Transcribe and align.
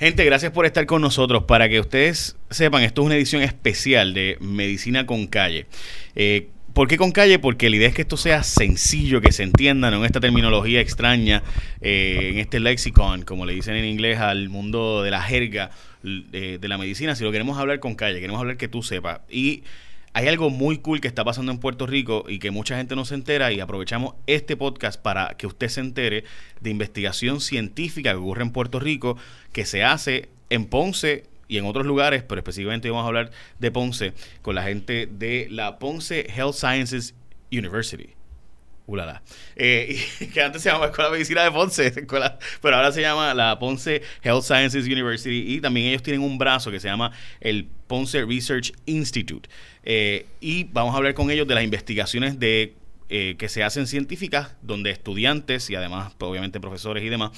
Gente, 0.00 0.24
gracias 0.24 0.50
por 0.52 0.64
estar 0.64 0.86
con 0.86 1.02
nosotros. 1.02 1.44
Para 1.44 1.68
que 1.68 1.78
ustedes 1.78 2.34
sepan, 2.48 2.82
esto 2.84 3.02
es 3.02 3.06
una 3.06 3.16
edición 3.16 3.42
especial 3.42 4.14
de 4.14 4.38
Medicina 4.40 5.04
con 5.04 5.26
Calle. 5.26 5.66
Eh, 6.16 6.48
¿Por 6.72 6.88
qué 6.88 6.96
con 6.96 7.12
calle? 7.12 7.38
Porque 7.38 7.68
la 7.68 7.76
idea 7.76 7.88
es 7.88 7.94
que 7.94 8.00
esto 8.00 8.16
sea 8.16 8.42
sencillo, 8.42 9.20
que 9.20 9.30
se 9.30 9.42
entienda, 9.42 9.90
no 9.90 9.98
en 9.98 10.06
esta 10.06 10.18
terminología 10.18 10.80
extraña, 10.80 11.42
eh, 11.82 12.30
en 12.32 12.38
este 12.38 12.60
lexicon, 12.60 13.22
como 13.22 13.44
le 13.44 13.52
dicen 13.52 13.76
en 13.76 13.84
inglés, 13.84 14.20
al 14.20 14.48
mundo 14.48 15.02
de 15.02 15.10
la 15.10 15.20
jerga 15.20 15.70
de, 16.02 16.56
de 16.56 16.68
la 16.68 16.78
medicina, 16.78 17.14
si 17.14 17.22
lo 17.22 17.30
queremos 17.30 17.58
hablar 17.58 17.78
con 17.78 17.94
calle, 17.94 18.20
queremos 18.20 18.40
hablar 18.40 18.56
que 18.56 18.68
tú 18.68 18.82
sepas. 18.82 19.20
Y 19.28 19.64
hay 20.12 20.28
algo 20.28 20.50
muy 20.50 20.78
cool 20.78 21.00
que 21.00 21.08
está 21.08 21.24
pasando 21.24 21.52
en 21.52 21.58
Puerto 21.58 21.86
Rico 21.86 22.24
y 22.28 22.38
que 22.38 22.50
mucha 22.50 22.76
gente 22.76 22.96
no 22.96 23.04
se 23.04 23.14
entera 23.14 23.52
y 23.52 23.60
aprovechamos 23.60 24.14
este 24.26 24.56
podcast 24.56 25.00
para 25.00 25.36
que 25.36 25.46
usted 25.46 25.68
se 25.68 25.80
entere 25.80 26.24
de 26.60 26.70
investigación 26.70 27.40
científica 27.40 28.10
que 28.10 28.16
ocurre 28.16 28.42
en 28.42 28.52
Puerto 28.52 28.80
Rico, 28.80 29.16
que 29.52 29.64
se 29.64 29.84
hace 29.84 30.28
en 30.50 30.66
Ponce 30.66 31.24
y 31.46 31.58
en 31.58 31.66
otros 31.66 31.86
lugares, 31.86 32.22
pero 32.22 32.40
específicamente 32.40 32.90
vamos 32.90 33.04
a 33.04 33.08
hablar 33.08 33.30
de 33.58 33.70
Ponce 33.70 34.12
con 34.42 34.54
la 34.54 34.64
gente 34.64 35.06
de 35.06 35.46
la 35.50 35.78
Ponce 35.78 36.26
Health 36.28 36.54
Sciences 36.54 37.14
University. 37.52 38.19
Eh, 39.56 40.00
que 40.32 40.42
antes 40.42 40.62
se 40.62 40.68
llamaba 40.68 40.86
Escuela 40.86 41.10
de 41.10 41.14
Medicina 41.14 41.44
de 41.44 41.50
Ponce, 41.50 41.92
pero 42.62 42.76
ahora 42.76 42.92
se 42.92 43.00
llama 43.00 43.34
la 43.34 43.58
Ponce 43.58 44.02
Health 44.22 44.42
Sciences 44.42 44.86
University 44.86 45.54
y 45.54 45.60
también 45.60 45.86
ellos 45.86 46.02
tienen 46.02 46.22
un 46.22 46.38
brazo 46.38 46.70
que 46.70 46.80
se 46.80 46.88
llama 46.88 47.12
el 47.40 47.68
Ponce 47.86 48.24
Research 48.24 48.72
Institute. 48.86 49.48
Eh, 49.84 50.26
y 50.40 50.64
vamos 50.64 50.94
a 50.94 50.98
hablar 50.98 51.14
con 51.14 51.30
ellos 51.30 51.46
de 51.46 51.54
las 51.54 51.64
investigaciones 51.64 52.38
de 52.38 52.74
eh, 53.08 53.36
que 53.38 53.48
se 53.48 53.64
hacen 53.64 53.86
científicas, 53.86 54.54
donde 54.62 54.90
estudiantes 54.90 55.68
y 55.70 55.74
además, 55.74 56.12
pues, 56.16 56.30
obviamente, 56.30 56.60
profesores 56.60 57.02
y 57.02 57.08
demás 57.08 57.32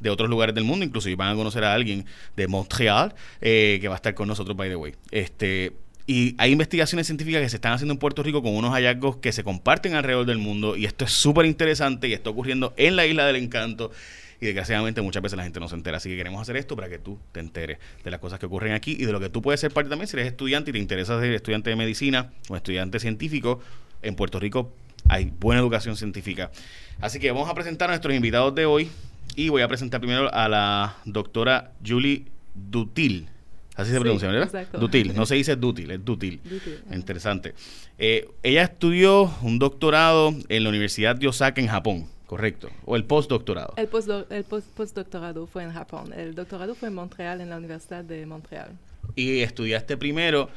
de 0.00 0.10
otros 0.10 0.28
lugares 0.28 0.54
del 0.54 0.64
mundo, 0.64 0.84
inclusive 0.84 1.14
van 1.14 1.28
a 1.28 1.36
conocer 1.36 1.62
a 1.62 1.72
alguien 1.72 2.06
de 2.34 2.48
Montreal, 2.48 3.14
que 3.40 3.86
va 3.86 3.94
a 3.94 3.96
estar 3.96 4.14
con 4.14 4.26
nosotros, 4.26 4.56
by 4.56 4.68
the 4.68 4.74
way. 4.74 4.94
Este, 5.12 5.72
y 6.06 6.34
hay 6.38 6.52
investigaciones 6.52 7.06
científicas 7.06 7.42
que 7.42 7.48
se 7.48 7.56
están 7.56 7.72
haciendo 7.72 7.92
en 7.92 7.98
Puerto 7.98 8.22
Rico 8.22 8.42
con 8.42 8.54
unos 8.54 8.72
hallazgos 8.72 9.16
que 9.18 9.32
se 9.32 9.44
comparten 9.44 9.94
alrededor 9.94 10.26
del 10.26 10.38
mundo 10.38 10.76
y 10.76 10.84
esto 10.84 11.04
es 11.04 11.12
súper 11.12 11.46
interesante 11.46 12.08
y 12.08 12.12
está 12.12 12.30
ocurriendo 12.30 12.74
en 12.76 12.96
la 12.96 13.06
isla 13.06 13.26
del 13.26 13.36
encanto 13.36 13.92
y 14.40 14.46
desgraciadamente 14.46 15.00
muchas 15.02 15.22
veces 15.22 15.36
la 15.36 15.44
gente 15.44 15.60
no 15.60 15.68
se 15.68 15.76
entera. 15.76 15.98
Así 15.98 16.08
que 16.08 16.16
queremos 16.16 16.42
hacer 16.42 16.56
esto 16.56 16.74
para 16.74 16.88
que 16.88 16.98
tú 16.98 17.20
te 17.30 17.38
enteres 17.38 17.78
de 18.02 18.10
las 18.10 18.18
cosas 18.18 18.40
que 18.40 18.46
ocurren 18.46 18.72
aquí 18.72 18.96
y 18.98 19.04
de 19.04 19.12
lo 19.12 19.20
que 19.20 19.28
tú 19.28 19.40
puedes 19.40 19.60
ser 19.60 19.70
parte 19.70 19.88
también 19.88 20.08
si 20.08 20.16
eres 20.16 20.26
estudiante 20.26 20.70
y 20.70 20.72
te 20.72 20.80
interesa 20.80 21.20
ser 21.20 21.32
estudiante 21.32 21.70
de 21.70 21.76
medicina 21.76 22.32
o 22.48 22.56
estudiante 22.56 22.98
científico. 22.98 23.60
En 24.02 24.16
Puerto 24.16 24.40
Rico 24.40 24.74
hay 25.08 25.32
buena 25.38 25.60
educación 25.60 25.96
científica. 25.96 26.50
Así 27.00 27.20
que 27.20 27.30
vamos 27.30 27.48
a 27.48 27.54
presentar 27.54 27.88
a 27.88 27.92
nuestros 27.92 28.14
invitados 28.16 28.52
de 28.56 28.66
hoy 28.66 28.90
y 29.36 29.48
voy 29.48 29.62
a 29.62 29.68
presentar 29.68 30.00
primero 30.00 30.32
a 30.34 30.48
la 30.48 30.96
doctora 31.04 31.70
Julie 31.86 32.24
Dutil. 32.54 33.28
Así 33.74 33.90
se 33.90 34.00
pronuncia, 34.00 34.28
¿verdad? 34.28 34.44
Exacto. 34.44 34.78
Dutil, 34.78 35.14
no 35.14 35.24
se 35.24 35.34
dice 35.36 35.56
dútil, 35.56 35.90
es 35.90 36.04
dútil. 36.04 36.40
Interesante. 36.92 37.54
Eh, 37.98 38.28
ella 38.42 38.64
estudió 38.64 39.32
un 39.42 39.58
doctorado 39.58 40.34
en 40.48 40.62
la 40.62 40.68
Universidad 40.68 41.16
de 41.16 41.28
Osaka 41.28 41.60
en 41.60 41.68
Japón, 41.68 42.06
correcto. 42.26 42.68
O 42.84 42.96
el 42.96 43.04
postdoctorado. 43.04 43.74
El, 43.76 43.88
el 44.30 44.44
postdoctorado 44.44 45.46
fue 45.46 45.62
en 45.62 45.72
Japón. 45.72 46.12
El 46.14 46.34
doctorado 46.34 46.74
fue 46.74 46.88
en 46.88 46.94
Montreal, 46.94 47.40
en 47.40 47.48
la 47.48 47.56
Universidad 47.56 48.04
de 48.04 48.26
Montreal. 48.26 48.72
Y 49.16 49.40
estudiaste 49.40 49.96
primero 49.96 50.50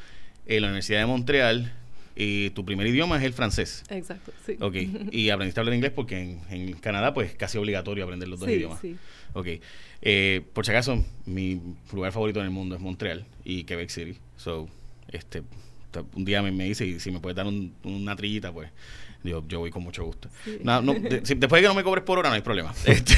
en 0.46 0.62
la 0.62 0.68
Universidad 0.68 1.00
de 1.00 1.06
Montreal 1.06 1.72
y 2.16 2.50
tu 2.50 2.64
primer 2.64 2.86
idioma 2.86 3.18
es 3.18 3.24
el 3.24 3.32
francés. 3.34 3.84
Exacto, 3.90 4.32
sí. 4.44 4.56
Ok, 4.60 4.74
y 5.12 5.30
aprendiste 5.30 5.60
a 5.60 5.62
hablar 5.62 5.74
inglés 5.74 5.92
porque 5.94 6.18
en, 6.20 6.40
en 6.50 6.72
Canadá 6.74 7.12
pues 7.14 7.34
casi 7.34 7.58
obligatorio 7.58 8.04
aprender 8.04 8.28
los 8.28 8.40
dos 8.40 8.48
idiomas. 8.48 8.80
Sí, 8.80 8.96
Ok, 9.34 9.48
eh, 10.00 10.42
por 10.54 10.64
si 10.64 10.70
acaso 10.72 11.04
mi 11.26 11.60
lugar 11.92 12.12
favorito 12.12 12.40
en 12.40 12.46
el 12.46 12.52
mundo 12.52 12.74
es 12.74 12.80
Montreal 12.80 13.26
y 13.44 13.64
Quebec 13.64 13.90
City. 13.90 14.16
So, 14.38 14.68
este, 15.12 15.42
un 16.14 16.24
día 16.24 16.42
me, 16.42 16.50
me 16.52 16.64
dice 16.64 16.86
y 16.86 17.00
si 17.00 17.10
me 17.10 17.20
puedes 17.20 17.36
dar 17.36 17.46
una 17.46 18.16
trillita 18.16 18.52
pues 18.52 18.70
yo, 19.22 19.42
yo 19.48 19.60
voy 19.60 19.70
con 19.70 19.82
mucho 19.82 20.04
gusto. 20.04 20.28
después 20.44 21.50
de 21.50 21.60
que 21.60 21.68
no 21.68 21.74
me 21.74 21.82
cobres 21.82 22.04
por 22.04 22.18
hora, 22.18 22.28
no 22.28 22.34
hay 22.34 22.42
problema. 22.42 22.72
Este, 22.86 23.14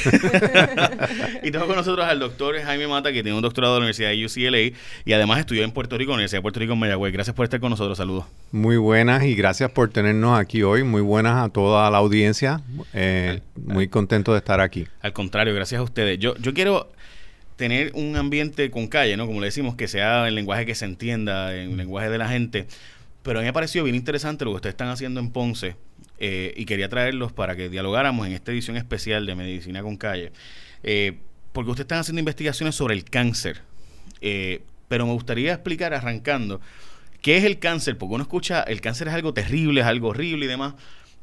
y 1.43 1.50
tengo 1.50 1.67
con 1.67 1.77
nosotros 1.77 2.06
al 2.06 2.19
doctor 2.19 2.59
Jaime 2.59 2.89
Mata, 2.89 3.12
que 3.12 3.22
tiene 3.22 3.37
un 3.37 3.43
doctorado 3.43 3.75
de 3.75 3.81
la 3.81 3.84
Universidad 3.84 4.11
de 4.11 4.25
UCLA 4.25 4.78
y 5.05 5.12
además 5.12 5.41
estudió 5.41 5.62
en 5.62 5.72
Puerto 5.72 5.97
Rico, 5.99 6.11
en 6.11 6.15
la 6.15 6.17
Universidad 6.17 6.39
de 6.39 6.43
Puerto 6.43 6.61
Rico 6.61 6.72
en 6.72 6.78
Mayagüez. 6.78 7.12
Gracias 7.12 7.37
por 7.37 7.45
estar 7.45 7.61
con 7.61 7.71
nosotros. 7.71 7.99
Saludos. 7.99 8.25
Muy 8.50 8.77
buenas 8.77 9.25
y 9.25 9.34
gracias 9.34 9.71
por 9.71 9.91
tenernos 9.91 10.39
aquí 10.39 10.62
hoy. 10.62 10.83
Muy 10.83 11.03
buenas 11.03 11.45
a 11.45 11.49
toda 11.50 11.91
la 11.91 11.99
audiencia. 11.99 12.62
Eh, 12.95 13.41
muy 13.56 13.89
contento 13.89 14.33
de 14.33 14.39
estar 14.39 14.61
aquí. 14.61 14.87
Al 15.01 15.12
contrario, 15.12 15.55
gracias 15.55 15.81
a 15.81 15.83
ustedes. 15.83 16.19
Yo, 16.19 16.34
yo 16.37 16.55
quiero 16.55 16.91
tener 17.59 17.91
un 17.95 18.17
ambiente 18.17 18.71
con 18.71 18.87
calle, 18.87 19.17
¿no? 19.17 19.27
Como 19.27 19.41
le 19.41 19.47
decimos, 19.47 19.75
que 19.75 19.89
sea 19.89 20.28
el 20.28 20.34
lenguaje 20.37 20.65
que 20.65 20.77
se 20.77 20.84
entienda, 20.84 21.55
en 21.55 21.72
el 21.72 21.77
lenguaje 21.77 22.09
de 22.09 22.17
la 22.17 22.28
gente. 22.28 22.67
Pero 23.23 23.39
a 23.39 23.43
mí 23.43 23.45
me 23.45 23.51
ha 23.51 23.53
parecido 23.53 23.84
bien 23.84 23.97
interesante 23.97 24.45
lo 24.45 24.53
que 24.53 24.56
ustedes 24.56 24.75
están 24.75 24.89
haciendo 24.89 25.21
en 25.21 25.31
Ponce 25.31 25.77
eh, 26.19 26.53
y 26.56 26.65
quería 26.65 26.89
traerlos 26.89 27.33
para 27.33 27.56
que 27.56 27.69
dialogáramos 27.69 28.27
en 28.27 28.33
esta 28.33 28.53
edición 28.53 28.77
especial 28.77 29.27
de 29.27 29.34
Medicina 29.34 29.83
con 29.83 29.97
Calle, 29.97 30.33
eh, 30.83 31.19
porque 31.53 31.71
ustedes 31.71 31.84
están 31.84 31.99
haciendo 31.99 32.21
investigaciones 32.21 32.75
sobre 32.75 32.95
el 32.95 33.05
cáncer, 33.05 33.62
eh, 34.21 34.62
pero 34.89 35.07
me 35.07 35.12
gustaría 35.12 35.53
explicar 35.53 35.95
arrancando 35.95 36.61
qué 37.21 37.37
es 37.37 37.45
el 37.45 37.59
cáncer, 37.59 37.99
porque 37.99 38.15
uno 38.15 38.23
escucha, 38.23 38.62
el 38.62 38.81
cáncer 38.81 39.09
es 39.09 39.15
algo 39.15 39.34
terrible, 39.34 39.81
es 39.81 39.87
algo 39.87 40.09
horrible 40.09 40.47
y 40.47 40.49
demás, 40.49 40.75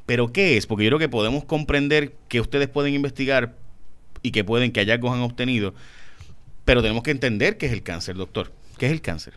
pero 0.06 0.32
¿qué 0.32 0.56
es? 0.56 0.66
Porque 0.66 0.84
yo 0.84 0.90
creo 0.90 0.98
que 0.98 1.08
podemos 1.08 1.44
comprender 1.44 2.14
que 2.28 2.40
ustedes 2.40 2.68
pueden 2.68 2.94
investigar 2.94 3.56
y 4.22 4.30
que 4.30 4.44
pueden, 4.44 4.72
que 4.72 4.80
hallazgos 4.80 5.12
han 5.12 5.20
obtenido, 5.20 5.74
pero 6.64 6.80
tenemos 6.80 7.02
que 7.02 7.10
entender 7.10 7.58
qué 7.58 7.66
es 7.66 7.72
el 7.72 7.82
cáncer, 7.82 8.16
doctor. 8.16 8.52
¿Qué 8.78 8.86
es 8.86 8.92
el 8.92 9.00
cáncer? 9.00 9.34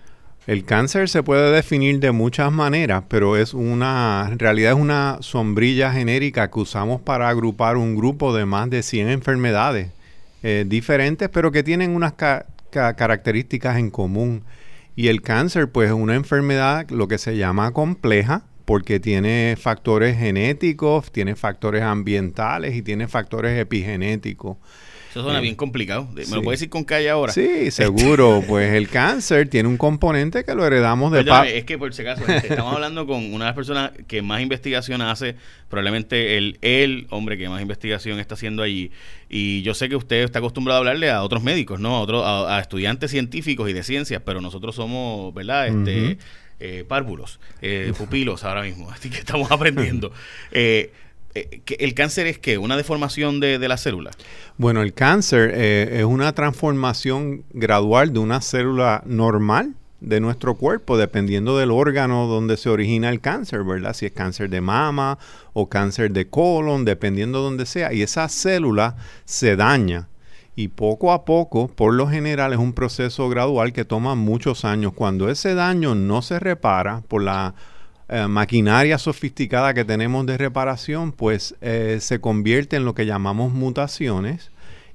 El 0.49 0.65
cáncer 0.65 1.09
se 1.09 1.21
puede 1.21 1.51
definir 1.51 1.99
de 1.99 2.11
muchas 2.11 2.51
maneras, 2.51 3.03
pero 3.07 3.37
es 3.37 3.53
una, 3.53 4.29
en 4.31 4.39
realidad 4.39 4.71
es 4.71 4.79
una 4.79 5.19
sombrilla 5.21 5.91
genérica 5.91 6.49
que 6.49 6.59
usamos 6.59 7.01
para 7.01 7.29
agrupar 7.29 7.77
un 7.77 7.95
grupo 7.95 8.35
de 8.35 8.47
más 8.47 8.67
de 8.71 8.81
100 8.81 9.09
enfermedades 9.09 9.91
eh, 10.41 10.65
diferentes, 10.67 11.29
pero 11.29 11.51
que 11.51 11.61
tienen 11.61 11.91
unas 11.91 12.13
características 12.71 13.77
en 13.77 13.91
común. 13.91 14.41
Y 14.95 15.09
el 15.09 15.21
cáncer, 15.21 15.69
pues, 15.69 15.89
es 15.89 15.95
una 15.95 16.15
enfermedad 16.15 16.89
lo 16.89 17.07
que 17.07 17.19
se 17.19 17.37
llama 17.37 17.69
compleja, 17.69 18.41
porque 18.65 18.99
tiene 18.99 19.55
factores 19.55 20.17
genéticos, 20.17 21.11
tiene 21.11 21.35
factores 21.35 21.83
ambientales 21.83 22.75
y 22.75 22.81
tiene 22.81 23.07
factores 23.07 23.59
epigenéticos. 23.59 24.57
Eso 25.09 25.23
suena 25.23 25.39
bien 25.39 25.55
complicado. 25.55 26.07
¿Me 26.13 26.25
lo 26.25 26.43
puedes 26.43 26.59
decir 26.59 26.69
con 26.69 26.83
calle 26.83 27.09
ahora? 27.09 27.33
Sí, 27.33 27.71
seguro. 27.71 28.43
pues 28.47 28.73
el 28.73 28.89
cáncer 28.89 29.49
tiene 29.49 29.67
un 29.67 29.77
componente 29.77 30.43
que 30.43 30.53
lo 30.53 30.65
heredamos 30.65 31.11
de 31.11 31.23
papá. 31.23 31.47
Es 31.47 31.65
que 31.65 31.77
por 31.77 31.93
si 31.93 32.03
acaso, 32.03 32.23
estamos 32.27 32.73
hablando 32.73 33.07
con 33.07 33.33
una 33.33 33.45
de 33.45 33.49
las 33.49 33.55
personas 33.55 33.91
que 34.07 34.21
más 34.21 34.41
investigación 34.41 35.01
hace, 35.01 35.35
probablemente 35.67 36.37
el, 36.37 36.59
el 36.61 37.07
hombre 37.09 37.37
que 37.37 37.49
más 37.49 37.61
investigación 37.61 38.19
está 38.19 38.35
haciendo 38.35 38.61
allí. 38.61 38.91
Y 39.29 39.61
yo 39.63 39.73
sé 39.73 39.89
que 39.89 39.95
usted 39.95 40.23
está 40.23 40.39
acostumbrado 40.39 40.77
a 40.77 40.79
hablarle 40.79 41.09
a 41.09 41.23
otros 41.23 41.41
médicos, 41.41 41.79
¿no? 41.79 41.97
A, 41.97 42.01
otros, 42.01 42.23
a, 42.25 42.59
estudiantes 42.59 43.09
científicos 43.09 43.69
y 43.69 43.73
de 43.73 43.83
ciencias, 43.83 44.21
pero 44.23 44.41
nosotros 44.41 44.75
somos, 44.75 45.33
¿verdad? 45.33 45.67
Este, 45.67 46.17
eh, 46.59 46.83
párvulos, 46.87 47.39
eh, 47.61 47.93
pupilos 47.97 48.43
ahora 48.43 48.61
mismo. 48.63 48.91
Así 48.91 49.09
que 49.09 49.17
estamos 49.17 49.51
aprendiendo. 49.51 50.11
Eh, 50.51 50.69
eh, 50.79 50.91
¿El 51.33 51.93
cáncer 51.93 52.27
es 52.27 52.39
qué? 52.39 52.57
¿Una 52.57 52.75
deformación 52.75 53.39
de, 53.39 53.59
de 53.59 53.67
la 53.67 53.77
célula? 53.77 54.11
Bueno, 54.57 54.81
el 54.81 54.93
cáncer 54.93 55.51
eh, 55.53 55.99
es 55.99 56.03
una 56.03 56.33
transformación 56.33 57.43
gradual 57.51 58.13
de 58.13 58.19
una 58.19 58.41
célula 58.41 59.03
normal 59.05 59.75
de 60.01 60.19
nuestro 60.19 60.55
cuerpo, 60.55 60.97
dependiendo 60.97 61.57
del 61.57 61.71
órgano 61.71 62.27
donde 62.27 62.57
se 62.57 62.69
origina 62.69 63.09
el 63.09 63.19
cáncer, 63.19 63.63
¿verdad? 63.63 63.93
Si 63.93 64.05
es 64.05 64.11
cáncer 64.11 64.49
de 64.49 64.61
mama 64.61 65.17
o 65.53 65.67
cáncer 65.67 66.11
de 66.11 66.27
colon, 66.27 66.85
dependiendo 66.85 67.39
de 67.39 67.43
donde 67.43 67.65
sea. 67.65 67.93
Y 67.93 68.01
esa 68.01 68.27
célula 68.29 68.95
se 69.25 69.55
daña. 69.55 70.07
Y 70.55 70.69
poco 70.69 71.13
a 71.13 71.23
poco, 71.25 71.69
por 71.69 71.93
lo 71.93 72.07
general, 72.07 72.53
es 72.53 72.59
un 72.59 72.73
proceso 72.73 73.29
gradual 73.29 73.71
que 73.71 73.85
toma 73.85 74.15
muchos 74.15 74.65
años. 74.65 74.93
Cuando 74.93 75.29
ese 75.29 75.53
daño 75.53 75.95
no 75.95 76.21
se 76.21 76.39
repara 76.39 77.01
por 77.07 77.23
la 77.23 77.53
eh, 78.11 78.27
maquinaria 78.27 78.97
sofisticada 78.97 79.75
que 79.75 79.85
tenemos 79.85 80.25
de 80.25 80.35
reparación, 80.35 81.11
pues 81.11 81.53
eh, 81.61 81.99
se 82.01 82.19
convierte 82.19 82.75
en 82.75 82.83
lo 82.83 82.95
que 82.95 83.05
llamamos 83.05 83.53
mutaciones 83.53 84.49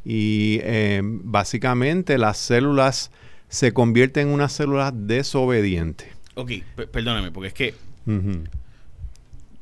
y 0.04 0.58
eh, 0.64 1.00
básicamente 1.04 2.18
las 2.18 2.38
células 2.38 3.12
se 3.48 3.72
convierten 3.72 4.26
en 4.26 4.34
unas 4.34 4.52
células 4.52 4.92
desobedientes. 4.96 6.08
Ok, 6.34 6.50
perdóname, 6.90 7.30
porque 7.30 7.46
es 7.46 7.54
que, 7.54 7.74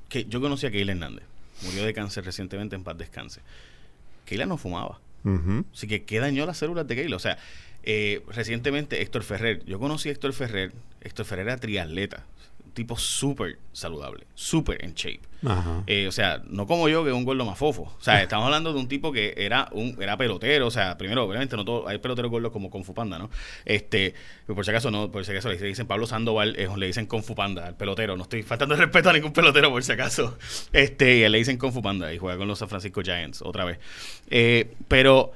que 0.09 0.25
yo 0.25 0.41
conocí 0.41 0.65
a 0.65 0.71
Keila 0.71 0.93
Hernández, 0.93 1.25
murió 1.63 1.85
de 1.85 1.93
cáncer 1.93 2.25
recientemente 2.25 2.75
en 2.75 2.85
paz 2.85 2.97
descanse. 2.97 3.43
Keila 4.25 4.47
no 4.47 4.57
fumaba. 4.57 4.99
Así 5.75 5.87
que, 5.87 6.05
¿qué 6.05 6.21
dañó 6.21 6.47
las 6.47 6.57
células 6.57 6.89
de 6.89 6.97
Keila? 6.97 7.17
O 7.17 7.19
sea, 7.19 7.37
recientemente 8.29 9.03
Héctor 9.03 9.25
Ferrer, 9.25 9.63
yo 9.67 9.79
conocí 9.79 10.09
a 10.09 10.13
Héctor 10.13 10.33
Ferrer, 10.33 10.73
Héctor 11.03 11.27
Ferrer 11.27 11.49
era 11.49 11.59
triatleta, 11.59 12.25
tipo 12.73 12.97
súper 12.97 13.59
saludable, 13.73 14.27
súper 14.35 14.85
en 14.85 14.95
shape. 14.95 15.21
Ajá. 15.45 15.83
Eh, 15.89 16.07
o 16.07 16.13
sea, 16.13 16.41
no 16.47 16.67
como 16.67 16.89
yo, 16.89 17.03
que 17.03 17.11
es 17.11 17.17
un 17.17 17.25
gordo 17.25 17.45
más 17.45 17.59
fofo. 17.59 17.83
O 17.83 18.03
sea, 18.03 18.23
estamos 18.23 18.45
hablando 18.47 18.73
de 18.73 18.79
un 18.79 18.89
tipo 18.89 19.11
que 19.13 19.35
era 19.37 19.69
un 19.73 19.97
era 20.01 20.17
pelotero. 20.17 20.67
O 20.67 20.71
sea, 20.71 20.97
primero, 20.97 21.25
obviamente, 21.25 21.57
no 21.57 21.65
todo, 21.65 21.89
hay 21.89 21.99
peloteros 21.99 22.31
gordos 22.31 22.53
como 22.53 22.71
Kung 22.71 22.85
Fu 22.85 22.95
Panda, 22.95 23.19
¿no? 23.19 23.29
Este, 23.65 24.15
por 24.47 24.65
si 24.65 24.71
acaso, 24.71 24.91
no, 24.91 25.11
por 25.11 25.25
si 25.25 25.33
acaso 25.33 25.49
le 25.49 25.57
dicen 25.59 25.87
Pablo 25.87 26.07
Sandoval, 26.07 26.55
eh, 26.57 26.69
le 26.77 26.87
dicen 26.87 27.07
Kung 27.07 27.23
Fu 27.23 27.35
Panda 27.35 27.67
al 27.67 27.77
pelotero. 27.77 28.17
No 28.17 28.23
estoy 28.23 28.43
faltando 28.43 28.77
de 28.77 28.83
respeto 28.83 29.11
a 29.11 29.13
ningún 29.13 29.33
pelotero, 29.33 29.71
por 29.71 29.83
si 29.83 29.93
acaso. 29.93 30.39
Este, 30.73 31.19
y 31.19 31.23
él 31.23 31.33
le 31.33 31.39
dicen 31.39 31.59
Kung 31.59 31.73
Fu 31.73 31.83
Panda 31.83 32.13
y 32.15 32.19
juega 32.19 32.39
con 32.39 32.47
los 32.49 32.59
San 32.59 32.69
Francisco 32.69 33.03
Giants 33.03 33.43
otra 33.43 33.65
vez. 33.65 33.79
Eh, 34.31 34.75
pero 34.89 35.33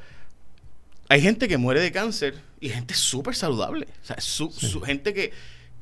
hay 1.09 1.21
gente 1.21 1.49
que 1.49 1.57
muere 1.59 1.81
de 1.81 1.93
cáncer 1.93 2.35
y 2.61 2.69
gente 2.69 2.95
súper 2.95 3.35
saludable. 3.35 3.87
O 4.03 4.05
sea, 4.05 4.21
su, 4.21 4.51
su- 4.51 4.81
gente 4.81 5.13
que, 5.15 5.33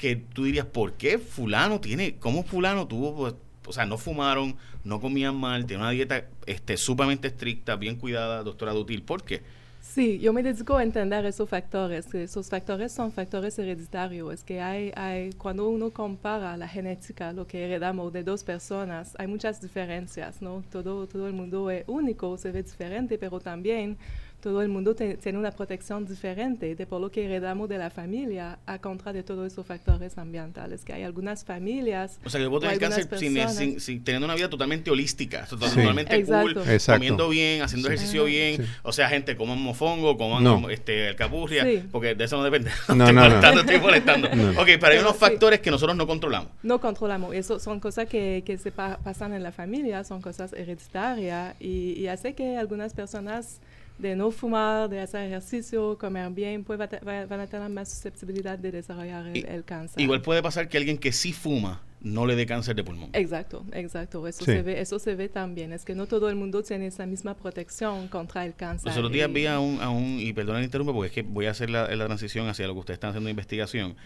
que 0.04 0.16
tú 0.16 0.44
dirías, 0.44 0.66
¿por 0.66 0.92
qué 0.92 1.16
fulano 1.16 1.80
tiene, 1.80 2.16
cómo 2.16 2.42
fulano 2.42 2.86
tuvo, 2.86 3.16
pues, 3.16 3.34
o 3.66 3.72
sea, 3.72 3.86
no 3.86 3.96
fumaron, 3.96 4.54
no 4.84 5.00
comían 5.00 5.34
mal, 5.34 5.64
tiene 5.64 5.82
una 5.82 5.92
dieta 5.92 6.26
este, 6.44 6.76
sumamente 6.76 7.28
estricta, 7.28 7.76
bien 7.76 7.96
cuidada, 7.96 8.42
doctora 8.42 8.72
Dutil? 8.72 9.02
¿Por 9.02 9.22
qué? 9.22 9.40
Sí, 9.80 10.18
yo 10.18 10.34
me 10.34 10.42
dedico 10.42 10.76
a 10.76 10.82
entender 10.82 11.24
esos 11.24 11.48
factores. 11.48 12.12
Esos 12.14 12.50
factores 12.50 12.92
son 12.92 13.12
factores 13.12 13.58
hereditarios. 13.58 14.34
Es 14.34 14.44
que 14.44 14.60
hay, 14.60 14.92
hay, 14.94 15.32
cuando 15.38 15.70
uno 15.70 15.90
compara 15.90 16.54
la 16.58 16.68
genética, 16.68 17.32
lo 17.32 17.46
que 17.46 17.64
heredamos 17.64 18.12
de 18.12 18.24
dos 18.24 18.44
personas, 18.44 19.14
hay 19.18 19.26
muchas 19.26 19.62
diferencias, 19.62 20.42
¿no? 20.42 20.62
Todo, 20.70 21.06
todo 21.06 21.28
el 21.28 21.32
mundo 21.32 21.70
es 21.70 21.84
único, 21.86 22.36
se 22.36 22.50
ve 22.50 22.62
diferente, 22.62 23.16
pero 23.16 23.40
también 23.40 23.96
todo 24.44 24.60
el 24.60 24.68
mundo 24.68 24.94
te- 24.94 25.16
tiene 25.16 25.38
una 25.38 25.52
protección 25.52 26.04
diferente 26.04 26.74
de 26.74 26.86
por 26.86 27.00
lo 27.00 27.10
que 27.10 27.24
heredamos 27.24 27.66
de 27.66 27.78
la 27.78 27.88
familia 27.88 28.58
a 28.66 28.78
contra 28.78 29.10
de 29.14 29.22
todos 29.22 29.50
esos 29.50 29.66
factores 29.66 30.18
ambientales. 30.18 30.84
Que 30.84 30.92
hay 30.92 31.02
algunas 31.02 31.46
familias 31.46 32.20
O 32.26 32.28
sea, 32.28 32.38
que 32.40 32.46
o 32.46 32.54
algunas 32.54 32.78
cáncer 32.78 33.08
sin, 33.18 33.48
sin- 33.48 33.80
sin- 33.80 34.04
teniendo 34.04 34.26
una 34.26 34.34
vida 34.34 34.50
totalmente 34.50 34.90
holística, 34.90 35.46
to- 35.46 35.56
Sí. 35.56 35.76
totalmente 35.76 36.22
cool, 36.26 36.58
Exacto. 36.68 36.98
Comiendo 36.98 37.28
bien, 37.30 37.62
haciendo 37.62 37.88
ejercicio 37.88 38.26
bien. 38.26 38.58
Sí. 38.58 38.70
O 38.82 38.92
sea, 38.92 39.08
gente, 39.08 39.34
coman 39.34 39.58
mofongo, 39.62 40.18
coman 40.18 40.44
No. 40.44 40.68
este, 40.68 41.08
el 41.08 41.16
capurria, 41.16 41.64
Sí. 41.64 41.82
porque 41.90 42.14
de 42.14 42.24
eso 42.24 42.36
no 42.36 42.44
depende. 42.44 42.70
No, 42.88 43.04
estoy 43.06 43.14
no, 43.14 43.22
no. 43.22 43.28
molestando, 43.28 43.60
estoy 43.62 43.80
molestando. 43.80 44.28
No. 44.36 44.50
Ok, 44.60 44.66
pero 44.78 44.88
hay 44.88 44.98
unos 44.98 45.12
sí. 45.14 45.18
factores 45.20 45.60
que 45.60 45.70
nosotros 45.70 45.96
no 45.96 46.06
controlamos. 46.06 46.50
No 46.62 46.82
controlamos, 46.82 47.34
eso 47.34 47.58
son 47.58 47.80
cosas 47.80 48.06
que, 48.10 48.42
que 48.44 48.58
se 48.58 48.70
pa- 48.70 48.98
pasan 48.98 49.32
en 49.32 49.42
la 49.42 49.52
familia, 49.52 50.04
son 50.04 50.20
cosas 50.20 50.52
hereditarias 50.52 51.54
y, 51.60 51.94
y 51.98 52.08
hace 52.08 52.34
que 52.34 52.58
algunas 52.58 52.92
personas 52.92 53.60
de 53.98 54.16
no 54.16 54.30
fumar, 54.30 54.88
de 54.88 55.00
hacer 55.00 55.22
ejercicio, 55.26 55.96
comer 55.98 56.28
bien, 56.30 56.64
pues 56.64 56.80
va 56.80 56.86
va- 57.06 57.26
van 57.26 57.40
a 57.40 57.46
tener 57.46 57.68
más 57.70 57.88
susceptibilidad 57.90 58.58
de 58.58 58.72
desarrollar 58.72 59.26
el, 59.28 59.36
Y- 59.36 59.44
el 59.48 59.64
cáncer. 59.64 60.00
Igual 60.00 60.20
puede 60.22 60.42
pasar 60.42 60.68
que 60.68 60.76
alguien 60.78 60.98
que 60.98 61.12
sí 61.12 61.32
fuma 61.32 61.80
no 62.00 62.26
le 62.26 62.34
dé 62.36 62.44
cáncer 62.44 62.74
de 62.76 62.84
pulmón. 62.84 63.08
Exacto, 63.14 63.64
exacto. 63.72 64.26
Eso, 64.28 64.44
Sí. 64.44 64.50
se 64.52 64.62
ve, 64.62 64.80
eso 64.80 64.98
se 64.98 65.14
ve 65.14 65.28
también. 65.30 65.72
Es 65.72 65.84
que 65.86 65.94
no 65.94 66.06
todo 66.06 66.28
el 66.28 66.36
mundo 66.36 66.62
tiene 66.62 66.88
esa 66.88 67.06
misma 67.06 67.34
protección 67.34 68.08
contra 68.08 68.44
el 68.44 68.54
cáncer. 68.54 68.88
Los 68.88 68.96
otros 68.98 69.10
días 69.12 69.30
y- 69.30 69.32
vi 69.32 69.46
a 69.46 69.58
un, 69.60 69.80
a 69.80 69.88
un 69.90 70.18
y 70.20 70.32
perdón 70.34 70.56
el 70.58 70.64
interrumpo 70.64 70.92
porque 70.92 71.06
es 71.08 71.12
que 71.14 71.22
voy 71.22 71.46
a 71.46 71.52
hacer 71.52 71.70
la, 71.70 71.88
la 71.94 72.04
transición 72.06 72.46
hacia 72.48 72.66
lo 72.66 72.74
que 72.74 72.80
ustedes 72.80 72.96
están 72.96 73.10
haciendo 73.10 73.28
de 73.28 73.30
investigación, 73.30 73.96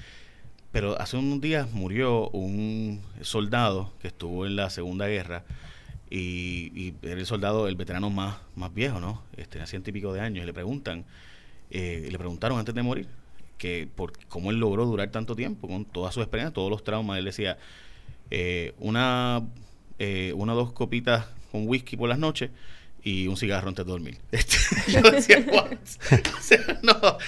pero 0.71 1.01
hace 1.01 1.17
unos 1.17 1.41
días 1.41 1.73
murió 1.73 2.29
un 2.29 3.01
soldado 3.23 3.91
que 4.01 4.09
estuvo 4.09 4.47
en 4.47 4.55
la 4.55 4.71
Segunda 4.71 5.09
Guerra 5.09 5.45
y, 6.11 6.73
y 6.75 6.95
era 7.03 7.21
el 7.21 7.27
soldado, 7.27 7.69
el 7.69 7.77
veterano 7.77 8.11
más, 8.11 8.37
más 8.57 8.73
viejo, 8.73 9.01
¿no? 9.01 9.23
Este, 9.37 9.65
ciento 9.67 9.91
y 9.91 9.93
pico 9.93 10.13
de 10.13 10.21
años 10.21 10.43
y 10.43 10.47
le 10.47 10.53
preguntan, 10.55 11.05
eh, 11.71 12.09
le 12.11 12.19
preguntaron 12.19 12.59
antes 12.59 12.75
de 12.75 12.83
morir 12.83 13.09
que 13.59 13.89
por 13.95 14.13
cómo 14.29 14.51
él 14.51 14.59
logró 14.59 14.87
durar 14.87 15.11
tanto 15.11 15.35
tiempo 15.35 15.67
con 15.69 15.85
toda 15.85 16.13
su 16.13 16.21
experiencia, 16.21 16.55
todos 16.55 16.71
los 16.71 16.85
traumas. 16.85 17.19
Él 17.19 17.25
decía, 17.25 17.59
eh, 18.31 18.73
una, 18.79 19.43
eh, 19.99 20.33
una 20.37 20.53
o 20.55 20.57
dos 20.57 20.73
copitas 20.73 21.27
con 21.51 21.67
whisky 21.69 21.97
por 21.97 22.09
las 22.09 22.19
noches 22.19 22.51
y 23.03 23.27
un 23.27 23.37
cigarro 23.37 23.69
antes 23.69 23.85
de 23.85 23.91
dormir. 23.91 24.19
Este, 24.33 24.57
yo 24.93 25.01
decía, 25.11 25.45
"What?". 25.53 25.73
O 26.39 26.41
sea, 26.41 26.79
no. 26.83 27.19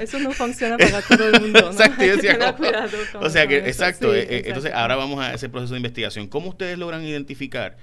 Eso 0.00 0.18
no 0.20 0.30
funciona 0.32 0.76
para 0.78 1.02
todo 1.02 1.28
el 1.28 1.40
mundo. 1.40 1.60
¿no? 1.60 1.70
Exacto, 1.70 2.04
yo 2.04 2.16
decía, 2.16 2.54
cuidado 2.56 2.88
con- 3.12 3.24
O 3.24 3.30
sea 3.30 3.46
que, 3.46 3.58
exacto. 3.58 4.12
Sí, 4.12 4.18
eh, 4.20 4.26
eh, 4.30 4.42
entonces, 4.46 4.72
ahora 4.72 4.96
vamos 4.96 5.20
a 5.20 5.34
ese 5.34 5.48
proceso 5.48 5.74
de 5.74 5.78
investigación. 5.80 6.26
¿Cómo 6.28 6.50
ustedes 6.50 6.78
logran 6.78 7.04
identificar 7.04 7.76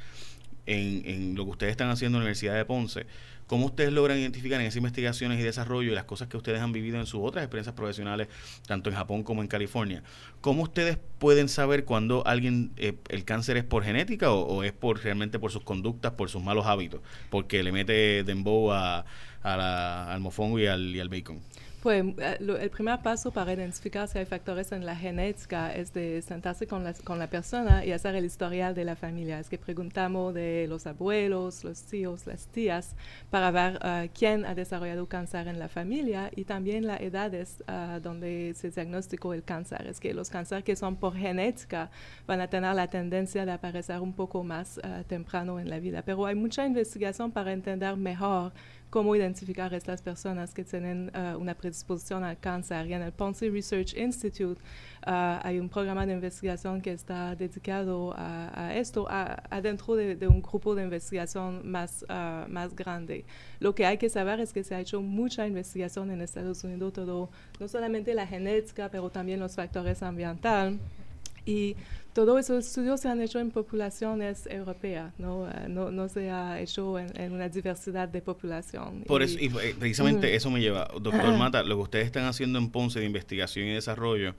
en, 0.65 1.03
en 1.05 1.35
lo 1.35 1.45
que 1.45 1.51
ustedes 1.51 1.71
están 1.71 1.89
haciendo 1.89 2.17
en 2.17 2.21
la 2.21 2.25
Universidad 2.25 2.55
de 2.55 2.65
Ponce? 2.65 3.05
¿Cómo 3.47 3.67
ustedes 3.67 3.93
logran 3.93 4.17
identificar 4.17 4.59
en 4.59 4.65
esas 4.65 4.77
investigaciones 4.77 5.39
y 5.39 5.43
desarrollo 5.43 5.91
y 5.91 5.93
las 5.95 6.05
cosas 6.05 6.27
que 6.27 6.35
ustedes 6.35 6.61
han 6.61 6.71
vivido 6.71 6.99
en 6.99 7.05
sus 7.05 7.21
otras 7.23 7.43
experiencias 7.43 7.75
profesionales, 7.75 8.27
tanto 8.65 8.89
en 8.89 8.95
Japón 8.95 9.21
como 9.21 9.43
en 9.43 9.47
California? 9.47 10.01
¿Cómo 10.41 10.63
ustedes 10.63 10.97
pueden 11.19 11.47
saber 11.47 11.85
cuando 11.85 12.25
alguien, 12.25 12.71
eh, 12.77 12.95
el 13.09 13.23
cáncer 13.23 13.57
es 13.57 13.63
por 13.63 13.83
genética 13.83 14.31
o, 14.31 14.63
es 14.63 14.73
por 14.73 15.03
realmente 15.03 15.37
por 15.37 15.51
sus 15.51 15.61
conductas, 15.61 16.13
por 16.13 16.29
sus 16.29 16.41
malos 16.41 16.65
hábitos? 16.65 17.01
Porque 17.29 17.61
le 17.61 17.71
mete 17.71 18.23
dembow 18.23 18.71
a, 18.71 19.05
a 19.43 19.57
la- 19.57 20.11
al 20.11 20.21
mofongo 20.21 20.57
y 20.57 20.65
al, 20.65 20.95
y 20.95 20.99
al 20.99 21.09
bacon. 21.09 21.39
Pues 21.85 22.03
eh, 22.17 22.37
lo- 22.39 22.57
el 22.57 22.71
primer 22.71 22.99
paso 23.03 23.29
para 23.29 23.53
identificar 23.53 24.07
si 24.07 24.17
hay 24.17 24.25
factores 24.25 24.71
en 24.71 24.87
la 24.87 24.95
genética 24.95 25.71
es 25.71 25.93
de 25.93 26.19
sentarse 26.23 26.65
con 26.65 26.83
la, 26.83 26.95
con 26.95 27.19
la 27.19 27.27
persona 27.29 27.85
y 27.85 27.91
hacer 27.91 28.15
el 28.15 28.25
historial 28.25 28.73
de 28.73 28.85
la 28.85 28.95
familia. 28.95 29.39
Es 29.39 29.49
que 29.49 29.59
preguntamos 29.59 30.33
de 30.33 30.65
los 30.67 30.87
abuelos, 30.87 31.63
los 31.63 31.83
tíos, 31.83 32.25
las 32.25 32.47
tías, 32.47 32.95
para 33.29 33.51
ver 33.51 33.77
eh, 33.83 34.09
quién 34.17 34.45
ha 34.45 34.55
desarrollado 34.55 35.05
cáncer 35.05 35.47
en 35.47 35.59
la 35.59 35.69
familia 35.69 36.31
y 36.35 36.45
también 36.45 36.87
las 36.87 37.01
edades 37.01 37.63
eh, 37.67 37.99
donde 38.01 38.55
se 38.55 38.71
diagnosticó 38.71 39.35
el 39.35 39.43
cáncer. 39.43 39.85
Es 39.85 39.99
que 39.99 40.11
los 40.15 40.31
cánceres 40.31 40.63
que 40.63 40.75
son 40.75 40.95
por 40.95 41.13
genética 41.15 41.91
van 42.25 42.41
a 42.41 42.47
tener 42.47 42.73
la 42.73 42.87
tendencia 42.87 43.45
de 43.45 43.51
aparecer 43.51 44.01
un 44.01 44.13
poco 44.13 44.43
más 44.43 44.79
eh, 44.79 45.03
temprano 45.07 45.59
en 45.59 45.69
la 45.69 45.77
vida. 45.79 46.01
Pero 46.01 46.25
hay 46.25 46.33
mucha 46.33 46.65
investigación 46.65 47.31
para 47.31 47.53
entender 47.53 47.95
mejor 47.95 48.53
cómo 48.95 49.13
identificar 49.13 49.73
a 49.73 49.75
estas 49.75 50.01
personas 50.01 50.53
que 50.53 50.63
tienen 50.63 51.11
uh, 51.13 51.37
una 51.37 51.53
predisposición 51.53 52.23
al 52.23 52.39
cáncer. 52.39 52.87
Y 52.87 52.93
en 52.93 53.01
el 53.01 53.11
Ponce 53.11 53.49
Research 53.49 53.93
Institute 53.93 54.61
uh, 55.05 55.37
hay 55.43 55.59
un 55.59 55.67
programa 55.67 56.05
de 56.05 56.13
investigación 56.13 56.81
que 56.81 56.93
está 56.93 57.35
dedicado 57.35 58.13
a, 58.15 58.67
a 58.67 58.73
esto, 58.73 59.05
adentro 59.09 59.97
de, 59.97 60.15
de, 60.15 60.29
un 60.29 60.41
grupo 60.41 60.75
de 60.75 60.83
investigación 60.83 61.69
más, 61.69 62.05
uh, 62.07 62.49
más 62.49 62.73
grande. 62.73 63.25
Lo 63.59 63.75
que 63.75 63.85
hay 63.85 63.97
que 63.97 64.07
saber 64.07 64.39
es 64.39 64.53
que 64.53 64.63
se 64.63 64.73
ha 64.75 64.79
hecho 64.79 65.01
mucha 65.01 65.45
investigación 65.45 66.09
en 66.09 66.21
Estados 66.21 66.63
Unidos, 66.63 66.93
todo, 66.93 67.29
no 67.59 67.67
solamente 67.67 68.13
la 68.13 68.25
genética, 68.25 68.87
pero 68.89 69.09
también 69.09 69.41
los 69.41 69.55
factores 69.55 70.01
ambientales. 70.03 70.79
Y 71.45 71.75
todos 72.15 72.39
esos 72.39 72.65
estudios 72.65 73.01
se 73.01 73.09
han 73.09 73.21
hecho 73.21 73.39
en 73.39 73.51
poblaciones 73.51 74.47
europeas, 74.47 75.11
no, 75.17 75.41
uh, 75.41 75.49
no, 75.67 75.91
no 75.91 76.07
se 76.07 76.31
ha 76.31 76.61
hecho 76.61 76.97
en, 76.97 77.11
en, 77.19 77.33
una 77.33 77.49
diversidad 77.49 78.07
de 78.07 78.21
población. 78.21 79.03
Por 79.05 79.21
y, 79.21 79.25
eso, 79.25 79.37
y 79.37 79.49
precisamente 79.73 80.31
uh, 80.31 80.35
eso 80.35 80.49
me 80.49 80.61
lleva, 80.61 80.87
doctor 80.93 81.29
uh, 81.29 81.37
Mata, 81.37 81.61
lo 81.63 81.75
que 81.75 81.81
ustedes 81.81 82.05
están 82.05 82.23
haciendo 82.23 82.57
en 82.57 82.69
Ponce 82.69 83.01
de 83.01 83.05
investigación 83.05 83.67
y 83.67 83.73
desarrollo, 83.73 84.33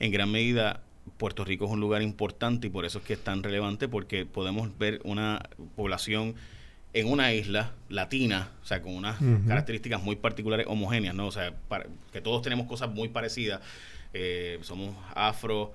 en 0.00 0.10
gran 0.10 0.32
medida 0.32 0.82
Puerto 1.16 1.44
Rico 1.44 1.66
es 1.66 1.70
un 1.70 1.78
lugar 1.78 2.02
importante 2.02 2.66
y 2.66 2.70
por 2.70 2.84
eso 2.84 2.98
es 2.98 3.04
que 3.04 3.12
es 3.12 3.22
tan 3.22 3.44
relevante, 3.44 3.86
porque 3.86 4.26
podemos 4.26 4.76
ver 4.76 5.00
una 5.04 5.48
población 5.76 6.34
en 6.92 7.08
una 7.08 7.32
isla 7.32 7.72
latina, 7.88 8.50
o 8.64 8.66
sea, 8.66 8.82
con 8.82 8.96
unas 8.96 9.20
uh 9.20 9.24
-huh. 9.24 9.46
características 9.46 10.02
muy 10.02 10.16
particulares, 10.16 10.66
homogéneas, 10.68 11.14
¿no? 11.14 11.28
O 11.28 11.32
sea, 11.32 11.54
para, 11.68 11.86
que 12.12 12.20
todos 12.20 12.42
tenemos 12.42 12.66
cosas 12.66 12.90
muy 12.90 13.10
parecidas, 13.10 13.60
eh, 14.12 14.58
somos 14.62 14.96
afro, 15.14 15.72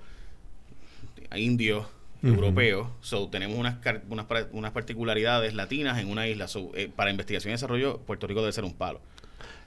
indios, 1.36 1.86
uh 2.22 2.26
-huh. 2.26 2.34
europeos, 2.34 2.88
so 3.00 3.28
tenemos 3.28 3.58
unas, 3.58 3.76
unas, 4.08 4.26
unas 4.52 4.72
particularidades 4.72 5.54
latinas 5.54 5.98
en 5.98 6.08
una 6.08 6.26
isla, 6.26 6.48
so, 6.48 6.70
eh, 6.74 6.90
para 6.94 7.10
investigación 7.10 7.50
y 7.50 7.54
desarrollo, 7.54 7.98
Puerto 7.98 8.26
Rico 8.26 8.40
debe 8.40 8.52
ser 8.52 8.64
un 8.64 8.74
palo. 8.74 9.00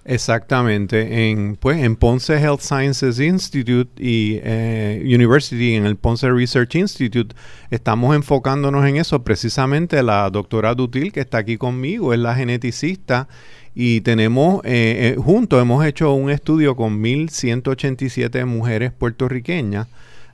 Exactamente. 0.03 1.29
En, 1.29 1.55
pues, 1.57 1.77
en 1.83 1.95
Ponce 1.95 2.33
Health 2.33 2.61
Sciences 2.61 3.19
Institute 3.19 3.91
y 4.03 4.39
eh, 4.43 5.01
University, 5.03 5.75
en 5.75 5.85
el 5.85 5.95
Ponce 5.95 6.29
Research 6.31 6.75
Institute, 6.75 7.35
estamos 7.69 8.15
enfocándonos 8.15 8.85
en 8.87 8.97
eso. 8.97 9.23
Precisamente 9.23 10.01
la 10.01 10.29
doctora 10.29 10.73
Dutil, 10.73 11.11
que 11.11 11.19
está 11.19 11.39
aquí 11.39 11.57
conmigo, 11.57 12.13
es 12.13 12.19
la 12.19 12.35
geneticista. 12.35 13.27
Y 13.75 14.01
tenemos, 14.01 14.65
eh, 14.65 15.13
eh, 15.13 15.21
juntos 15.21 15.61
hemos 15.61 15.85
hecho 15.85 16.13
un 16.13 16.29
estudio 16.29 16.75
con 16.75 17.01
1.187 17.01 18.45
mujeres 18.45 18.91
puertorriqueñas 18.91 19.87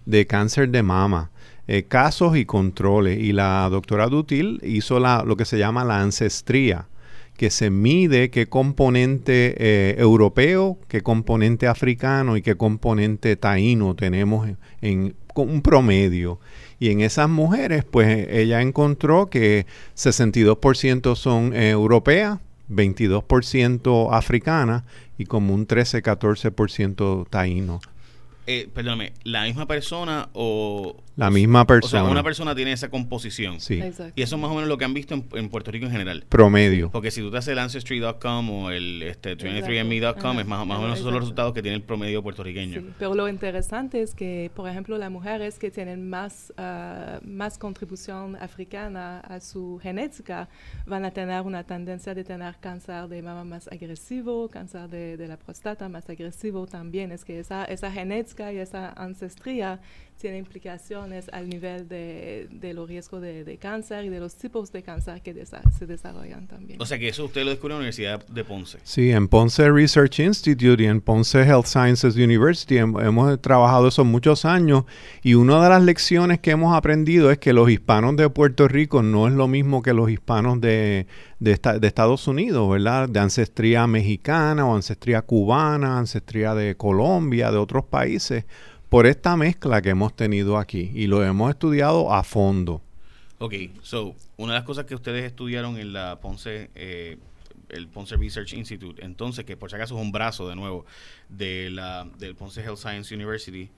de 0.07 0.25
cáncer 0.25 0.69
de 0.69 0.81
mama. 0.81 1.29
Eh, 1.67 1.83
casos 1.83 2.37
y 2.37 2.45
controles. 2.45 3.19
Y 3.19 3.33
la 3.33 3.67
doctora 3.69 4.07
Dutil 4.07 4.59
hizo 4.63 4.99
lo 4.99 5.35
que 5.35 5.45
se 5.45 5.59
llama 5.59 5.83
la 5.83 6.01
ancestría 6.01 6.87
que 7.35 7.51
se 7.51 7.69
mide 7.69 8.31
qué 8.31 8.47
componente 8.47 9.53
eh, 9.59 9.95
europeo, 9.99 10.79
qué 10.87 11.01
componente 11.01 11.67
africano 11.67 12.35
y 12.35 12.41
qué 12.41 12.55
componente 12.55 13.35
taíno 13.35 13.95
tenemos 13.95 14.47
en, 14.47 14.57
en, 14.81 15.15
un 15.35 15.61
promedio. 15.61 16.39
Y 16.79 16.89
en 16.89 17.01
esas 17.01 17.29
mujeres, 17.29 17.85
pues 17.85 18.27
ella 18.31 18.61
encontró 18.61 19.29
que 19.29 19.67
62% 19.95 21.15
son 21.15 21.53
eh, 21.53 21.69
europeas, 21.69 22.39
22% 22.71 24.09
africanas 24.11 24.83
y 25.19 25.25
como 25.25 25.53
un 25.53 25.67
13-14% 25.67 27.27
taíno. 27.29 27.79
Eh, 28.49 28.69
perdóname, 28.73 29.11
la 29.23 29.43
misma 29.43 29.67
persona 29.67 30.29
o... 30.31 31.03
La 31.17 31.29
misma 31.29 31.65
persona. 31.65 32.03
O 32.03 32.05
sea, 32.05 32.11
una 32.11 32.23
persona 32.23 32.55
tiene 32.55 32.71
esa 32.71 32.89
composición. 32.89 33.59
Sí. 33.59 33.81
Exacto. 33.81 34.13
Y 34.15 34.21
eso 34.21 34.35
es 34.35 34.41
más 34.41 34.49
o 34.51 34.53
menos 34.53 34.69
lo 34.69 34.77
que 34.77 34.85
han 34.85 34.93
visto 34.93 35.15
en, 35.15 35.27
en 35.33 35.49
Puerto 35.49 35.71
Rico 35.71 35.85
en 35.85 35.91
general. 35.91 36.23
Promedio. 36.29 36.89
Porque 36.91 37.11
si 37.11 37.21
tú 37.21 37.29
te 37.29 37.37
haces 37.39 37.53
el 37.53 37.59
Ancestry.com 37.59 38.49
o 38.49 38.71
el 38.71 39.03
este, 39.03 39.31
Exacto. 39.31 39.67
23andMe.com, 39.67 40.31
Ajá. 40.31 40.41
es 40.41 40.47
más, 40.47 40.65
más 40.65 40.77
o 40.77 40.81
menos 40.81 40.93
esos 40.93 41.05
son 41.05 41.13
los 41.15 41.23
resultados 41.23 41.53
que 41.53 41.61
tiene 41.61 41.75
el 41.75 41.81
promedio 41.81 42.23
puertorriqueño. 42.23 42.79
Sí, 42.79 42.89
pero 42.97 43.15
lo 43.15 43.27
interesante 43.27 44.01
es 44.01 44.13
que, 44.13 44.49
por 44.55 44.69
ejemplo, 44.69 44.97
las 44.97 45.11
mujeres 45.11 45.59
que 45.59 45.69
tienen 45.69 46.07
más, 46.07 46.53
ah, 46.57 47.19
más 47.25 47.57
contribución 47.57 48.37
africana 48.37 49.19
a 49.21 49.41
su 49.41 49.79
genética 49.83 50.47
van 50.85 51.03
a 51.03 51.11
tener 51.11 51.41
una 51.41 51.63
tendencia 51.63 52.13
de 52.13 52.23
tener 52.23 52.55
cáncer 52.61 53.07
de 53.09 53.21
mama 53.21 53.43
más 53.43 53.67
agresivo, 53.67 54.47
cáncer 54.47 54.87
de, 54.87 55.17
de 55.17 55.27
la 55.27 55.37
próstata 55.37 55.89
más 55.89 56.09
agresivo 56.09 56.65
también. 56.67 57.11
Es 57.11 57.25
que 57.25 57.39
esa, 57.39 57.65
esa 57.65 57.91
genética 57.91 58.36
y 58.39 58.57
esa 58.57 58.93
ancestría 58.93 59.79
tiene 60.17 60.37
implicaciones 60.37 61.29
al 61.31 61.47
nivel 61.49 61.87
de, 61.87 62.47
de 62.51 62.73
los 62.73 62.87
riesgos 62.87 63.21
de, 63.21 63.43
de 63.43 63.57
cáncer 63.57 64.05
y 64.05 64.09
de 64.09 64.19
los 64.19 64.35
tipos 64.35 64.71
de 64.71 64.83
cáncer 64.83 65.21
que 65.21 65.35
desa- 65.35 65.61
se 65.77 65.85
desarrollan 65.85 66.47
también. 66.47 66.81
O 66.81 66.85
sea 66.85 66.97
que 66.99 67.07
eso 67.07 67.25
usted 67.25 67.43
lo 67.43 67.51
descubrió 67.51 67.75
en 67.75 67.79
la 67.79 67.83
Universidad 67.85 68.25
de 68.27 68.43
Ponce. 68.43 68.79
Sí, 68.83 69.11
en 69.11 69.27
Ponce 69.27 69.69
Research 69.71 70.19
Institute 70.19 70.81
y 70.81 70.87
en 70.87 71.01
Ponce 71.01 71.41
Health 71.43 71.65
Sciences 71.67 72.15
University 72.15 72.75
hem- 72.75 72.99
hemos 73.05 73.39
trabajado 73.41 73.87
eso 73.87 74.03
muchos 74.03 74.45
años 74.45 74.83
y 75.23 75.35
una 75.35 75.61
de 75.63 75.69
las 75.69 75.83
lecciones 75.83 76.39
que 76.39 76.51
hemos 76.51 76.75
aprendido 76.75 77.31
es 77.31 77.37
que 77.37 77.53
los 77.53 77.69
hispanos 77.69 78.15
de 78.15 78.29
Puerto 78.29 78.67
Rico 78.67 79.03
no 79.03 79.27
es 79.27 79.33
lo 79.33 79.47
mismo 79.47 79.81
que 79.81 79.93
los 79.93 80.09
hispanos 80.09 80.59
de, 80.61 81.07
de, 81.39 81.51
esta- 81.51 81.77
de 81.79 81.87
Estados 81.87 82.27
Unidos, 82.27 82.69
¿verdad? 82.69 83.07
De 83.07 83.19
ancestría 83.19 83.85
mexicana 83.87 84.65
o 84.65 84.75
ancestría 84.75 85.21
cubana, 85.21 85.97
ancestría 85.99 86.55
de 86.55 86.75
Colombia, 86.75 87.51
de 87.51 87.57
otros 87.57 87.85
países, 87.85 88.45
por 88.89 89.05
esta 89.05 89.35
mezcla 89.35 89.81
que 89.81 89.89
hemos 89.89 90.15
tenido 90.15 90.57
aquí 90.57 90.91
y 90.93 91.07
lo 91.07 91.23
hemos 91.23 91.49
estudiado 91.49 92.13
a 92.13 92.23
fondo. 92.23 92.81
Ok, 93.39 93.53
so, 93.83 94.15
una 94.37 94.53
de 94.53 94.59
las 94.59 94.65
cosas 94.65 94.85
que 94.85 94.95
ustedes 94.95 95.25
estudiaron 95.25 95.77
en 95.77 95.93
la 95.93 96.19
Ponce, 96.19 96.71
eh, 96.73 97.17
el 97.69 97.87
Ponce 97.87 98.15
Research 98.15 98.53
Institute, 98.53 99.03
entonces, 99.05 99.45
que 99.45 99.55
por 99.55 99.69
si 99.69 99.75
acaso 99.75 99.95
es 99.95 100.01
un 100.01 100.11
brazo 100.11 100.49
de 100.49 100.55
nuevo 100.55 100.85
de 101.29 101.69
la, 101.69 102.07
del 102.17 102.35
Ponce 102.35 102.61
Health 102.61 102.79
Science 102.79 103.13
University, 103.13 103.69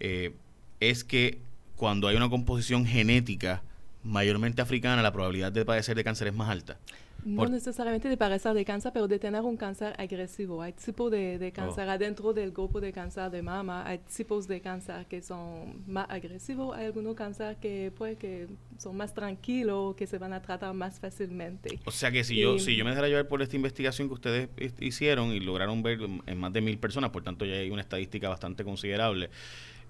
eh, 0.00 0.32
es 0.80 1.04
que 1.04 1.38
cuando 1.76 2.08
hay 2.08 2.16
una 2.16 2.30
composición 2.30 2.86
genética 2.86 3.62
mayormente 4.02 4.62
africana, 4.62 5.02
la 5.02 5.12
probabilidad 5.12 5.52
de 5.52 5.64
padecer 5.64 5.96
de 5.96 6.04
cáncer 6.04 6.28
es 6.28 6.34
más 6.34 6.48
alta. 6.48 6.78
No 7.26 7.38
Por- 7.38 7.50
necesariamente 7.50 8.08
de 8.08 8.16
padecer 8.16 8.54
de 8.54 8.64
cáncer, 8.64 8.92
pero 8.94 9.08
de 9.08 9.18
tener 9.18 9.40
un 9.42 9.56
cáncer 9.56 9.94
agresivo. 9.98 10.62
Hay 10.62 10.72
tipos 10.74 11.10
de, 11.10 11.38
de 11.38 11.50
cáncer 11.50 11.88
adentro 11.88 12.32
del 12.32 12.52
grupo 12.52 12.80
de 12.80 12.92
cáncer 12.92 13.32
de 13.32 13.42
mama. 13.42 13.84
Hay 13.84 13.98
tipos 13.98 14.46
de 14.46 14.60
cáncer 14.60 15.06
que 15.06 15.20
son 15.20 15.82
más 15.88 16.06
agresivos. 16.08 16.76
Hay 16.76 16.86
algunos 16.86 17.16
cáncer 17.16 17.56
que 17.56 17.92
puede 17.98 18.14
que 18.14 18.46
son 18.78 18.96
más 18.96 19.12
tranquilos, 19.12 19.96
que 19.96 20.06
se 20.06 20.18
van 20.18 20.34
a 20.34 20.40
tratar 20.40 20.72
más 20.72 21.00
fácilmente. 21.00 21.80
O 21.84 21.90
sea 21.90 22.12
que 22.12 22.22
si 22.22 22.36
yo, 22.38 22.60
si 22.60 22.76
yo 22.76 22.84
me 22.84 22.90
dejara 22.90 23.08
llevar 23.08 23.26
por 23.26 23.42
esta 23.42 23.56
investigación 23.56 24.06
que 24.06 24.14
ustedes 24.14 24.48
hicieron 24.78 25.32
y 25.32 25.40
lograron 25.40 25.82
ver 25.82 26.00
en 26.02 26.22
en 26.26 26.38
más 26.38 26.52
de 26.52 26.60
mil 26.60 26.78
personas, 26.78 27.10
por 27.10 27.24
tanto 27.24 27.44
ya 27.44 27.54
hay 27.54 27.70
una 27.70 27.82
estadística 27.82 28.28
bastante 28.28 28.62
considerable, 28.62 29.30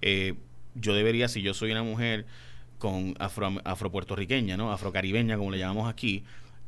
eh, 0.01 0.35
yo 0.75 0.95
debería, 0.95 1.29
si 1.29 1.43
yo 1.43 1.53
soy 1.53 1.71
una 1.73 1.83
mujer 1.83 2.25
con 2.79 3.15
afro, 3.19 3.51
afropuertorriqueña, 3.65 4.57
¿no? 4.57 4.73
afrocaribeña, 4.73 5.37
como 5.37 5.51
le 5.51 5.59
llamamos 5.59 5.89
aquí, 5.89 6.25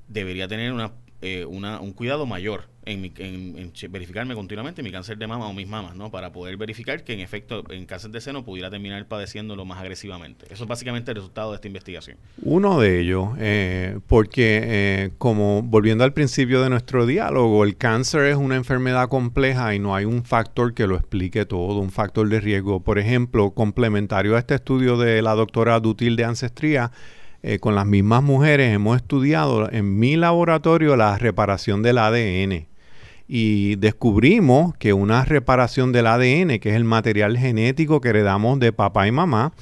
debería 0.09 0.49
tener 0.49 0.73
una, 0.73 0.93
eh, 1.23 1.45
un 1.45 1.93
cuidado 1.93 2.27
mayor 2.27 2.69
en, 2.85 3.03
mi- 3.03 3.12
en- 3.19 3.71
verificarme 3.91 4.35
continuamente 4.35 4.83
mi 4.83 4.91
cáncer 4.91 5.19
de 5.19 5.27
mama 5.27 5.47
o 5.47 5.53
mis 5.53 5.69
mamas, 5.69 5.95
¿no? 5.95 6.11
Para 6.11 6.33
poder 6.33 6.57
verificar 6.57 7.05
que 7.05 7.12
en 7.12 7.21
efecto 7.21 7.62
en 7.71 7.85
cáncer 7.85 8.11
de 8.12 8.21
seno 8.23 8.47
pudiera 8.47 8.71
terminar 8.71 9.07
padeciéndolo 9.07 9.67
más 9.67 9.79
agresivamente. 9.81 10.47
Eso 10.50 10.62
es 10.65 10.69
básicamente 10.69 11.11
el 11.11 11.17
resultado 11.17 11.50
de 11.50 11.57
esta 11.57 11.67
investigación. 11.67 12.17
Uno 12.41 12.81
de 12.81 13.00
ellos, 13.00 13.29
eh, 13.38 13.99
porque 14.07 14.61
eh, 14.62 15.11
como 15.19 15.61
volviendo 15.62 16.03
al 16.05 16.15
principio 16.15 16.62
de 16.62 16.71
nuestro 16.71 17.05
diálogo, 17.05 17.62
el 17.65 17.77
cáncer 17.77 18.23
es 18.25 18.37
una 18.37 18.57
enfermedad 18.57 19.09
compleja 19.11 19.75
y 19.75 19.79
no 19.81 19.95
hay 19.95 20.07
un 20.07 20.25
factor 20.25 20.73
que 20.73 20.87
lo 20.87 20.97
explique 20.97 21.45
todo, 21.45 21.81
un 21.81 21.91
factor 21.91 22.27
de 22.31 22.41
riesgo. 22.41 22.81
Por 22.81 22.99
ejemplo, 22.99 23.50
complementario 23.50 24.35
a 24.35 24.38
este 24.38 24.55
estudio 24.55 24.97
de 24.97 25.21
la 25.21 25.35
doctora 25.35 25.79
Dutil 25.81 26.17
de 26.17 26.25
Ancestría, 26.25 26.91
eh, 27.42 27.59
con 27.59 27.75
las 27.75 27.87
mismas 27.87 28.23
mujeres 28.23 28.75
hemos 28.75 28.97
estudiado 28.97 29.71
en 29.71 29.99
mi 29.99 30.16
laboratorio 30.16 30.97
la 30.97 31.18
reparación 31.18 31.83
del 31.83 31.99
ADN 31.99 32.66
y 33.28 33.76
descubrimos 33.76 34.75
que 34.78 34.95
una 34.95 35.25
reparación 35.25 35.92
del 35.92 36.07
ADN, 36.07 36.59
que 36.59 36.71
es 36.71 36.76
el 36.76 36.85
material 36.85 37.37
genético 37.37 38.00
que 38.00 38.09
heredamos 38.09 38.59
de 38.59 38.73
papá 38.73 39.07
y 39.07 39.12
mamá, 39.12 39.52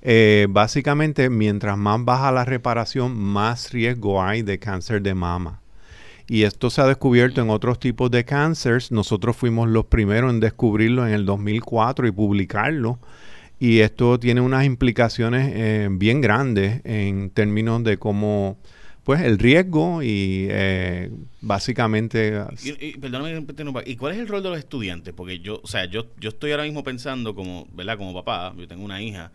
eh, 0.00 0.46
básicamente 0.48 1.28
mientras 1.28 1.76
más 1.76 2.04
baja 2.04 2.30
la 2.30 2.44
reparación, 2.44 3.16
más 3.18 3.72
riesgo 3.72 4.22
hay 4.22 4.42
de 4.42 4.60
cáncer 4.60 5.02
de 5.02 5.14
mama. 5.14 5.60
Y 6.28 6.44
esto 6.44 6.70
se 6.70 6.80
ha 6.80 6.86
descubierto 6.86 7.40
en 7.40 7.50
otros 7.50 7.78
tipos 7.78 8.10
de 8.10 8.24
cánceres. 8.24 8.90
Nosotros 8.90 9.36
fuimos 9.36 9.68
los 9.68 9.86
primeros 9.86 10.32
en 10.32 10.40
descubrirlo 10.40 11.06
en 11.06 11.12
el 11.12 11.24
2004 11.24 12.06
y 12.06 12.10
publicarlo. 12.12 12.98
Y 13.58 13.80
esto 13.80 14.18
tiene 14.18 14.40
unas 14.40 14.64
implicaciones 14.64 15.52
eh, 15.54 15.88
bien 15.90 16.20
grandes 16.20 16.82
en 16.84 17.30
términos 17.30 17.82
de 17.84 17.96
cómo, 17.96 18.58
pues, 19.02 19.22
el 19.22 19.38
riesgo 19.38 20.02
y 20.02 20.46
eh, 20.50 21.10
básicamente... 21.40 22.38
Y, 22.62 22.86
y, 22.86 22.92
perdóname 22.98 23.46
¿y 23.86 23.96
cuál 23.96 24.12
es 24.12 24.18
el 24.18 24.28
rol 24.28 24.42
de 24.42 24.50
los 24.50 24.58
estudiantes? 24.58 25.14
Porque 25.14 25.38
yo, 25.38 25.60
o 25.62 25.66
sea, 25.66 25.86
yo, 25.86 26.06
yo 26.20 26.28
estoy 26.28 26.50
ahora 26.50 26.64
mismo 26.64 26.84
pensando 26.84 27.34
como, 27.34 27.66
¿verdad? 27.72 27.96
Como 27.96 28.12
papá, 28.12 28.54
yo 28.58 28.68
tengo 28.68 28.84
una 28.84 29.00
hija 29.00 29.32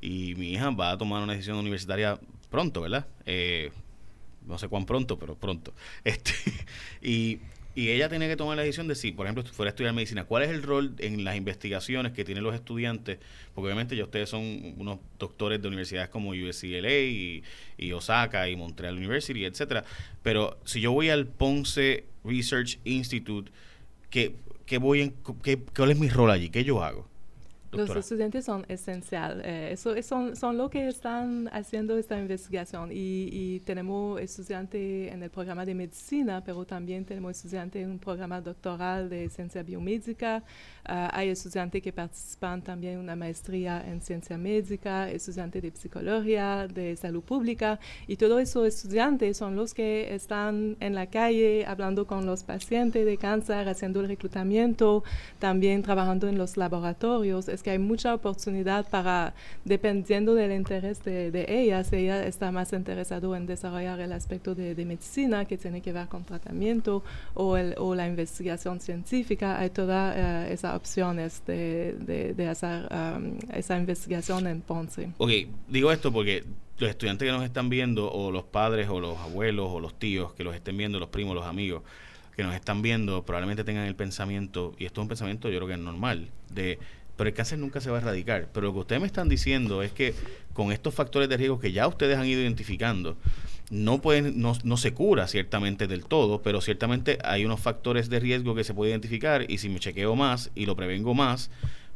y 0.00 0.34
mi 0.36 0.52
hija 0.52 0.70
va 0.70 0.92
a 0.92 0.98
tomar 0.98 1.22
una 1.22 1.32
decisión 1.32 1.56
universitaria 1.56 2.18
pronto, 2.50 2.82
¿verdad? 2.82 3.06
Eh, 3.26 3.72
no 4.46 4.58
sé 4.58 4.68
cuán 4.68 4.86
pronto, 4.86 5.18
pero 5.18 5.34
pronto. 5.34 5.74
Este, 6.04 6.32
y, 7.02 7.40
y 7.74 7.90
ella 7.90 8.08
tiene 8.08 8.28
que 8.28 8.36
tomar 8.36 8.56
la 8.56 8.62
decisión 8.62 8.86
de 8.86 8.94
si, 8.94 9.10
por 9.10 9.26
ejemplo, 9.26 9.44
fuera 9.44 9.70
a 9.70 9.72
estudiar 9.72 9.92
medicina, 9.92 10.24
¿cuál 10.24 10.44
es 10.44 10.50
el 10.50 10.62
rol 10.62 10.94
en 10.98 11.24
las 11.24 11.36
investigaciones 11.36 12.12
que 12.12 12.24
tienen 12.24 12.44
los 12.44 12.54
estudiantes? 12.54 13.18
Porque 13.52 13.66
obviamente 13.66 13.96
ya 13.96 14.04
ustedes 14.04 14.28
son 14.28 14.74
unos 14.76 15.00
doctores 15.18 15.60
de 15.60 15.68
universidades 15.68 16.08
como 16.08 16.30
UCLA 16.30 17.00
y, 17.00 17.42
y 17.76 17.92
Osaka 17.92 18.48
y 18.48 18.54
Montreal 18.54 18.96
University, 18.96 19.44
etcétera. 19.44 19.84
Pero 20.22 20.58
si 20.64 20.80
yo 20.80 20.92
voy 20.92 21.10
al 21.10 21.26
Ponce 21.26 22.04
Research 22.24 22.78
Institute, 22.84 23.50
¿qué, 24.08 24.36
qué 24.66 24.78
voy 24.78 25.00
en, 25.00 25.14
qué, 25.42 25.58
¿cuál 25.58 25.90
es 25.90 25.98
mi 25.98 26.08
rol 26.08 26.30
allí? 26.30 26.50
¿Qué 26.50 26.62
yo 26.62 26.82
hago? 26.82 27.08
Los 27.76 27.88
estudiantes 28.00 28.44
son 28.44 28.64
esencial. 28.68 29.40
eh, 29.44 29.70
eso, 29.72 29.94
es- 29.94 30.06
son, 30.06 30.36
son 30.36 30.56
lo 30.58 30.68
que 30.70 30.88
están 30.88 31.48
haciendo 31.52 31.96
esta 31.96 32.18
investigación. 32.18 32.90
Y, 32.92 33.28
y 33.32 33.60
tenemos 33.60 34.20
estudiantes 34.20 35.12
en 35.12 35.22
el 35.22 35.30
programa 35.30 35.64
de 35.64 35.74
medicina, 35.74 36.42
pero 36.44 36.64
también 36.64 37.04
tenemos 37.04 37.36
estudiantes 37.36 37.82
en 37.84 37.90
un 37.90 37.98
programa 37.98 38.40
doctoral 38.40 39.08
de 39.08 39.28
ciencia 39.28 39.62
biomédica. 39.62 40.42
Ah, 40.86 41.10
hay 41.12 41.28
estudiantes 41.30 41.82
que 41.82 41.92
participan 41.92 42.62
también 42.62 42.94
en 42.94 42.98
una 43.00 43.16
maestría 43.16 43.82
en 43.86 44.00
ciencia 44.00 44.36
médica, 44.38 45.10
estudiantes 45.10 45.62
de 45.62 45.70
psicología, 45.72 46.66
de 46.68 46.96
salud 46.96 47.22
pública. 47.22 47.78
Y 48.06 48.16
todos 48.16 48.40
esos 48.40 48.66
estudiantes 48.68 49.36
son 49.36 49.56
los 49.56 49.72
que 49.74 50.14
están 50.14 50.76
en 50.80 50.94
la 50.94 51.06
calle 51.06 51.64
hablando 51.66 52.06
con 52.06 52.26
los 52.26 52.44
pacientes 52.44 53.06
de 53.06 53.16
cáncer, 53.16 53.68
haciendo 53.68 54.00
el 54.00 54.08
reclutamiento, 54.08 55.02
también 55.38 55.82
trabajando 55.82 56.28
en 56.28 56.36
los 56.38 56.56
laboratorios. 56.56 57.48
Es 57.48 57.62
que 57.64 57.70
hay 57.70 57.80
mucha 57.80 58.14
oportunidad 58.14 58.88
para, 58.88 59.34
dependiendo 59.64 60.34
del 60.34 60.52
interés 60.52 61.02
de, 61.02 61.32
de 61.32 61.46
ellas, 61.48 61.92
ella 61.92 62.24
está 62.24 62.52
más 62.52 62.72
interesado 62.72 63.34
en 63.34 63.46
desarrollar 63.46 63.98
el 63.98 64.12
aspecto 64.12 64.54
de, 64.54 64.76
de 64.76 64.84
medicina 64.84 65.44
que 65.46 65.56
tiene 65.58 65.80
que 65.80 65.92
ver 65.92 66.06
con 66.06 66.22
tratamiento 66.24 67.02
o, 67.34 67.56
el, 67.56 67.74
o 67.78 67.96
la 67.96 68.06
investigación 68.06 68.78
científica. 68.80 69.58
Hay 69.58 69.70
todas 69.70 70.14
eh, 70.16 70.52
esas 70.52 70.76
opciones 70.76 71.42
de, 71.46 72.34
de 72.36 72.48
hacer 72.48 72.86
um, 72.92 73.38
esa 73.52 73.76
investigación 73.76 74.46
en 74.46 74.60
Ponce. 74.60 75.10
Ok, 75.18 75.30
digo 75.66 75.90
esto 75.90 76.12
porque 76.12 76.44
los 76.78 76.90
estudiantes 76.90 77.26
que 77.26 77.32
nos 77.32 77.44
están 77.44 77.68
viendo, 77.68 78.12
o 78.12 78.30
los 78.30 78.44
padres, 78.44 78.88
o 78.88 79.00
los 79.00 79.16
abuelos, 79.18 79.68
o 79.70 79.80
los 79.80 79.94
tíos 79.94 80.34
que 80.34 80.44
los 80.44 80.54
estén 80.54 80.76
viendo, 80.76 80.98
los 80.98 81.08
primos, 81.08 81.34
los 81.34 81.46
amigos 81.46 81.82
que 82.36 82.42
nos 82.42 82.54
están 82.54 82.82
viendo, 82.82 83.22
probablemente 83.24 83.62
tengan 83.62 83.86
el 83.86 83.94
pensamiento, 83.94 84.74
y 84.76 84.86
esto 84.86 85.00
es 85.00 85.04
un 85.04 85.08
pensamiento 85.08 85.48
yo 85.50 85.58
creo 85.58 85.68
que 85.68 85.74
es 85.74 85.80
normal, 85.80 86.30
de, 86.50 86.80
pero 87.16 87.28
el 87.28 87.34
cáncer 87.34 87.58
nunca 87.58 87.80
se 87.80 87.90
va 87.90 87.98
a 87.98 88.00
erradicar. 88.00 88.48
Pero 88.52 88.66
lo 88.66 88.72
que 88.72 88.78
ustedes 88.80 89.00
me 89.00 89.06
están 89.06 89.28
diciendo 89.28 89.82
es 89.82 89.92
que 89.92 90.14
con 90.52 90.72
estos 90.72 90.94
factores 90.94 91.28
de 91.28 91.36
riesgo 91.36 91.60
que 91.60 91.72
ya 91.72 91.86
ustedes 91.86 92.18
han 92.18 92.26
ido 92.26 92.40
identificando, 92.40 93.16
no 93.70 94.00
pueden, 94.00 94.40
no, 94.40 94.52
no 94.62 94.76
se 94.76 94.92
cura 94.92 95.26
ciertamente 95.26 95.86
del 95.86 96.04
todo, 96.04 96.42
pero 96.42 96.60
ciertamente 96.60 97.18
hay 97.24 97.44
unos 97.44 97.60
factores 97.60 98.08
de 98.10 98.20
riesgo 98.20 98.54
que 98.54 98.64
se 98.64 98.74
puede 98.74 98.90
identificar 98.90 99.50
y 99.50 99.58
si 99.58 99.68
me 99.68 99.80
chequeo 99.80 100.16
más 100.16 100.50
y 100.54 100.66
lo 100.66 100.76
prevengo 100.76 101.14
más, 101.14 101.50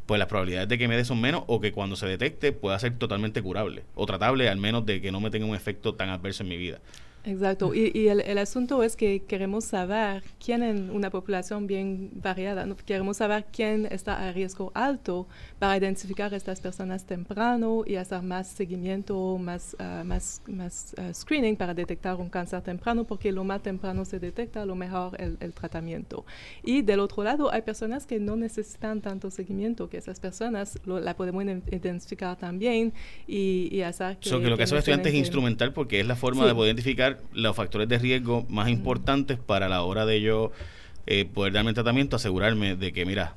pues 0.06 0.18
las 0.18 0.28
probabilidades 0.28 0.68
de 0.68 0.78
que 0.78 0.88
me 0.88 0.96
dé 0.96 1.04
son 1.04 1.20
menos 1.20 1.44
o 1.46 1.60
que 1.60 1.72
cuando 1.72 1.94
se 1.94 2.06
detecte 2.06 2.52
pueda 2.52 2.78
ser 2.78 2.96
totalmente 2.96 3.42
curable 3.42 3.84
o 3.94 4.06
tratable 4.06 4.48
al 4.48 4.56
menos 4.56 4.86
de 4.86 5.02
que 5.02 5.12
no 5.12 5.20
me 5.20 5.30
tenga 5.30 5.44
un 5.44 5.54
efecto 5.54 5.94
tan 5.94 6.08
adverso 6.08 6.42
en 6.42 6.48
mi 6.48 6.56
vida. 6.56 6.80
Exacto, 7.28 7.74
y, 7.74 7.92
y 7.94 8.08
el, 8.08 8.22
el, 8.22 8.38
asunto 8.38 8.82
es 8.82 8.96
que 8.96 9.20
queremos 9.20 9.66
saber 9.66 10.22
quién 10.42 10.62
en 10.62 10.90
una 10.90 11.10
población 11.10 11.66
bien 11.66 12.10
variada, 12.14 12.64
¿no? 12.64 12.74
queremos 12.74 13.18
saber 13.18 13.44
quién 13.52 13.86
está 13.90 14.26
a 14.26 14.32
riesgo 14.32 14.72
alto 14.74 15.26
para 15.58 15.76
identificar 15.76 16.32
a 16.32 16.38
estas 16.38 16.58
personas 16.62 17.04
temprano 17.04 17.82
y 17.86 17.96
hacer 17.96 18.22
más 18.22 18.48
seguimiento, 18.48 19.36
más, 19.36 19.76
uh, 19.78 20.04
más, 20.04 20.40
más 20.46 20.94
uh, 20.96 21.12
screening 21.12 21.54
para 21.54 21.74
detectar 21.74 22.14
un 22.16 22.30
cáncer 22.30 22.62
temprano, 22.62 23.04
porque 23.04 23.30
lo 23.30 23.44
más 23.44 23.62
temprano 23.62 24.06
se 24.06 24.18
detecta, 24.18 24.64
lo 24.64 24.74
mejor 24.74 25.20
el, 25.20 25.36
el, 25.40 25.52
tratamiento. 25.52 26.24
Y 26.62 26.80
del 26.80 27.00
otro 27.00 27.24
lado, 27.24 27.52
hay 27.52 27.60
personas 27.60 28.06
que 28.06 28.18
no 28.18 28.36
necesitan 28.36 29.02
tanto 29.02 29.30
seguimiento, 29.30 29.90
que 29.90 29.98
esas 29.98 30.18
personas 30.18 30.78
lo, 30.86 30.98
la 30.98 31.14
podemos 31.14 31.44
identificar 31.44 32.38
también 32.38 32.94
y, 33.26 33.68
y 33.70 33.82
hacer 33.82 34.16
que... 34.16 34.30
So 34.30 34.40
que 34.40 34.44
lo 34.46 34.52
que, 34.52 34.60
que 34.60 34.62
hace 34.62 34.78
estudiante 34.78 35.10
es 35.10 35.14
instrumental 35.14 35.74
porque 35.74 36.00
es 36.00 36.06
la 36.06 36.16
forma 36.16 36.44
sí. 36.44 36.48
de 36.48 36.54
poder 36.54 36.68
identificar 36.70 37.17
los 37.32 37.54
factores 37.56 37.88
de 37.88 37.98
riesgo 37.98 38.44
más 38.48 38.68
importantes 38.68 39.38
para 39.38 39.68
la 39.68 39.82
hora 39.82 40.06
de 40.06 40.20
yo 40.20 40.52
eh, 41.10 41.24
poder 41.24 41.54
darme 41.54 41.70
el 41.70 41.74
tratamiento, 41.74 42.16
asegurarme 42.16 42.76
de 42.76 42.92
que, 42.92 43.06
mira, 43.06 43.34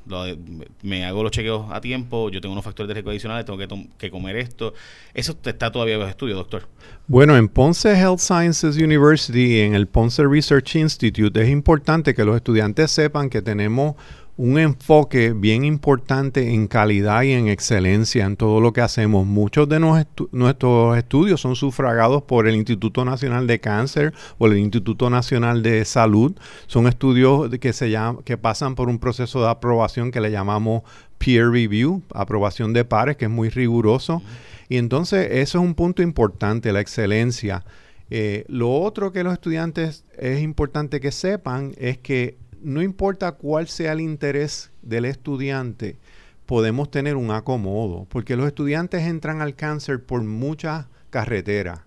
me 0.82 1.06
hago 1.06 1.24
los 1.24 1.32
chequeos 1.32 1.72
a 1.72 1.80
tiempo, 1.80 2.30
yo 2.30 2.42
tengo 2.42 2.52
unos 2.52 2.66
factores 2.66 2.90
de 2.90 2.96
riesgo 2.96 3.12
adicionales, 3.12 3.46
tengo 3.46 3.58
que, 3.98 4.12
comer 4.12 4.36
esto. 4.36 4.74
Eso 5.14 5.38
está 5.42 5.72
todavía 5.72 5.94
en 5.94 6.02
los 6.02 6.10
estudios, 6.10 6.38
doctor. 6.38 6.68
Bueno, 7.08 7.38
en 7.38 7.48
Ponce 7.48 7.98
Health 7.98 8.20
Sciences 8.20 8.76
University, 8.76 9.62
en 9.62 9.74
el 9.74 9.88
Ponce 9.88 10.28
Research 10.28 10.76
Institute, 10.76 11.42
es 11.42 11.48
importante 11.48 12.14
que 12.14 12.26
los 12.26 12.36
estudiantes 12.36 12.92
sepan 12.92 13.30
que 13.30 13.42
tenemos 13.42 13.96
un 14.42 14.58
enfoque 14.58 15.34
bien 15.34 15.64
importante 15.64 16.56
en 16.56 16.66
calidad 16.66 17.22
y 17.22 17.34
en 17.34 17.48
excelencia 17.48 18.26
en 18.26 18.36
todo 18.36 18.60
lo 18.60 18.74
que 18.74 18.82
hacemos. 18.82 19.28
Muchos 19.28 19.70
de 19.70 19.80
nuestros 19.80 20.98
estudios 20.98 21.40
son 21.40 21.56
sufragados 21.56 22.24
por 22.24 22.48
el 22.48 22.56
Instituto 22.56 23.06
Nacional 23.06 23.46
de 23.46 23.60
Cáncer 23.60 24.16
o 24.40 24.48
el 24.48 24.58
Instituto 24.58 25.12
Nacional 25.12 25.62
de 25.62 25.86
Salud. 25.86 26.34
Son 26.66 26.88
estudios 26.88 27.52
que, 27.60 27.72
se 27.72 27.96
que 28.26 28.36
pasan 28.36 28.74
por 28.74 28.90
un 28.90 28.98
proceso 28.98 29.44
de 29.44 29.50
aprobación 29.50 30.10
que 30.10 30.22
le 30.22 30.32
llamamos 30.32 30.82
peer 31.20 31.52
review, 31.52 32.02
aprobación 32.12 32.74
de 32.74 32.84
pares, 32.84 33.18
que 33.18 33.26
es 33.26 33.32
muy 33.32 33.50
riguroso. 33.50 34.24
Y 34.70 34.78
entonces 34.78 35.28
eso 35.34 35.60
es 35.60 35.64
un 35.64 35.76
punto 35.76 36.02
importante, 36.02 36.74
la 36.74 36.80
excelencia. 36.80 37.64
Eh, 38.10 38.44
lo 38.48 38.74
otro 38.74 39.12
que 39.12 39.24
los 39.24 39.34
estudiantes 39.34 40.04
es 40.18 40.42
importante 40.42 41.00
que 41.00 41.12
sepan 41.12 41.74
es 41.78 42.00
que 42.00 42.41
no 42.63 42.82
importa 42.82 43.34
cuál 43.34 43.68
sea 43.68 43.94
el 43.94 44.01
interés 44.01 44.72
del 44.82 45.06
estudiante, 45.06 45.98
podemos 46.46 46.91
tener 46.91 47.15
un 47.15 47.32
acomodo, 47.32 48.06
porque 48.10 48.36
los 48.36 48.48
estudiantes 48.48 49.03
entran 49.03 49.41
al 49.41 49.56
cáncer 49.56 50.03
por 50.03 50.24
muchas 50.24 50.88
carreteras. 51.10 51.82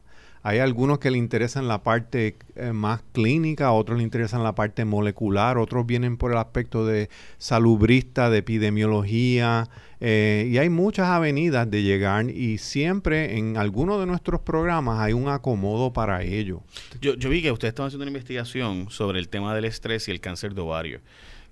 Hay 0.47 0.59
algunos 0.59 0.99
que 0.99 1.11
le 1.11 1.17
interesan 1.17 1.69
la 1.69 1.83
parte 1.83 2.37
eh, 2.55 2.73
más 2.73 3.03
clínica, 3.13 3.73
otros 3.73 3.97
le 3.97 4.05
interesan 4.05 4.45
la 4.45 4.55
parte 4.55 4.85
molecular, 4.85 5.57
otros 5.57 5.87
vienen 5.87 6.19
por 6.19 6.33
el 6.33 6.37
aspecto 6.37 6.85
de 6.85 7.09
salubrista, 7.39 8.29
de 8.29 8.39
epidemiología, 8.39 9.71
eh, 10.01 10.47
y 10.53 10.59
hay 10.59 10.69
muchas 10.69 11.09
avenidas 11.09 11.71
de 11.71 11.83
llegar 11.83 12.29
y 12.29 12.59
siempre 12.59 13.39
en 13.39 13.57
alguno 13.57 13.99
de 13.99 14.05
nuestros 14.05 14.43
programas 14.43 15.01
hay 15.01 15.15
un 15.15 15.31
acomodo 15.31 15.95
para 15.95 16.23
ello. 16.23 16.63
Yo, 17.01 17.15
yo 17.15 17.31
vi 17.31 17.41
que 17.41 17.51
ustedes 17.51 17.71
estaban 17.71 17.87
haciendo 17.89 18.03
una 18.03 18.11
investigación 18.11 18.91
sobre 18.91 19.21
el 19.21 19.31
tema 19.31 19.55
del 19.55 19.65
estrés 19.65 20.09
y 20.09 20.11
el 20.11 20.21
cáncer 20.21 20.55
de 20.55 20.61
ovario. 20.61 21.01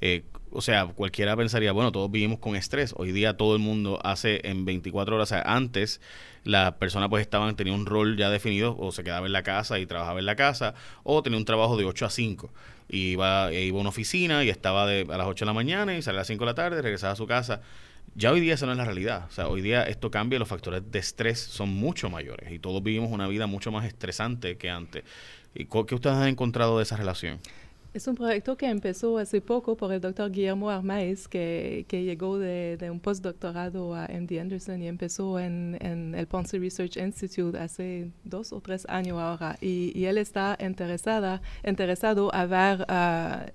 Eh, 0.03 0.23
o 0.53 0.61
sea, 0.61 0.87
cualquiera 0.87 1.37
pensaría, 1.37 1.73
bueno, 1.73 1.93
todos 1.93 2.11
vivimos 2.11 2.39
con 2.39 2.57
estrés. 2.57 2.95
Hoy 2.97 3.13
día 3.13 3.37
todo 3.37 3.55
el 3.55 3.61
mundo 3.61 3.99
hace 4.05 4.41
en 4.45 4.65
24 4.65 5.17
horas. 5.17 5.33
Antes 5.33 6.01
la 6.45 6.79
persona 6.79 7.09
pues 7.09 7.23
estaban, 7.23 7.57
tenía 7.57 7.73
un 7.73 7.87
rol 7.87 8.17
ya 8.17 8.31
definido, 8.31 8.77
o 8.79 8.93
se 8.93 9.05
quedaba 9.05 9.27
en 9.27 9.33
la 9.33 9.43
casa 9.43 9.79
y 9.79 9.87
trabajaba 9.87 10.19
en 10.19 10.27
la 10.27 10.37
casa, 10.37 10.75
o 11.05 11.23
tenía 11.23 11.39
un 11.39 11.45
trabajo 11.45 11.77
de 11.77 11.85
8 11.85 12.07
a 12.07 12.11
5. 12.11 12.51
Y 12.89 13.13
iba, 13.13 13.51
e 13.51 13.65
iba 13.65 13.79
a 13.79 13.81
una 13.81 13.91
oficina 13.91 14.45
y 14.45 14.51
estaba 14.51 14.87
de, 14.87 15.07
a 15.11 15.17
las 15.17 15.27
8 15.27 15.45
de 15.45 15.47
la 15.47 15.55
mañana 15.55 15.97
y 15.97 16.03
salía 16.03 16.19
a 16.19 16.23
las 16.23 16.27
5 16.27 16.45
de 16.45 16.51
la 16.51 16.55
tarde, 16.55 16.83
regresaba 16.83 17.13
a 17.13 17.17
su 17.17 17.27
casa. 17.27 17.63
Ya 18.15 18.31
hoy 18.31 18.41
día 18.41 18.55
eso 18.55 18.67
no 18.67 18.73
es 18.73 18.79
la 18.79 18.85
realidad. 18.85 19.27
O 19.29 19.33
sea, 19.33 19.49
hoy 19.49 19.63
día 19.63 19.85
esto 19.85 20.11
cambia, 20.11 20.39
los 20.39 20.49
factores 20.49 20.83
de 20.91 20.99
estrés 20.99 21.39
son 21.39 21.71
mucho 21.71 22.11
mayores 22.11 22.53
y 22.53 22.59
todos 22.59 22.83
vivimos 22.83 23.11
una 23.11 23.27
vida 23.27 23.47
mucho 23.47 23.73
más 23.73 23.87
estresante 23.87 24.59
que 24.59 24.69
antes. 24.69 25.05
¿Y 25.55 25.67
qué 25.67 25.95
ustedes 25.95 26.17
han 26.17 26.29
encontrado 26.29 26.79
de 26.79 26.83
esa 26.83 26.97
relación? 26.97 27.39
Es 27.95 28.07
un 28.07 28.15
proyecto 28.15 28.57
que 28.57 28.71
empezó 28.71 29.19
hace 29.19 29.43
poco 29.43 29.77
por 29.77 29.93
el 29.93 30.01
doctor 30.01 30.31
Guillermo 30.31 30.71
Armaiz, 30.71 31.29
que, 31.29 31.85
llegó 31.91 32.39
de, 32.39 32.89
un 32.91 32.99
postdoctorado 32.99 33.95
a 33.95 34.09
MD 34.09 34.41
Anderson 34.41 34.81
y 34.81 34.89
empezó 34.89 35.39
en, 35.39 35.77
en, 35.79 36.15
el 36.15 36.27
Ponce 36.27 36.59
Research 36.59 36.97
Institute 36.97 37.59
hace 37.59 38.11
dos 38.25 38.55
o 38.55 38.63
tres 38.63 38.87
años 38.89 39.19
ahora. 39.19 39.59
Y, 39.61 39.93
y 39.95 40.07
él 40.07 40.17
está 40.17 40.57
interesada, 40.59 41.43
interesado 41.67 42.35
a 42.35 42.47
ver, 42.47 42.87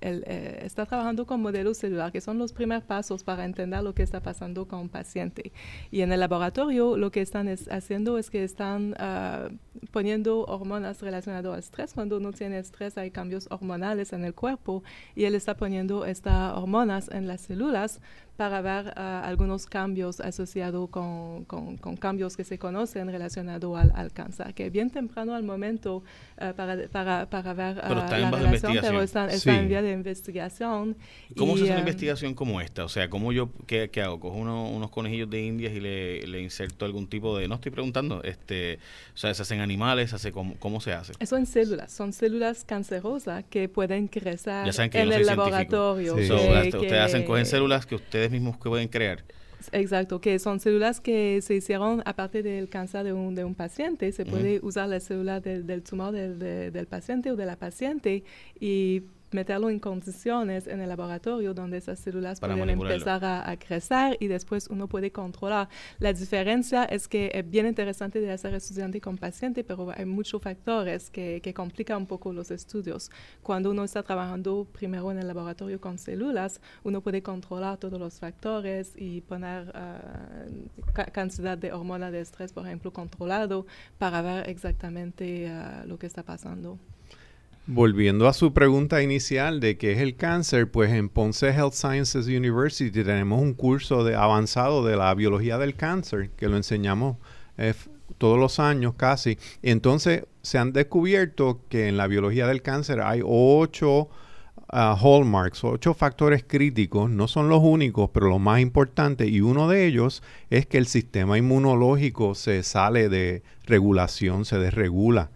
el, 0.00 0.22
eh, 0.28 0.60
está 0.62 0.86
trabajando 0.86 1.26
con 1.26 1.42
modelos 1.42 1.78
celulares, 1.78 2.12
que 2.12 2.20
son 2.20 2.38
los 2.38 2.52
primeros 2.52 2.84
pasos 2.84 3.24
para 3.24 3.44
entender 3.44 3.82
lo 3.82 3.92
que 3.92 4.04
está 4.04 4.20
pasando 4.20 4.68
con 4.68 4.78
un 4.78 4.88
paciente. 4.88 5.50
Y 5.90 6.02
en 6.02 6.12
el 6.12 6.20
laboratorio 6.20 6.96
lo 6.96 7.10
que 7.10 7.22
están 7.22 7.48
es, 7.48 7.66
haciendo 7.72 8.18
es 8.18 8.30
que 8.30 8.44
están 8.44 8.92
uh, 8.92 9.52
poniendo 9.90 10.44
hormonas 10.44 11.02
relacionadas 11.02 11.52
al 11.52 11.58
estrés. 11.58 11.92
Cuando 11.92 12.18
uno 12.18 12.32
tiene 12.32 12.60
estrés 12.60 12.96
hay 12.98 13.10
cambios 13.10 13.48
hormonales 13.50 14.12
en 14.12 14.24
el 14.24 14.27
el 14.28 14.34
cuerpo 14.34 14.82
y 15.14 15.24
él 15.24 15.34
está 15.34 15.56
poniendo 15.56 16.04
estas 16.04 16.56
hormonas 16.56 17.08
en 17.08 17.26
las 17.26 17.40
células 17.40 18.00
para 18.38 18.60
ver 18.60 18.94
uh, 18.96 19.26
algunos 19.26 19.66
cambios 19.66 20.20
asociados 20.20 20.88
con, 20.90 21.44
con, 21.44 21.76
con, 21.76 21.96
cambios 21.96 22.36
que 22.36 22.44
se 22.44 22.56
conocen 22.56 23.08
relacionados 23.08 23.76
al, 23.76 23.90
al, 23.96 24.12
cáncer, 24.12 24.54
que 24.54 24.70
bien 24.70 24.90
temprano 24.90 25.34
al 25.34 25.42
momento 25.42 26.04
uh, 26.40 26.54
para, 26.54 26.86
para, 26.86 27.28
para, 27.28 27.52
ver 27.52 27.78
uh, 27.78 27.80
pero 27.88 28.00
está 28.00 28.18
la 28.18 28.28
en 28.28 28.32
relación, 28.32 28.78
pero 28.80 29.02
está, 29.02 29.26
está 29.26 29.52
sí. 29.52 29.58
en 29.58 29.68
vía 29.68 29.82
de 29.82 29.90
investigación. 29.90 30.96
¿Cómo 31.36 31.54
y, 31.54 31.58
se 31.58 31.64
hace 31.64 31.72
una 31.72 31.80
investigación 31.80 32.34
como 32.34 32.60
esta? 32.60 32.84
O 32.84 32.88
sea, 32.88 33.10
¿cómo 33.10 33.32
yo, 33.32 33.50
qué, 33.66 33.90
qué 33.90 34.02
hago? 34.02 34.20
¿Cojo 34.20 34.36
uno, 34.36 34.70
unos 34.70 34.90
conejillos 34.90 35.28
de 35.28 35.44
indias 35.44 35.72
y 35.72 35.80
le, 35.80 36.24
le, 36.24 36.40
inserto 36.40 36.84
algún 36.84 37.08
tipo 37.08 37.36
de, 37.36 37.48
no 37.48 37.56
estoy 37.56 37.72
preguntando, 37.72 38.22
este, 38.22 38.78
o 39.14 39.18
sea, 39.18 39.34
¿se 39.34 39.42
hacen 39.42 39.58
animales? 39.58 40.10
¿Se 40.10 40.16
hace, 40.16 40.30
cómo, 40.30 40.54
¿Cómo 40.60 40.80
se 40.80 40.92
hace? 40.92 41.12
Son 41.26 41.44
células, 41.44 41.90
son 41.90 42.12
células 42.12 42.62
cancerosas 42.64 43.44
que 43.50 43.68
pueden 43.68 44.06
crecer 44.06 44.70
en 44.92 45.10
el 45.12 45.26
laboratorio. 45.26 46.16
Sí. 46.18 46.28
So, 46.28 46.36
que, 46.36 46.68
ustedes 46.76 47.02
hacen, 47.02 47.24
cogen 47.24 47.44
células 47.44 47.84
que 47.84 47.96
ustedes 47.96 48.27
mismos 48.30 48.56
que 48.58 48.68
pueden 48.68 48.88
crear. 48.88 49.24
Exacto, 49.72 50.20
que 50.20 50.38
son 50.38 50.60
células 50.60 51.00
que 51.00 51.40
se 51.42 51.54
hicieron 51.54 52.02
aparte 52.04 52.42
del 52.42 52.68
cáncer 52.68 53.04
de 53.04 53.12
un, 53.12 53.34
de 53.34 53.44
un 53.44 53.54
paciente. 53.54 54.12
Se 54.12 54.22
uh 54.22 54.26
-huh. 54.26 54.30
puede 54.30 54.60
usar 54.62 54.88
la 54.88 55.00
célula 55.00 55.40
del, 55.40 55.66
del 55.66 55.82
tumor 55.82 56.12
del, 56.12 56.38
de, 56.38 56.70
del 56.70 56.86
paciente 56.86 57.32
o 57.32 57.36
de 57.36 57.44
la 57.46 57.56
paciente 57.56 58.22
y 58.60 59.02
meterlo 59.30 59.70
en 59.70 59.78
condiciones 59.78 60.66
en 60.66 60.80
el 60.80 60.88
laboratorio 60.88 61.54
donde 61.54 61.78
esas 61.78 61.98
células 61.98 62.40
Para 62.40 62.54
pueden 62.54 62.70
empezar 62.70 63.24
a, 63.24 63.50
a, 63.50 63.58
crecer 63.58 64.16
y 64.20 64.28
después 64.28 64.68
uno 64.68 64.88
puede 64.88 65.10
controlar. 65.12 65.68
La 65.98 66.12
diferencia 66.12 66.84
es 66.84 67.08
que 67.08 67.30
es 67.34 67.48
bien 67.48 67.66
interesante 67.66 68.20
de 68.20 68.32
hacer 68.32 68.54
estudiante 68.54 69.00
con 69.00 69.16
paciente, 69.18 69.64
pero 69.64 69.92
hay 69.94 70.04
muchos 70.04 70.40
factores 70.42 71.10
que, 71.10 71.40
que 71.42 71.52
complican 71.54 71.98
un 71.98 72.06
poco 72.06 72.32
los 72.32 72.50
estudios. 72.50 73.10
Cuando 73.42 73.70
uno 73.70 73.84
está 73.84 74.02
trabajando 74.02 74.66
primero 74.72 75.10
en 75.10 75.18
el 75.18 75.26
laboratorio 75.26 75.80
con 75.80 75.98
células, 75.98 76.60
uno 76.84 77.00
puede 77.00 77.22
controlar 77.22 77.78
todos 77.78 77.98
los 77.98 78.18
factores 78.18 78.92
y 78.96 79.20
poner 79.22 79.68
uh, 79.68 80.92
ca 80.92 81.06
cantidad 81.06 81.58
de 81.58 81.72
hormona 81.72 82.10
de 82.10 82.20
estrés, 82.20 82.52
por 82.52 82.66
ejemplo, 82.66 82.92
controlado 82.92 83.66
para 83.98 84.22
ver 84.22 84.48
exactamente 84.48 85.50
uh, 85.50 85.86
lo 85.86 85.98
que 85.98 86.06
está 86.06 86.22
pasando. 86.22 86.78
Volviendo 87.70 88.26
a 88.28 88.32
su 88.32 88.54
pregunta 88.54 89.02
inicial 89.02 89.60
de 89.60 89.76
qué 89.76 89.92
es 89.92 89.98
el 89.98 90.16
cáncer, 90.16 90.70
pues 90.70 90.90
en 90.90 91.10
Ponce 91.10 91.48
Health 91.50 91.74
Sciences 91.74 92.26
University 92.26 92.90
tenemos 92.90 93.42
un 93.42 93.52
curso 93.52 94.04
de 94.04 94.14
avanzado 94.14 94.82
de 94.86 94.96
la 94.96 95.14
biología 95.14 95.58
del 95.58 95.74
cáncer 95.74 96.30
que 96.30 96.48
lo 96.48 96.56
enseñamos 96.56 97.18
eh, 97.58 97.74
todos 98.16 98.38
los 98.38 98.58
años 98.58 98.94
casi. 98.96 99.36
Entonces 99.60 100.24
se 100.40 100.56
han 100.56 100.72
descubierto 100.72 101.60
que 101.68 101.88
en 101.88 101.98
la 101.98 102.06
biología 102.06 102.46
del 102.46 102.62
cáncer 102.62 103.02
hay 103.02 103.20
ocho 103.22 104.08
uh, 104.72 104.96
hallmarks, 104.98 105.62
ocho 105.62 105.92
factores 105.92 106.46
críticos, 106.48 107.10
no 107.10 107.28
son 107.28 107.50
los 107.50 107.60
únicos, 107.62 108.08
pero 108.14 108.30
los 108.30 108.40
más 108.40 108.60
importantes, 108.60 109.28
y 109.28 109.42
uno 109.42 109.68
de 109.68 109.84
ellos 109.84 110.22
es 110.48 110.64
que 110.64 110.78
el 110.78 110.86
sistema 110.86 111.36
inmunológico 111.36 112.34
se 112.34 112.62
sale 112.62 113.10
de 113.10 113.42
regulación, 113.66 114.46
se 114.46 114.58
desregula. 114.58 115.28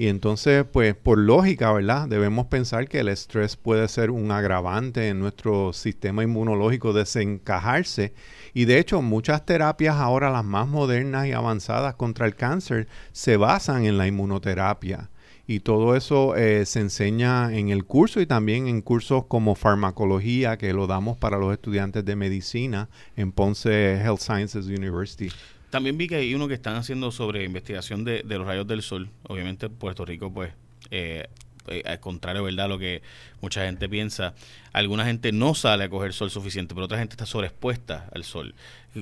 Y 0.00 0.06
entonces, 0.06 0.64
pues 0.64 0.94
por 0.94 1.18
lógica, 1.18 1.72
¿verdad? 1.72 2.06
Debemos 2.06 2.46
pensar 2.46 2.88
que 2.88 3.00
el 3.00 3.08
estrés 3.08 3.56
puede 3.56 3.88
ser 3.88 4.12
un 4.12 4.30
agravante 4.30 5.08
en 5.08 5.18
nuestro 5.18 5.72
sistema 5.72 6.22
inmunológico 6.22 6.92
desencajarse. 6.92 8.14
Y 8.54 8.66
de 8.66 8.78
hecho, 8.78 9.02
muchas 9.02 9.44
terapias 9.44 9.96
ahora, 9.96 10.30
las 10.30 10.44
más 10.44 10.68
modernas 10.68 11.26
y 11.26 11.32
avanzadas 11.32 11.96
contra 11.96 12.26
el 12.26 12.36
cáncer, 12.36 12.86
se 13.10 13.36
basan 13.36 13.86
en 13.86 13.98
la 13.98 14.06
inmunoterapia. 14.06 15.10
Y 15.48 15.60
todo 15.60 15.96
eso 15.96 16.36
eh, 16.36 16.64
se 16.64 16.78
enseña 16.78 17.52
en 17.52 17.70
el 17.70 17.84
curso 17.84 18.20
y 18.20 18.26
también 18.26 18.68
en 18.68 18.82
cursos 18.82 19.24
como 19.26 19.56
farmacología, 19.56 20.58
que 20.58 20.72
lo 20.74 20.86
damos 20.86 21.16
para 21.16 21.38
los 21.38 21.52
estudiantes 21.52 22.04
de 22.04 22.14
medicina 22.14 22.88
en 23.16 23.32
Ponce 23.32 23.96
Health 23.96 24.20
Sciences 24.20 24.66
University. 24.66 25.30
También 25.70 25.98
vi 25.98 26.08
que 26.08 26.16
hay 26.16 26.34
uno 26.34 26.48
que 26.48 26.54
están 26.54 26.76
haciendo 26.76 27.10
sobre 27.10 27.44
investigación 27.44 28.04
de, 28.04 28.22
de, 28.22 28.38
los 28.38 28.46
rayos 28.46 28.66
del 28.66 28.82
sol. 28.82 29.10
Obviamente 29.24 29.68
Puerto 29.68 30.04
Rico, 30.04 30.32
pues, 30.32 30.52
Eh, 30.90 31.26
eh, 31.70 31.82
al 31.84 32.00
contrario, 32.00 32.42
¿verdad? 32.44 32.68
Lo 32.68 32.78
que 32.78 33.02
mucha 33.40 33.64
gente 33.64 33.88
piensa. 33.88 34.34
Alguna 34.72 35.04
gente 35.04 35.32
no 35.32 35.54
sale 35.54 35.84
a 35.84 35.88
coger 35.88 36.12
sol 36.12 36.30
suficiente, 36.30 36.74
pero 36.74 36.86
otra 36.86 36.98
gente 36.98 37.14
está 37.14 37.26
sobreexpuesta 37.26 38.08
al 38.14 38.24
sol. 38.24 38.54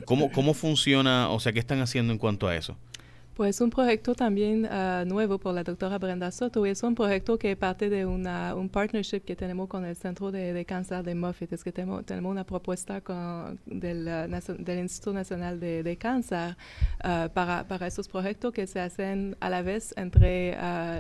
¿Cómo, 0.05 0.31
cómo 0.33 0.52
funciona? 0.55 1.29
O 1.31 1.40
sea, 1.40 1.52
¿qué 1.52 1.59
están 1.59 1.81
haciendo 1.81 2.12
en 2.12 2.18
cuanto 2.18 2.48
a 2.48 2.57
eso? 2.57 2.76
Pues 3.37 3.61
un 3.61 3.68
proyecto 3.68 4.14
también 4.14 4.64
uh, 4.64 5.05
nuevo 5.05 5.38
por 5.38 5.53
la 5.53 5.62
doctora 5.62 5.99
Brenda 5.99 6.31
Soto. 6.31 6.64
Es 6.64 6.83
un 6.83 6.94
proyecto 6.94 7.38
que 7.38 7.55
parte 7.55 7.90
de 7.90 8.07
una, 8.07 8.55
un 8.55 8.70
partnership 8.70 9.20
que 9.20 9.37
tenemos 9.37 9.68
con 9.68 9.85
el 9.85 9.94
Centro 9.94 10.33
de, 10.33 10.55
de 10.55 10.64
Cáncer 10.64 11.05
de 11.05 11.14
Moffitt. 11.14 11.53
Es 11.53 11.62
que 11.62 11.70
tenemos, 11.70 12.07
tenemos 12.07 12.31
una 12.33 12.44
propuesta 12.44 13.03
con, 13.03 13.61
del, 13.66 14.09
uh, 14.09 14.62
del, 14.62 14.79
Instituto 14.79 15.12
Nacional 15.12 15.61
de, 15.61 15.83
de 15.83 15.99
Cáncer 15.99 16.57
uh, 17.05 17.29
para, 17.35 17.68
para 17.68 17.87
esos 17.87 18.09
proyectos 18.09 18.55
que 18.55 18.66
se 18.66 18.81
hacen 18.81 19.37
a 19.40 19.51
la 19.51 19.61
vez 19.61 19.92
entre 19.99 20.57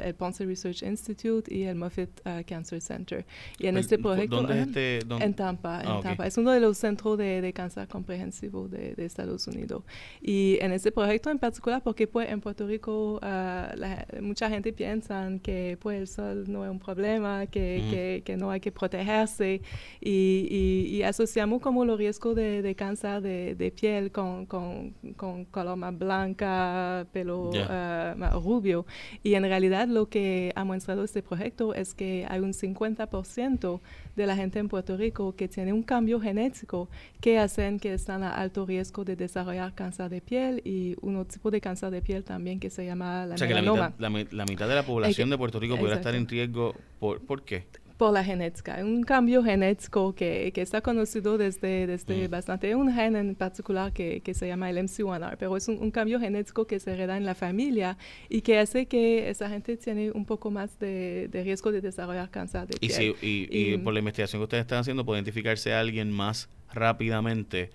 el 0.06 0.14
Ponce 0.14 0.44
Research 0.44 0.82
Institute 0.82 1.52
y 1.52 1.62
el 1.62 1.76
Moffitt 1.76 2.20
Cancer 2.46 2.82
Center. 2.82 3.24
Y 3.58 3.66
en 3.66 3.78
este 3.78 3.98
proyecto... 3.98 4.36
¿Dónde 4.36 4.60
es 4.60 4.66
este? 4.66 4.98
Dónde? 5.06 5.24
En 5.24 5.32
Tampa, 5.32 5.80
en 5.80 5.88
Ah, 5.88 6.00
Tampa. 6.02 6.24
ok. 6.24 6.26
Es 6.28 6.36
uno 6.36 6.50
de 6.50 6.60
los 6.60 6.76
centros 6.76 7.16
de, 7.16 7.40
de 7.40 7.52
cáncer 7.54 7.88
comprensivo 7.88 8.68
de, 8.68 8.94
de 8.94 9.06
Estados 9.06 9.46
Unidos. 9.46 9.84
Y 10.20 10.58
en 10.60 10.72
ese 10.72 10.92
proyecto 10.92 11.30
en 11.30 11.38
particular, 11.38 11.82
porque 11.82 12.06
pues 12.26 12.32
en 12.32 12.40
Puerto 12.40 12.66
Rico 12.66 13.18
ah, 13.22 13.72
la- 13.76 14.06
mucha 14.20 14.48
gente 14.50 14.72
piensa 14.72 15.28
que 15.42 15.78
pues 15.80 15.98
el 16.00 16.08
sol 16.08 16.44
no 16.48 16.64
es 16.64 16.70
un 16.70 16.78
problema, 16.78 17.46
que, 17.46 17.82
que, 17.90 18.22
que 18.24 18.36
no 18.36 18.50
hay 18.50 18.60
que 18.60 18.72
protegerse 18.72 19.60
y, 20.00 20.48
y- 20.50 20.96
y 20.96 21.02
asociamos 21.02 21.60
como 21.62 21.84
los 21.84 21.98
riesgos 21.98 22.34
de, 22.34 22.62
de 22.62 22.74
cáncer 22.74 23.20
de, 23.22 23.54
de 23.54 23.70
piel 23.70 24.10
con, 24.10 24.46
con, 24.46 24.94
con 25.16 25.44
color 25.46 25.76
más 25.76 25.96
blanca, 25.96 27.06
pelo 27.12 27.50
Ya. 27.52 27.66
ah, 27.70 28.14
más 28.16 28.34
rubio. 28.34 28.86
Y 29.22 29.34
en 29.34 29.42
realidad 29.44 29.88
lo 29.88 30.08
que 30.08 30.52
ha 30.56 30.64
mostrado 30.64 31.04
este 31.04 31.22
proyecto 31.22 31.74
es 31.74 31.94
que 31.94 32.26
hay 32.28 32.40
un 32.40 32.52
50% 32.52 33.80
de 34.16 34.26
la 34.26 34.34
gente 34.36 34.58
en 34.58 34.68
Puerto 34.68 34.96
Rico 34.96 35.34
que 35.36 35.48
tiene 35.48 35.72
un 35.72 35.82
cambio 35.82 36.20
genético 36.20 36.88
que 37.20 37.38
hacen 37.38 37.78
que 37.78 37.94
están 37.94 38.22
a 38.22 38.30
alto 38.34 38.64
riesgo 38.66 39.04
de 39.04 39.16
desarrollar 39.16 39.74
cáncer 39.74 40.08
de 40.10 40.20
piel 40.20 40.62
y 40.64 40.96
un 41.02 41.24
tipo 41.26 41.50
de 41.50 41.60
cáncer 41.60 41.90
de 41.90 42.00
piel 42.02 42.15
también 42.24 42.60
que 42.60 42.70
se 42.70 42.84
llama 42.84 43.26
la 43.26 43.34
O 43.34 43.38
sea, 43.38 43.46
que 43.48 43.54
la 43.54 43.62
mitad, 43.62 43.92
la, 43.98 44.08
la 44.30 44.44
mitad 44.44 44.68
de 44.68 44.74
la 44.74 44.84
población 44.84 45.30
de 45.30 45.38
Puerto 45.38 45.58
Rico 45.60 45.76
pudiera 45.76 45.96
estar 45.96 46.14
en 46.14 46.26
riesgo. 46.28 46.74
¿Por, 46.98 47.20
¿por 47.20 47.42
qué? 47.44 47.64
por 47.96 48.12
la 48.12 48.22
genética, 48.22 48.76
un 48.82 49.02
cambio 49.04 49.42
genético 49.42 50.14
que, 50.14 50.52
que 50.54 50.60
está 50.60 50.82
conocido 50.82 51.38
desde, 51.38 51.86
desde 51.86 52.28
Mm. 52.28 52.30
bastante, 52.30 52.74
un 52.74 52.92
gen 52.92 53.16
en 53.16 53.34
particular 53.34 53.90
que, 53.94 54.20
que 54.20 54.34
se 54.34 54.46
llama 54.46 54.68
el 54.68 54.76
MC1R, 54.76 55.36
pero 55.38 55.56
es 55.56 55.66
un, 55.66 55.78
un 55.78 55.90
cambio 55.90 56.20
genético 56.20 56.66
que 56.66 56.78
se 56.78 56.92
hereda 56.92 57.16
en 57.16 57.24
la 57.24 57.34
familia 57.34 57.96
y 58.28 58.42
que 58.42 58.58
hace 58.58 58.84
que 58.84 59.30
esa 59.30 59.48
gente 59.48 59.78
tiene 59.78 60.10
un 60.10 60.26
poco 60.26 60.50
más 60.50 60.78
de, 60.78 61.28
de 61.28 61.42
riesgo 61.42 61.72
de 61.72 61.80
desarrollar 61.80 62.28
cáncer 62.30 62.66
de 62.66 62.74
Y, 62.82 62.88
piel. 62.88 62.92
si, 63.18 63.26
y, 63.26 63.48
y 63.50 63.72
Y- 63.72 63.78
por 63.78 63.94
la 63.94 64.00
investigación 64.00 64.40
que 64.40 64.44
ustedes 64.44 64.60
están 64.64 64.80
haciendo, 64.80 65.06
puede 65.06 65.20
identificarse 65.20 65.72
a 65.72 65.80
alguien 65.80 66.12
más 66.12 66.50
rápidamente 66.74 67.70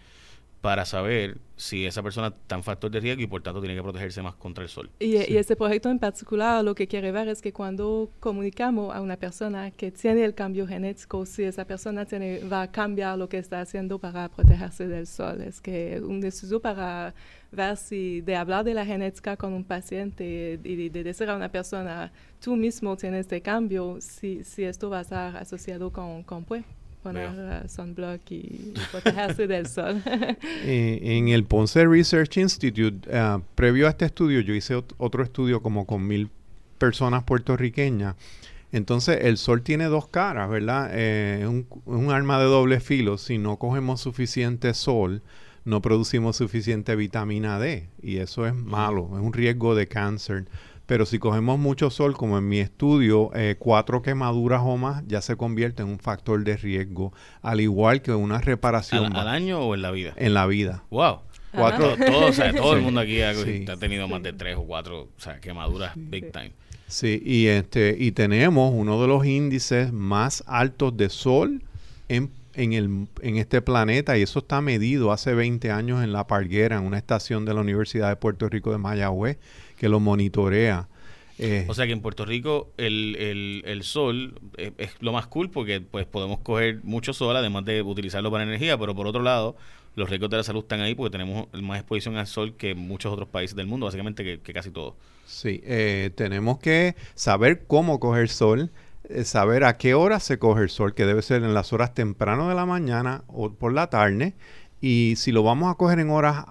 para 0.61 0.85
saber 0.85 1.37
si 1.55 1.85
esa 1.85 2.01
persona 2.01 2.27
está 2.27 2.55
en 2.55 2.63
factor 2.63 2.89
de 2.89 2.99
riesgo 2.99 3.21
y 3.21 3.27
por 3.27 3.41
tanto 3.41 3.59
tiene 3.61 3.75
que 3.75 3.83
protegerse 3.83 4.21
más 4.21 4.35
contra 4.35 4.63
el 4.63 4.69
sol. 4.69 4.89
Y, 4.99 5.15
y 5.15 5.37
este 5.37 5.55
proyecto 5.55 5.89
en 5.89 5.99
particular 5.99 6.63
lo 6.63 6.73
que 6.75 6.87
quiere 6.87 7.11
ver 7.11 7.27
es 7.27 7.41
que 7.41 7.51
cuando 7.51 8.09
comunicamos 8.19 8.95
a 8.95 9.01
una 9.01 9.17
persona 9.17 9.71
que 9.71 9.91
tiene 9.91 10.23
el 10.23 10.33
cambio 10.33 10.67
genético, 10.67 11.25
si 11.25 11.43
esa 11.43 11.65
persona 11.65 12.05
tiene, 12.05 12.43
va 12.43 12.63
a 12.63 12.71
cambiar 12.71 13.17
lo 13.17 13.27
que 13.27 13.37
está 13.37 13.61
haciendo 13.61 13.99
para 13.99 14.29
protegerse 14.29 14.87
del 14.87 15.07
sol. 15.07 15.41
Es 15.41 15.61
que 15.61 15.99
un 16.03 16.23
estudio 16.23 16.59
para 16.59 17.13
ver 17.51 17.77
si 17.77 18.21
de 18.21 18.35
hablar 18.35 18.63
de 18.63 18.73
la 18.73 18.85
genética 18.85 19.35
con 19.37 19.53
un 19.53 19.63
paciente 19.63 20.59
y 20.63 20.89
de 20.89 21.03
decir 21.03 21.29
a 21.29 21.35
una 21.35 21.49
persona, 21.49 22.11
tú 22.39 22.55
mismo 22.55 22.95
tienes 22.97 23.21
este 23.21 23.41
cambio, 23.41 23.97
si, 23.99 24.43
si 24.43 24.63
esto 24.63 24.89
va 24.89 24.99
a 24.99 25.01
estar 25.01 25.37
asociado 25.37 25.91
con, 25.91 26.23
con 26.23 26.43
pues, 26.43 26.63
poner 27.01 27.29
uh, 27.29 27.67
sunblock 27.67 28.21
y, 28.31 28.73
protegerse 28.91 29.47
del 29.47 29.67
sol. 29.67 30.01
Eh, 30.63 30.99
en 31.03 31.29
el 31.29 31.43
Ponce 31.45 31.85
Research 31.85 32.37
Institute, 32.37 33.09
ah, 33.13 33.41
previo 33.55 33.87
a 33.87 33.89
este 33.91 34.05
estudio, 34.05 34.41
yo 34.41 34.53
hice 34.53 34.75
ot- 34.75 34.93
otro 34.97 35.23
estudio 35.23 35.61
como 35.61 35.85
con 35.85 36.05
mil 36.07 36.29
personas 36.77 37.23
puertorriqueñas. 37.23 38.15
Entonces, 38.71 39.19
el 39.23 39.37
sol 39.37 39.61
tiene 39.63 39.85
dos 39.85 40.07
caras, 40.07 40.49
¿verdad? 40.49 40.89
Eh, 40.93 41.39
es 41.41 41.47
un, 41.47 41.67
es 41.69 41.93
un 41.93 42.11
arma 42.11 42.39
de 42.39 42.45
doble 42.45 42.79
filo. 42.79 43.17
Si 43.17 43.37
no 43.37 43.57
cogemos 43.57 43.99
suficiente 44.01 44.73
sol, 44.73 45.21
no 45.65 45.81
producimos 45.81 46.37
suficiente 46.37 46.95
vitamina 46.95 47.59
D. 47.59 47.87
Y 48.01 48.17
eso 48.17 48.47
es 48.47 48.53
malo, 48.55 49.09
es 49.13 49.21
un 49.21 49.33
riesgo 49.33 49.75
de 49.75 49.87
cáncer. 49.87 50.45
Pero 50.91 51.05
si 51.05 51.19
cogemos 51.19 51.57
mucho 51.57 51.89
sol, 51.89 52.17
como 52.17 52.37
en 52.37 52.49
mi 52.49 52.59
estudio, 52.59 53.31
eh, 53.33 53.55
cuatro 53.57 54.01
quemaduras 54.01 54.59
o 54.61 54.75
más 54.75 55.01
ya 55.07 55.21
se 55.21 55.37
convierte 55.37 55.83
en 55.83 55.87
un 55.87 55.99
factor 55.99 56.43
de 56.43 56.57
riesgo, 56.57 57.13
al 57.41 57.61
igual 57.61 58.01
que 58.01 58.11
una 58.11 58.41
reparación 58.41 59.15
¿Al, 59.15 59.29
año 59.29 59.61
o 59.61 59.73
en 59.73 59.83
la 59.83 59.91
vida? 59.91 60.11
en 60.17 60.33
la 60.33 60.45
vida. 60.47 60.83
¡Wow! 60.89 61.19
Cuatro- 61.53 61.95
Todo, 61.95 62.05
todo, 62.05 62.25
o 62.27 62.33
sea, 62.33 62.51
todo 62.53 62.75
el 62.75 62.81
mundo 62.81 62.99
aquí 62.99 63.21
ha, 63.21 63.33
Sí. 63.33 63.63
ha 63.71 63.77
tenido 63.77 64.09
más 64.09 64.21
de 64.21 64.33
tres 64.33 64.57
o 64.57 64.63
cuatro 64.63 65.03
o 65.03 65.09
sea, 65.15 65.39
quemaduras 65.39 65.93
big 65.95 66.29
time. 66.33 66.51
Sí, 66.87 67.23
y 67.25 67.47
este 67.47 67.95
y 67.97 68.11
tenemos 68.11 68.73
uno 68.75 69.01
de 69.01 69.07
los 69.07 69.25
índices 69.25 69.93
más 69.93 70.43
altos 70.45 70.97
de 70.97 71.07
sol 71.09 71.61
en, 72.09 72.29
en, 72.53 72.73
el, 72.73 73.07
en 73.21 73.37
este 73.37 73.61
planeta 73.61 74.17
y 74.17 74.23
eso 74.23 74.39
está 74.39 74.59
medido 74.59 75.13
hace 75.13 75.33
20 75.35 75.71
años 75.71 76.03
en 76.03 76.11
La 76.11 76.27
Parguera, 76.27 76.79
en 76.79 76.83
una 76.83 76.97
estación 76.97 77.45
de 77.45 77.53
la 77.53 77.61
Universidad 77.61 78.09
de 78.09 78.17
Puerto 78.17 78.49
Rico 78.49 78.73
de 78.73 78.77
Mayagüez 78.77 79.37
que 79.81 79.89
lo 79.89 79.99
monitorea. 79.99 80.87
Eh, 81.39 81.65
O 81.67 81.73
sea 81.73 81.87
que 81.87 81.91
en 81.91 82.01
Puerto 82.01 82.23
Rico 82.23 82.69
el, 82.77 83.15
el, 83.15 83.63
el 83.65 83.81
sol 83.81 84.39
es, 84.57 84.73
es 84.77 84.91
lo 84.99 85.11
más 85.11 85.25
cool 85.25 85.49
porque 85.49 85.81
pues 85.81 86.05
podemos 86.05 86.37
coger 86.41 86.81
mucho 86.83 87.13
sol 87.13 87.35
además 87.35 87.65
de 87.65 87.81
utilizarlo 87.81 88.29
para 88.29 88.43
energía, 88.43 88.77
pero 88.77 88.93
por 88.93 89.07
otro 89.07 89.23
lado 89.23 89.55
los 89.95 90.07
riesgos 90.07 90.29
de 90.29 90.37
la 90.37 90.43
salud 90.43 90.61
están 90.61 90.81
ahí 90.81 90.93
porque 90.93 91.17
tenemos 91.17 91.47
más 91.63 91.79
exposición 91.79 92.15
al 92.15 92.27
sol 92.27 92.53
que 92.55 92.75
muchos 92.75 93.11
otros 93.11 93.27
países 93.27 93.55
del 93.55 93.65
mundo, 93.65 93.87
básicamente 93.87 94.23
que, 94.23 94.39
que 94.39 94.53
casi 94.53 94.69
todo. 94.69 94.95
Sí, 95.25 95.61
eh, 95.65 96.11
tenemos 96.13 96.59
que 96.59 96.95
saber 97.15 97.63
cómo 97.65 97.99
coger 97.99 98.29
sol, 98.29 98.69
eh, 99.09 99.23
saber 99.23 99.63
a 99.63 99.77
qué 99.77 99.95
hora 99.95 100.19
se 100.19 100.37
coge 100.37 100.61
el 100.61 100.69
sol, 100.69 100.93
que 100.93 101.07
debe 101.07 101.23
ser 101.23 101.41
en 101.43 101.55
las 101.55 101.73
horas 101.73 101.95
temprano 101.95 102.49
de 102.49 102.53
la 102.53 102.67
mañana 102.67 103.23
o 103.25 103.51
por 103.51 103.73
la 103.73 103.89
tarde. 103.89 104.35
Y 104.79 105.15
si 105.17 105.31
lo 105.31 105.41
vamos 105.41 105.71
a 105.71 105.75
coger 105.75 105.99
en 105.99 106.11
horas 106.11 106.45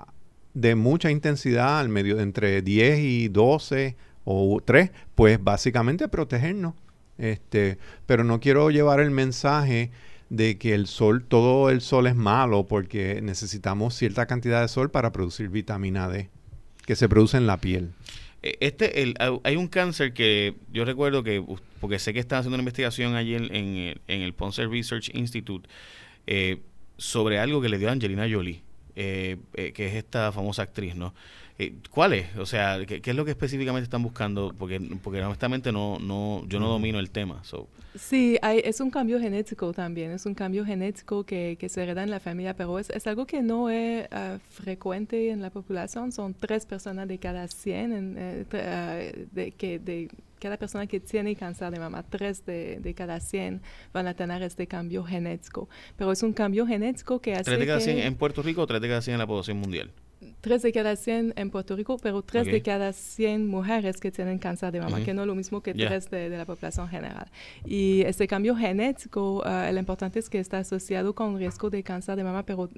de 0.54 0.74
mucha 0.74 1.10
intensidad, 1.10 1.78
al 1.80 1.88
medio 1.88 2.20
entre 2.20 2.62
10 2.62 2.98
y 3.00 3.28
12 3.28 3.96
o 4.24 4.60
3, 4.64 4.90
pues 5.14 5.42
básicamente 5.42 6.08
protegernos. 6.08 6.74
Este, 7.18 7.78
pero 8.06 8.24
no 8.24 8.40
quiero 8.40 8.70
llevar 8.70 9.00
el 9.00 9.10
mensaje 9.10 9.90
de 10.30 10.58
que 10.58 10.74
el 10.74 10.86
sol, 10.86 11.24
todo 11.26 11.70
el 11.70 11.80
sol 11.80 12.06
es 12.06 12.14
malo 12.14 12.66
porque 12.66 13.20
necesitamos 13.20 13.94
cierta 13.94 14.26
cantidad 14.26 14.62
de 14.62 14.68
sol 14.68 14.90
para 14.90 15.12
producir 15.12 15.48
vitamina 15.48 16.08
D, 16.08 16.28
que 16.86 16.96
se 16.96 17.08
produce 17.08 17.36
en 17.36 17.46
la 17.46 17.58
piel. 17.58 17.90
Eh, 18.42 18.56
Este, 18.60 19.02
el, 19.02 19.14
hay- 19.44 19.56
un 19.56 19.66
cáncer 19.68 20.14
que 20.14 20.54
yo 20.72 20.84
recuerdo 20.84 21.22
que, 21.22 21.44
porque 21.80 21.98
sé 21.98 22.12
que 22.14 22.20
están 22.20 22.38
haciendo 22.38 22.54
una 22.54 22.62
investigación 22.62 23.14
allí 23.16 23.34
en, 23.34 23.54
en 23.54 24.22
el 24.22 24.32
Ponce 24.32 24.66
Research 24.66 25.10
Institute 25.14 25.68
eh, 26.26 26.60
sobre 26.96 27.38
algo 27.38 27.60
que 27.60 27.68
le 27.68 27.76
dio 27.78 27.88
a 27.88 27.92
Angelina 27.92 28.26
Jolie, 28.30 28.62
eh, 28.96 29.36
eh, 29.54 29.72
que 29.72 29.86
es 29.86 29.94
esta 29.94 30.32
famosa 30.32 30.62
actriz, 30.62 30.94
¿no? 30.96 31.14
Eh, 31.62 31.74
¿Cuál 31.90 32.14
es? 32.14 32.36
O 32.38 32.46
sea, 32.46 32.78
¿qué, 32.86 33.02
qué 33.02 33.10
es 33.10 33.16
lo 33.16 33.26
que 33.26 33.32
específicamente 33.32 33.84
están 33.84 34.02
buscando? 34.02 34.54
Porque, 34.58 34.80
porque 35.02 35.20
honestamente 35.20 35.72
no, 35.72 35.98
no, 35.98 36.42
yo 36.48 36.58
no 36.58 36.68
domino 36.68 36.98
el 36.98 37.10
tema. 37.10 37.44
So, 37.44 37.68
Sí, 37.94 38.38
hay, 38.40 38.62
es 38.64 38.80
un 38.80 38.90
cambio 38.90 39.20
genético 39.20 39.72
también, 39.74 40.10
es 40.12 40.24
un 40.24 40.32
cambio 40.34 40.64
genético 40.64 41.24
que, 41.24 41.56
que 41.60 41.68
se 41.68 41.82
hereda 41.82 42.02
en 42.02 42.10
la 42.10 42.18
familia, 42.20 42.54
pero 42.56 42.78
es, 42.78 42.88
es 42.88 43.06
algo 43.06 43.26
que 43.26 43.42
no 43.42 43.68
es 43.68 44.06
ah, 44.10 44.38
frecuente 44.48 45.30
en 45.30 45.42
la 45.42 45.50
población, 45.50 46.12
son 46.12 46.32
tres 46.32 46.64
personas 46.64 47.06
de 47.08 47.18
cada 47.18 47.46
100, 47.46 47.92
en, 47.92 48.16
eh, 48.16 48.44
tre- 48.48 48.64
ah, 48.64 49.26
de, 49.32 49.50
que, 49.50 49.78
de 49.80 50.08
cada 50.38 50.56
persona 50.56 50.86
que 50.86 50.98
tiene 51.00 51.36
cáncer 51.36 51.70
de 51.72 51.78
mama, 51.80 52.04
tres 52.08 52.46
de, 52.46 52.78
de 52.80 52.94
cada 52.94 53.20
100 53.20 53.60
van 53.92 54.06
a 54.06 54.14
tener 54.14 54.42
este 54.44 54.66
cambio 54.66 55.04
genético, 55.04 55.68
pero 55.98 56.10
es 56.12 56.22
un 56.22 56.32
cambio 56.32 56.66
genético 56.66 57.20
que 57.20 57.34
hace 57.34 57.44
¿Tres 57.44 57.58
de 57.58 57.66
cada 57.66 57.78
que- 57.80 57.84
100 57.84 57.98
en 57.98 58.14
Puerto 58.14 58.40
Rico 58.40 58.62
o 58.62 58.66
tres 58.66 58.80
de 58.80 58.88
cada 58.88 59.02
100 59.02 59.14
en 59.14 59.18
la 59.18 59.26
población 59.26 59.58
mundial? 59.58 59.90
Tres 60.42 60.60
de 60.62 60.72
cada 60.72 60.96
100 60.96 61.32
en 61.36 61.50
Puerto 61.50 61.74
Rico, 61.76 61.96
pero 62.02 62.20
tres 62.22 62.42
Ok. 62.46 62.52
de 62.52 62.62
cada 62.62 62.92
100 62.92 63.46
mujeres 63.46 63.96
que 63.98 64.10
tienen 64.10 64.38
cáncer 64.38 64.70
de 64.70 64.80
mama, 64.80 65.02
que 65.02 65.14
no 65.14 65.22
es 65.22 65.26
lo 65.26 65.34
mismo 65.34 65.62
que 65.62 65.72
Ya. 65.74 65.88
tres 65.88 66.10
de, 66.10 66.28
de 66.28 66.36
la 66.36 66.44
población 66.44 66.88
general. 66.88 67.26
Y 67.64 68.02
este 68.02 68.26
cambio 68.28 68.54
genético, 68.54 69.42
ah, 69.46 69.70
lo 69.72 69.78
importante 69.78 70.18
es 70.18 70.28
que 70.28 70.38
está 70.38 70.58
asociado 70.58 71.14
con 71.14 71.38
riesgo 71.38 71.70
de 71.70 71.82
cáncer 71.82 72.16
de 72.16 72.24
mama, 72.24 72.44
pero 72.44 72.68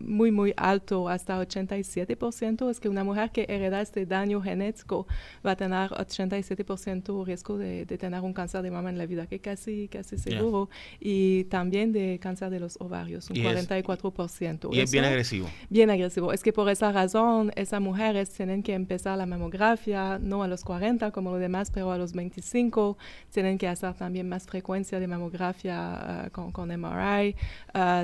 muy, 0.00 0.30
muy 0.30 0.54
alto, 0.56 1.08
hasta 1.08 1.38
87%. 1.40 2.70
Es 2.70 2.80
que 2.80 2.88
una 2.88 3.04
mujer 3.04 3.30
que 3.30 3.46
hereda 3.48 3.80
este 3.80 4.06
daño 4.06 4.40
genético 4.40 5.06
va 5.44 5.52
a 5.52 5.56
tener 5.56 5.90
87% 5.90 7.24
riesgo 7.24 7.58
de, 7.58 7.86
de 7.86 7.98
tener 7.98 8.20
un 8.20 8.32
cáncer 8.32 8.62
de 8.62 8.70
mama 8.70 8.90
en 8.90 8.98
la 8.98 9.06
vida, 9.06 9.26
que 9.26 9.40
casi, 9.40 9.88
casi 9.88 10.16
seguro. 10.18 10.68
Y 11.00 11.44
también 11.44 11.92
de 11.92 12.18
cáncer 12.20 12.50
de 12.50 12.60
los 12.60 12.76
ovarios, 12.80 13.28
un 13.30 13.36
Y 13.36 13.40
es- 13.46 13.68
44%. 13.68 14.68
Y 14.72 14.80
es 14.80 14.92
bien 14.92 15.04
agresivo. 15.04 15.48
Bien 15.68 15.90
agresivo. 15.90 16.32
Es 16.32 16.42
que 16.42 16.51
por 16.52 16.68
esa 16.68 16.92
razón, 16.92 17.52
esas 17.56 17.80
mujeres 17.80 18.30
tienen 18.30 18.62
que 18.62 18.74
empezar 18.74 19.18
la 19.18 19.26
mamografía 19.26 20.18
no 20.20 20.42
a 20.42 20.48
los 20.48 20.64
40 20.64 21.10
como 21.10 21.30
los 21.30 21.40
demás, 21.40 21.70
pero 21.70 21.90
a 21.92 21.98
los 21.98 22.12
25. 22.12 22.96
Tienen 23.30 23.58
que 23.58 23.68
hacer 23.68 23.94
también 23.94 24.28
más 24.28 24.46
frecuencia 24.46 25.00
de 25.00 25.06
mamografía 25.06 26.28
con, 26.32 26.52
con, 26.52 26.68
MRI. 26.68 27.36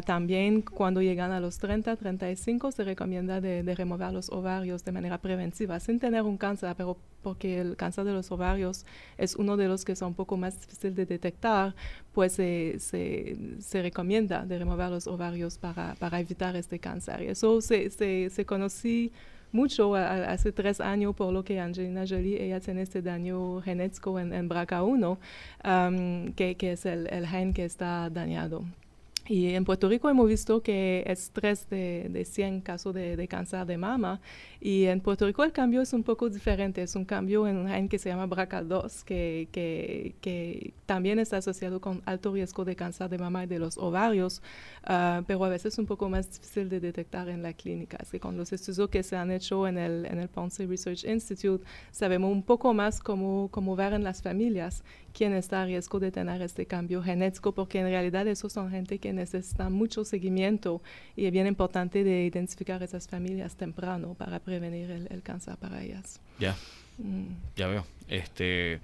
también 0.04 0.62
cuando 0.62 1.00
llegan 1.02 1.32
a 1.32 1.40
los 1.40 1.58
30, 1.58 1.96
35 1.96 2.72
se 2.72 2.84
recomienda 2.84 3.40
de, 3.40 3.62
de 3.62 3.74
remover 3.74 4.12
los 4.12 4.30
ovarios 4.30 4.84
de 4.84 4.92
manera 4.92 5.18
preventiva, 5.18 5.80
sin 5.80 5.98
tener 5.98 6.22
un 6.22 6.36
cáncer, 6.36 6.74
pero 6.76 6.96
porque 7.28 7.60
el 7.60 7.76
cáncer 7.76 8.04
de 8.04 8.12
los 8.12 8.30
ovarios 8.32 8.86
es 9.18 9.36
uno 9.36 9.58
de 9.58 9.68
los 9.68 9.84
que 9.84 9.94
son 9.94 10.08
un 10.08 10.14
poco 10.14 10.38
más 10.38 10.58
difícil 10.58 10.94
de 10.94 11.04
detectar, 11.04 11.74
pues 12.14 12.32
se, 12.32 12.78
se, 12.78 13.82
recomienda 13.82 14.46
de 14.46 14.58
remover 14.58 14.88
los 14.90 15.06
ovarios 15.06 15.58
para, 15.58 15.94
para 15.96 16.20
evitar 16.20 16.56
este 16.56 16.78
cáncer. 16.78 17.22
Y 17.22 17.26
eso 17.26 17.60
se, 17.60 17.90
se, 17.90 18.30
se 18.30 18.46
conocí 18.46 19.12
mucho 19.52 19.94
hace 19.94 20.52
tres 20.52 20.80
años, 20.80 21.14
por 21.14 21.32
lo 21.32 21.44
que 21.44 21.60
Angelina 21.60 22.04
Jolie, 22.08 22.42
ella 22.42 22.60
tiene 22.60 22.80
este 22.82 23.02
daño 23.02 23.60
genético 23.60 24.18
en, 24.18 24.32
en 24.32 24.48
BRCA1, 24.48 25.18
um, 25.64 26.32
que, 26.32 26.54
que, 26.56 26.72
es 26.72 26.86
el, 26.86 27.08
el 27.08 27.26
gen 27.26 27.52
que 27.52 27.66
está 27.66 28.08
dañado. 28.08 28.64
Y 29.28 29.54
en 29.54 29.64
Puerto 29.64 29.90
Rico 29.90 30.08
hemos 30.08 30.26
visto 30.26 30.62
que 30.62 31.04
es 31.06 31.30
3 31.32 31.68
de, 31.68 32.08
de 32.10 32.24
100 32.24 32.62
casos 32.62 32.94
de, 32.94 33.14
de, 33.14 33.28
cáncer 33.28 33.66
de 33.66 33.76
mama. 33.76 34.20
Y 34.58 34.84
en 34.84 35.00
Puerto 35.00 35.26
Rico 35.26 35.44
el 35.44 35.52
cambio 35.52 35.82
es 35.82 35.92
un 35.92 36.02
poco 36.02 36.30
diferente. 36.30 36.80
Es 36.80 36.96
un 36.96 37.04
cambio 37.04 37.46
en 37.46 37.58
un 37.58 37.68
gen 37.68 37.90
que 37.90 37.98
se 37.98 38.08
llama 38.08 38.26
BRCA2, 38.26 39.04
que, 39.04 39.48
que, 39.52 40.14
que, 40.22 40.72
también 40.86 41.18
está 41.18 41.36
asociado 41.36 41.80
con 41.80 42.00
alto 42.06 42.32
riesgo 42.32 42.64
de 42.64 42.74
cáncer 42.74 43.10
de 43.10 43.18
mama 43.18 43.44
y 43.44 43.46
de 43.46 43.58
los 43.58 43.76
ovarios, 43.76 44.40
uh, 44.84 45.22
pero 45.26 45.44
a 45.44 45.48
veces 45.50 45.74
es 45.74 45.78
un 45.78 45.84
poco 45.84 46.08
más 46.08 46.30
difícil 46.30 46.70
de 46.70 46.80
detectar 46.80 47.28
en 47.28 47.42
la 47.42 47.52
clínica. 47.52 47.98
Es 48.00 48.10
que 48.10 48.20
con 48.20 48.38
los 48.38 48.52
estudios 48.52 48.88
que 48.88 49.02
se 49.02 49.16
han 49.16 49.30
hecho 49.30 49.68
en 49.68 49.76
el, 49.76 50.06
en 50.06 50.18
el 50.18 50.28
Ponce 50.28 50.66
Research 50.66 51.04
Institute, 51.04 51.62
sabemos 51.90 52.32
un 52.32 52.42
poco 52.42 52.72
más 52.72 53.00
cómo, 53.00 53.48
cómo 53.50 53.76
ver 53.76 53.92
en 53.92 54.04
las 54.04 54.22
familias 54.22 54.82
quién 55.18 55.34
está 55.34 55.62
a 55.62 55.66
riesgo 55.66 55.98
de 55.98 56.12
tener 56.12 56.40
este 56.42 56.64
cambio 56.64 57.02
genético, 57.02 57.50
porque 57.50 57.80
en 57.80 57.86
realidad 57.86 58.28
esos 58.28 58.52
son 58.52 58.70
gente 58.70 59.00
que 59.00 59.12
necesita 59.12 59.68
mucho 59.68 60.04
seguimiento 60.04 60.80
y 61.16 61.26
es 61.26 61.32
bien 61.32 61.48
importante 61.48 62.04
de 62.04 62.24
identificar 62.24 62.80
esas 62.84 63.08
familias 63.08 63.56
temprano 63.56 64.14
para 64.14 64.38
prevenir 64.38 64.88
el, 65.10 65.22
cáncer 65.24 65.56
para 65.56 65.82
ellas. 65.82 66.20
Ya, 66.38 66.54
mm. 66.98 67.56
ya 67.56 67.66
veo. 67.66 67.84
Este, 68.06 68.80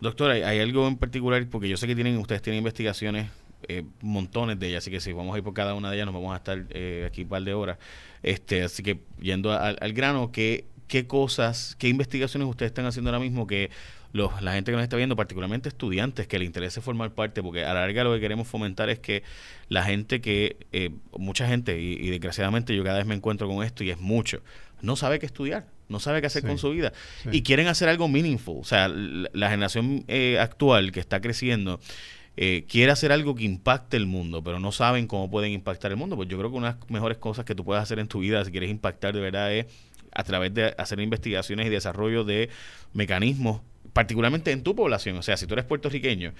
doctora, 0.00 0.34
¿hay, 0.34 0.60
algo 0.60 0.86
en 0.86 0.96
particular? 0.98 1.44
Porque 1.48 1.68
yo 1.68 1.76
sé 1.76 1.88
que 1.88 1.96
tienen 1.96 2.16
ustedes 2.18 2.42
tienen 2.42 2.58
investigaciones 2.58 3.28
eh, 3.66 3.82
montones 4.02 4.60
de 4.60 4.68
ellas, 4.68 4.84
así 4.84 4.92
que 4.92 5.00
si 5.00 5.12
vamos 5.12 5.34
a 5.34 5.38
ir 5.38 5.42
por 5.42 5.52
cada 5.52 5.74
una 5.74 5.90
de 5.90 5.96
ellas 5.96 6.06
nos 6.06 6.14
vamos 6.14 6.32
a 6.32 6.36
estar 6.36 6.64
eh, 6.70 7.08
aquí 7.08 7.22
un 7.22 7.28
par 7.28 7.42
de 7.42 7.54
horas. 7.54 7.78
Este, 8.22 8.62
así 8.62 8.84
que 8.84 9.00
yendo 9.20 9.50
al, 9.50 9.76
al 9.80 9.92
grano, 9.92 10.30
¿qué, 10.30 10.66
¿qué 10.86 11.08
cosas, 11.08 11.74
qué 11.76 11.88
investigaciones 11.88 12.48
ustedes 12.48 12.70
están 12.70 12.86
haciendo 12.86 13.10
ahora 13.10 13.18
mismo 13.18 13.48
que 13.48 13.70
la 14.16 14.52
gente 14.52 14.70
que 14.70 14.76
nos 14.76 14.82
está 14.82 14.96
viendo, 14.96 15.16
particularmente 15.16 15.68
estudiantes, 15.68 16.26
que 16.26 16.38
le 16.38 16.44
interese 16.44 16.80
formar 16.80 17.12
parte, 17.12 17.42
porque 17.42 17.64
a 17.64 17.74
la 17.74 17.80
larga 17.80 18.04
lo 18.04 18.14
que 18.14 18.20
queremos 18.20 18.48
fomentar 18.48 18.90
es 18.90 18.98
que 18.98 19.22
la 19.68 19.84
gente 19.84 20.20
que, 20.20 20.56
eh, 20.72 20.90
mucha 21.16 21.46
gente, 21.48 21.80
y, 21.80 22.10
desgraciadamente 22.10 22.74
yo 22.74 22.84
cada 22.84 22.98
vez 22.98 23.06
me 23.06 23.14
encuentro 23.14 23.48
con 23.48 23.64
esto 23.64 23.84
y 23.84 23.90
es 23.90 24.00
mucho, 24.00 24.42
no 24.82 24.96
sabe 24.96 25.18
qué 25.18 25.26
estudiar, 25.26 25.66
no 25.88 26.00
sabe 26.00 26.20
qué 26.20 26.26
hacer 26.26 26.42
con 26.42 26.58
su 26.58 26.70
vida 26.70 26.92
y 27.30 27.42
quieren 27.42 27.68
hacer 27.68 27.88
algo 27.88 28.08
meaningful. 28.08 28.58
O 28.60 28.64
sea, 28.64 28.88
la, 28.88 29.50
generación 29.50 30.04
eh, 30.08 30.38
actual 30.40 30.90
que 30.90 31.00
está 31.00 31.20
creciendo, 31.20 31.80
eh, 32.36 32.66
quiere 32.68 32.92
hacer 32.92 33.12
algo 33.12 33.34
que 33.34 33.44
impacte 33.44 33.96
el 33.96 34.06
mundo, 34.06 34.42
pero 34.42 34.60
no 34.60 34.72
saben 34.72 35.06
cómo 35.06 35.30
pueden 35.30 35.52
impactar 35.52 35.90
el 35.92 35.96
mundo. 35.96 36.16
Pues 36.16 36.28
yo 36.28 36.36
creo 36.38 36.50
que 36.50 36.56
una 36.56 36.72
de 36.72 36.80
las 36.80 36.90
mejores 36.90 37.18
cosas 37.18 37.44
que 37.44 37.54
tú 37.54 37.64
puedes 37.64 37.82
hacer 37.82 37.98
en 37.98 38.08
tu 38.08 38.18
vida, 38.20 38.44
si 38.44 38.50
quieres 38.50 38.70
impactar 38.70 39.14
de 39.14 39.20
verdad, 39.20 39.52
es 39.54 39.66
a 40.12 40.24
través 40.24 40.52
de 40.52 40.74
hacer 40.78 41.00
investigaciones 41.00 41.66
y 41.66 41.70
desarrollo 41.70 42.24
de 42.24 42.50
mecanismos 42.92 43.60
particularmente 43.96 44.52
en 44.52 44.62
tu 44.62 44.76
población. 44.76 45.16
O 45.16 45.22
sea, 45.22 45.38
si 45.38 45.46
tú 45.46 45.54
eres 45.54 45.64
puertorriqueño 45.64 46.34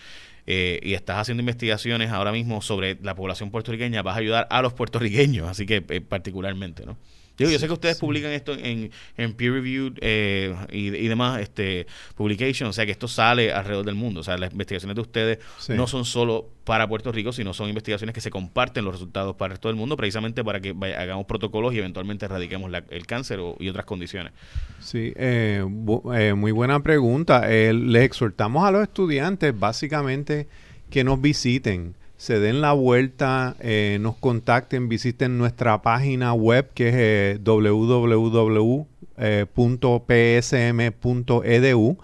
eh, 0.47 0.79
y 0.83 0.93
estás 0.93 1.17
haciendo 1.17 1.41
investigaciones 1.41 2.11
ahora 2.11 2.31
mismo 2.31 2.61
sobre 2.61 2.99
la 3.01 3.15
población 3.15 3.51
puertorriqueña, 3.51 4.03
vas 4.03 4.17
a 4.17 4.19
ayudar 4.19 4.47
a 4.51 4.61
los 4.61 4.75
puertorriqueños, 4.75 5.49
así 5.49 5.65
que 5.65 5.83
eh, 5.89 6.03
particularmente, 6.03 6.85
¿no? 6.85 6.99
Yo 7.39 7.59
sé 7.59 7.67
que 7.67 7.73
ustedes 7.73 7.99
publican 7.99 8.33
esto 8.33 8.55
en, 8.55 8.91
en 9.17 9.35
peer 9.35 9.53
reviewed 9.53 9.99
eh, 10.01 10.55
y, 10.71 11.09
demás 11.09 11.41
este 11.41 11.87
publication, 12.15 12.69
o 12.69 12.73
sea 12.73 12.87
que 12.87 12.93
esto 12.93 13.09
sale 13.09 13.53
alrededor 13.53 13.85
del 13.85 13.95
mundo. 13.95 14.21
O 14.21 14.23
sea, 14.23 14.37
las 14.39 14.53
investigaciones 14.53 14.95
de 14.95 15.01
ustedes 15.01 15.39
no 15.69 15.87
son 15.87 16.05
solo 16.05 16.49
para 16.65 16.89
Puerto 16.89 17.13
Rico, 17.13 17.33
sino 17.33 17.55
son 17.55 17.69
investigaciones 17.69 18.15
que 18.15 18.21
se 18.21 18.31
comparten 18.31 18.85
los 18.85 18.95
resultados 18.95 19.37
para 19.37 19.53
el 19.53 19.57
resto 19.57 19.69
del 19.69 19.77
mundo, 19.77 19.97
precisamente 19.97 20.43
para 20.43 20.61
que 20.61 20.75
hagamos 20.99 21.27
protocolos 21.27 21.75
y 21.75 21.79
eventualmente 21.79 22.25
erradiquemos 22.25 22.73
el 22.91 23.07
cáncer 23.07 23.41
y 23.59 23.69
otras 23.69 23.87
condiciones. 23.87 24.33
Sí, 24.81 25.13
eh, 25.17 25.65
eh, 26.15 26.35
muy 26.35 26.53
buena 26.53 26.83
pregunta. 26.83 27.47
les 27.47 28.03
exhortamos 28.03 28.65
a 28.65 28.71
los 28.71 28.83
estudiantes 28.83 29.59
básicamente 29.59 30.49
que 30.91 31.05
nos 31.05 31.21
visiten 31.21 31.95
se 32.17 32.41
den 32.41 32.61
la 32.61 32.73
vuelta, 32.73 33.57
eh, 33.61 33.99
nos 34.01 34.17
contacten, 34.17 34.89
visiten 34.89 35.39
nuestra 35.39 35.83
página 35.83 36.33
web 36.33 36.71
que 36.75 36.89
es 36.89 36.95
eh, 36.97 37.39
www.psm.edu. 37.43 38.81
Eh, 41.45 41.97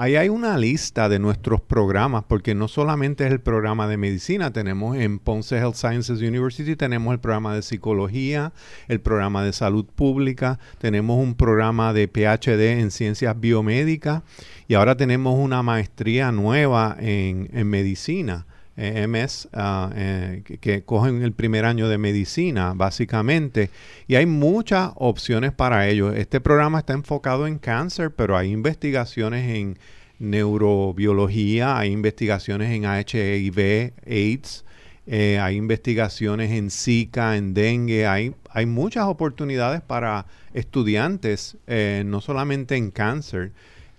Ahí 0.00 0.14
hay 0.14 0.28
una 0.28 0.56
lista 0.58 1.08
de 1.08 1.18
nuestros 1.18 1.60
programas, 1.60 2.22
porque 2.28 2.54
no 2.54 2.68
solamente 2.68 3.26
es 3.26 3.32
el 3.32 3.40
programa 3.40 3.88
de 3.88 3.96
medicina, 3.96 4.52
tenemos 4.52 4.96
en 4.96 5.18
Ponce 5.18 5.56
Health 5.56 5.74
Sciences 5.74 6.20
University, 6.20 6.76
tenemos 6.76 7.12
el 7.12 7.18
programa 7.18 7.56
de 7.56 7.62
psicología, 7.62 8.52
el 8.86 9.00
programa 9.00 9.42
de 9.42 9.52
salud 9.52 9.84
pública, 9.86 10.60
tenemos 10.78 11.18
un 11.18 11.34
programa 11.34 11.92
de 11.92 12.06
PhD 12.06 12.78
en 12.78 12.92
ciencias 12.92 13.40
biomédicas 13.40 14.22
y 14.68 14.74
ahora 14.74 14.96
tenemos 14.96 15.36
una 15.36 15.64
maestría 15.64 16.30
nueva 16.30 16.96
en, 17.00 17.50
en 17.52 17.66
medicina. 17.66 18.46
MS, 18.78 19.48
ah, 19.52 19.90
eh, 19.94 20.42
que, 20.60 20.84
cogen 20.84 21.22
el 21.22 21.32
primer 21.32 21.64
año 21.64 21.88
de 21.88 21.98
medicina, 21.98 22.72
básicamente. 22.74 23.70
Y 24.06 24.14
hay 24.14 24.26
muchas 24.26 24.92
opciones 24.94 25.52
para 25.52 25.88
ellos. 25.88 26.14
Este 26.16 26.40
programa 26.40 26.78
está 26.78 26.92
enfocado 26.92 27.46
en 27.46 27.58
cáncer, 27.58 28.12
pero 28.12 28.36
hay 28.36 28.52
investigaciones 28.52 29.50
en 29.50 29.78
neurobiología, 30.20 31.76
hay 31.76 31.90
investigaciones 31.90 32.70
en 32.70 32.84
HIV, 32.84 33.92
AIDS, 34.06 34.64
eh, 35.06 35.38
hay 35.38 35.56
investigaciones 35.56 36.52
en 36.52 36.70
Zika, 36.70 37.36
en 37.36 37.54
dengue, 37.54 38.06
hay, 38.06 38.34
hay 38.50 38.66
muchas 38.66 39.06
oportunidades 39.06 39.80
para 39.80 40.26
estudiantes, 40.54 41.56
eh, 41.66 42.02
no 42.06 42.20
solamente 42.20 42.76
en 42.76 42.90
cáncer. 42.90 43.52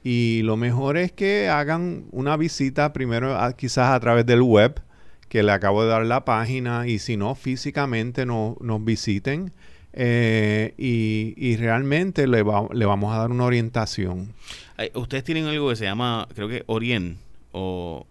Y 0.03 0.41
lo 0.43 0.57
mejor 0.57 0.97
es 0.97 1.11
que 1.11 1.49
hagan 1.49 2.05
una 2.11 2.37
visita 2.37 2.93
primero 2.93 3.37
quizás 3.57 3.91
a 3.91 3.99
través 3.99 4.25
del 4.25 4.41
web, 4.41 4.81
que 5.27 5.43
le 5.43 5.51
acabo 5.51 5.83
de 5.83 5.89
dar 5.89 6.05
la 6.05 6.25
página, 6.25 6.87
y 6.87 6.99
si 6.99 7.17
no, 7.17 7.35
físicamente 7.35 8.25
nos 8.25 8.85
visiten. 8.85 9.51
Eh, 9.91 10.73
y, 10.77 11.55
realmente 11.57 12.27
le, 12.27 12.43
le 12.73 12.85
vamos 12.85 13.13
a 13.13 13.17
dar 13.17 13.31
una 13.31 13.45
orientación. 13.45 14.33
Ustedes 14.93 15.23
tienen 15.23 15.45
algo 15.45 15.69
que 15.69 15.75
se 15.75 15.85
llama, 15.85 16.27
creo 16.33 16.47
que 16.47 16.63
Orien, 16.67 17.17
o 17.51 18.05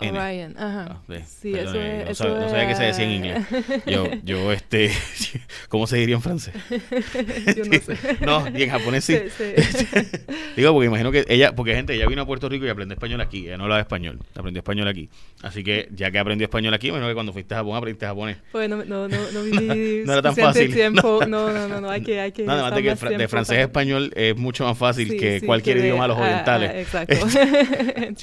Orion, 0.00 0.54
ajá. 0.56 1.00
Ah, 1.08 1.20
sí, 1.26 1.52
eso 1.54 1.80
es, 1.80 2.04
no, 2.04 2.10
eso 2.10 2.48
sabía 2.48 2.68
qué 2.68 2.74
se 2.74 2.84
decía 2.84 3.04
en 3.04 3.10
inglés. 3.10 3.46
Yo, 3.86 4.06
yo, 4.24 4.52
este, 4.60 4.90
¿cómo 5.68 5.86
se 5.86 5.98
diría 5.98 6.16
en 6.16 6.22
francés? 6.22 6.54
yo 6.70 7.64
no 7.64 7.78
sé. 7.80 7.96
no, 8.20 8.48
y 8.48 8.62
en 8.62 8.70
japonés 8.70 9.04
sí. 9.04 9.18
Digo, 10.56 10.72
porque 10.72 10.86
imagino 10.86 11.12
que 11.12 11.24
ella, 11.28 11.54
porque 11.54 11.74
gente, 11.74 11.94
ella 11.94 12.06
vino 12.06 12.22
a 12.22 12.26
Puerto 12.26 12.48
Rico 12.48 12.66
y 12.66 12.68
aprendió 12.68 12.94
español 12.94 13.20
aquí. 13.20 13.46
Ella 13.46 13.56
no 13.56 13.64
hablaba 13.64 13.80
español, 13.80 14.18
aprendió 14.34 14.60
español 14.60 14.88
aquí. 14.88 15.08
Así 15.42 15.62
que, 15.62 15.88
ya 15.92 16.10
que 16.10 16.18
aprendió 16.18 16.46
español 16.46 16.74
aquí, 16.74 16.88
imagino 16.88 17.08
que 17.08 17.14
cuando 17.14 17.32
fuiste 17.32 17.54
a 17.54 17.58
Japón 17.58 17.76
aprendiste 17.76 18.06
japonés. 18.06 18.38
Pues 18.52 18.68
no, 18.68 18.84
no, 18.84 19.08
no, 19.08 19.30
no 19.32 19.42
viví 19.42 20.02
no, 20.04 20.12
era 20.12 20.22
tan 20.22 20.36
fácil. 20.36 20.72
tiempo. 20.72 21.20
No, 21.26 21.50
no, 21.50 21.68
no, 21.68 21.80
no, 21.80 21.90
hay 21.90 22.02
que, 22.02 22.20
hay 22.20 22.32
que. 22.32 22.44
No, 22.44 22.52
además 22.52 22.74
de 22.74 22.82
que 22.82 23.18
de 23.18 23.28
francés 23.28 23.58
a 23.58 23.62
español 23.62 24.12
es 24.14 24.36
mucho 24.36 24.64
más 24.64 24.76
fácil 24.76 25.16
que 25.18 25.40
cualquier 25.42 25.78
idioma 25.78 26.04
de 26.04 26.08
los 26.08 26.18
orientales. 26.18 26.70
exacto. 26.74 27.14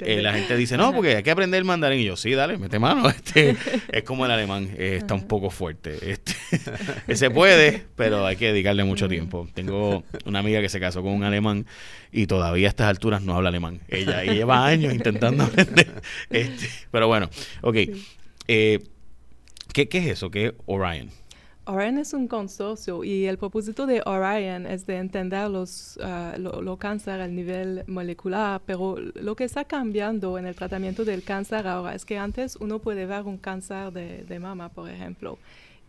Eh, 0.02 0.22
la 0.22 0.34
gente 0.34 0.56
dice 0.56 0.78
no, 0.78 0.94
porque 0.94 1.18
hay 1.18 1.24
que 1.24 1.32
aprender 1.32 1.64
mandarín. 1.68 2.00
Y 2.00 2.06
yo, 2.06 2.16
sí, 2.16 2.32
dale, 2.32 2.58
mete 2.58 2.80
mano. 2.80 3.10
Este, 3.18 3.56
es 3.92 4.04
como 4.04 4.26
el 4.26 4.32
alemán, 4.32 4.70
eh, 4.78 4.96
está 5.00 5.14
un 5.14 5.28
poco 5.28 5.50
fuerte. 5.50 6.12
Este, 6.12 6.34
se 7.16 7.30
puede, 7.30 7.84
pero 7.96 8.26
hay 8.26 8.36
que 8.36 8.48
dedicarle 8.48 8.84
mucho 8.84 9.08
tiempo. 9.08 9.48
Tengo 9.54 10.04
una 10.26 10.40
amiga 10.40 10.62
que 10.62 10.70
se 10.70 10.80
casó 10.80 11.04
con 11.04 11.14
un 11.14 11.24
alemán 11.24 11.66
y 12.12 12.28
todavía 12.28 12.68
a 12.68 12.70
estas 12.70 12.88
alturas 12.88 13.22
no 13.22 13.36
habla 13.36 13.50
alemán. 13.50 13.82
Ella, 13.90 14.24
lleva 14.24 14.66
años 14.66 14.94
intentando 14.94 15.44
aprender. 15.46 16.02
Este, 16.30 16.70
pero 16.92 17.08
bueno, 17.08 17.30
ok. 17.62 17.76
Eh, 18.48 18.80
¿qué, 19.74 19.90
¿Qué 19.90 19.98
es 20.00 20.08
eso? 20.08 20.32
¿Qué 20.32 20.48
es 20.48 20.54
Orion? 20.66 21.12
Orion 21.68 21.98
es 21.98 22.14
un 22.14 22.28
consorcio 22.28 23.04
y 23.04 23.26
el 23.26 23.38
propósito 23.38 23.86
de 23.86 24.02
Orion 24.06 24.66
es 24.66 24.86
de 24.86 24.98
entender 24.98 25.50
los, 25.50 25.98
uh, 25.98 26.40
lo, 26.40 26.78
cáncer 26.78 27.20
a 27.20 27.28
nivel 27.28 27.84
molecular, 27.88 28.62
pero 28.66 28.96
lo 28.98 29.36
que 29.36 29.44
está 29.44 29.66
cambiando 29.66 30.38
en 30.38 30.46
el 30.46 30.56
tratamiento 30.56 31.04
del 31.04 31.24
cáncer 31.24 31.68
ahora 31.68 31.94
es 31.94 32.06
que 32.06 32.18
antes 32.18 32.56
uno 32.56 32.80
puede 32.80 33.06
ver 33.06 33.24
un 33.24 33.38
cáncer 33.38 33.92
de, 33.92 34.24
de 34.24 34.40
mama, 34.40 34.70
por 34.70 34.90
ejemplo, 34.90 35.38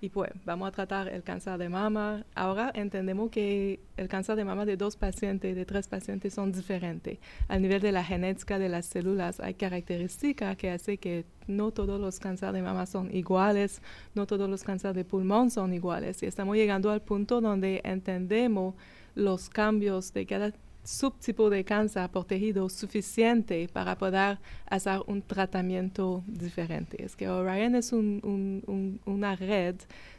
y 0.01 0.11
pues 0.11 0.31
vamos 0.45 0.69
a 0.69 0.73
tratar 0.73 1.09
el 1.09 1.23
cáncer 1.23 1.59
de 1.59 1.69
mama. 1.69 2.25
Ahora 2.35 2.71
entendemos 2.75 3.31
que 3.31 3.81
el 3.97 4.09
cáncer 4.09 4.37
de 4.37 4.45
mama 4.45 4.65
de 4.65 4.77
dos 4.77 4.97
pacientes, 4.97 5.57
de 5.57 5.65
tres 5.65 5.89
pacientes 5.89 6.35
son 6.35 6.53
diferentes. 6.53 7.19
Al 7.49 7.63
nivel 7.63 7.81
de 7.81 7.93
la 7.93 8.05
genética 8.05 8.59
de 8.59 8.69
las 8.69 8.87
células 8.87 9.41
hay 9.41 9.55
características 9.55 10.57
que 10.57 10.71
hacen 10.71 10.99
que 10.99 11.25
no 11.49 11.73
todos 11.73 12.01
los 12.01 12.21
cánceres 12.21 12.55
de 12.55 12.63
mama 12.63 12.87
son 12.87 13.15
iguales, 13.15 13.83
no 14.15 14.27
todos 14.27 14.49
los 14.49 14.63
cánceres 14.63 14.95
de 14.95 15.05
pulmón 15.05 15.51
son 15.51 15.73
iguales. 15.73 16.23
Y 16.23 16.27
estamos 16.27 16.57
llegando 16.57 16.91
al 16.91 17.03
punto 17.03 17.41
donde 17.41 17.81
entendemos 17.85 18.75
los 19.15 19.49
cambios 19.49 20.13
de 20.13 20.27
cada 20.27 20.53
subtipo 20.85 21.51
de 21.51 21.65
cáncer 21.65 22.09
por 22.11 22.25
tejido 22.25 22.69
suficiente 22.69 23.69
para 23.73 23.97
poder 23.97 24.39
hacer 24.67 25.01
un 25.07 25.23
tratamiento 25.23 26.23
diferente. 26.27 27.05
Es 27.05 27.15
que 27.15 27.29
Orion 27.29 27.75
es 27.75 27.93
una 27.93 29.37
red 29.37 29.77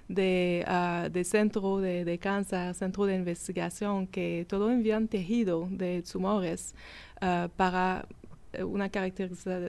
de, 0.07 0.65
uh, 0.67 1.09
de 1.09 1.23
centro 1.23 1.79
de, 1.79 2.19
cáncer, 2.19 2.73
centro 2.73 3.05
de 3.05 3.15
investigación 3.15 4.07
que 4.07 4.45
todo 4.49 4.71
envían 4.71 5.07
tejido 5.07 5.67
de 5.69 6.01
tumores 6.03 6.73
uh, 7.21 7.47
para 7.55 8.05
una, 8.57 8.89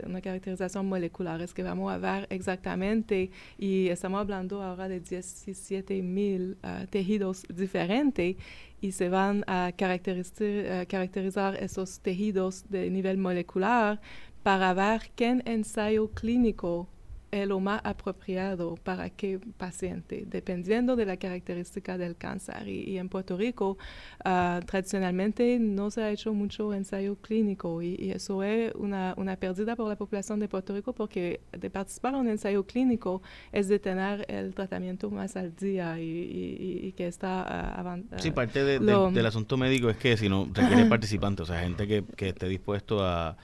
una 0.06 0.20
caracterización 0.20 0.86
molecular. 0.86 1.40
Es 1.42 1.54
que 1.54 1.62
vamos 1.62 1.92
a 1.92 1.98
ver 1.98 2.26
exactamente, 2.30 3.30
y 3.58 3.88
estamos 3.88 4.20
hablando 4.20 4.62
ahora 4.62 4.88
de 4.88 5.00
17 5.00 6.02
mil 6.02 6.56
uh, 6.62 6.86
tejidos 6.86 7.44
diferentes, 7.54 8.36
y 8.80 8.92
se 8.92 9.08
van 9.08 9.44
a 9.46 9.72
caracterizar, 9.76 10.86
caracterizar 10.86 11.56
esos 11.56 12.00
tejidos 12.00 12.64
de 12.70 12.90
nivel 12.90 13.18
molecular 13.18 14.00
para 14.42 14.72
ver 14.72 15.10
qué 15.14 15.42
ensayo 15.44 16.08
clínico 16.08 16.88
es 17.30 17.46
lo 17.46 17.60
más 17.60 17.80
apropiado 17.84 18.76
para 18.76 19.10
qué 19.10 19.38
paciente, 19.56 20.24
dependiendo 20.26 20.96
de 20.96 21.06
la 21.06 21.16
característica 21.16 21.96
del 21.96 22.16
cáncer. 22.16 22.68
Y, 22.68 22.98
en 22.98 23.08
Puerto 23.08 23.36
Rico, 23.36 23.78
uh, 24.24 24.60
tradicionalmente 24.64 25.58
no 25.58 25.90
se 25.90 26.02
ha 26.02 26.10
hecho 26.10 26.32
mucho 26.32 26.74
ensayo 26.74 27.16
clínico 27.16 27.82
y, 27.82 28.10
eso 28.10 28.42
es 28.42 28.74
una, 28.74 29.14
una, 29.16 29.36
pérdida 29.36 29.76
por 29.76 29.88
la 29.88 29.96
población 29.96 30.40
de 30.40 30.48
Puerto 30.48 30.74
Rico 30.74 30.92
porque 30.92 31.40
de 31.52 31.70
participar 31.70 32.14
en 32.14 32.20
un 32.20 32.28
ensayo 32.28 32.64
clínico 32.66 33.22
es 33.52 33.68
de 33.68 33.78
tener 33.78 34.26
el 34.28 34.54
tratamiento 34.54 35.10
más 35.10 35.36
al 35.36 35.54
día 35.54 35.96
y, 36.00 36.92
que 36.96 37.06
está 37.06 37.74
uh, 37.76 37.80
avanzando. 37.80 38.22
Sí, 38.22 38.30
parte 38.32 38.64
del 38.64 39.26
asunto 39.26 39.56
médico 39.56 39.88
es 39.90 39.96
que 39.96 40.16
si 40.16 40.28
no 40.28 40.48
requiere 40.52 40.84
participantes, 40.88 41.44
o 41.48 41.52
sea, 41.52 41.60
gente 41.60 41.86
que, 41.86 42.04
que 42.16 42.30
esté 42.30 42.48
dispuesto 42.48 43.04
a 43.04 43.36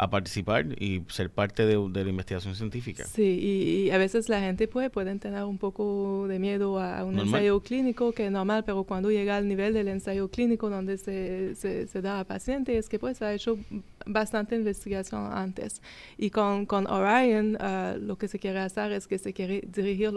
a 0.00 0.08
participar 0.08 0.64
y 0.82 1.02
ser 1.08 1.28
parte 1.28 1.66
de, 1.66 1.74
la 1.76 2.08
investigación 2.08 2.54
científica. 2.54 3.04
Sí, 3.04 3.84
y, 3.86 3.90
a 3.90 3.98
veces 3.98 4.30
la 4.30 4.40
gente 4.40 4.66
puede, 4.66 4.88
pueden 4.88 5.18
tener 5.18 5.44
un 5.44 5.58
poco 5.58 6.26
de 6.26 6.38
miedo 6.38 6.80
a, 6.80 7.04
un 7.04 7.18
ensayo 7.18 7.60
clínico, 7.60 8.12
que 8.12 8.24
es 8.24 8.32
normal, 8.32 8.64
pero 8.64 8.84
cuando 8.84 9.10
llega 9.10 9.36
al 9.36 9.46
nivel 9.46 9.74
del 9.74 9.88
ensayo 9.88 10.28
clínico 10.28 10.70
donde 10.70 10.96
se, 10.96 11.54
se, 11.54 12.00
da 12.00 12.20
a 12.20 12.24
pacientes, 12.24 12.78
es 12.78 12.88
que 12.88 12.98
pues 12.98 13.20
ha 13.20 13.34
hecho 13.34 13.58
bastante 14.06 14.54
investigación 14.56 15.32
antes. 15.32 15.82
Y 16.16 16.30
con, 16.30 16.66
con 16.66 16.86
Orion 16.86 17.56
ah, 17.60 17.96
lo 18.00 18.16
que 18.16 18.28
se 18.28 18.38
quiere 18.38 18.60
hacer 18.60 18.92
es 18.92 19.06
que 19.06 19.18
se 19.18 19.32
quiere 19.32 19.62
dirigir 19.66 20.12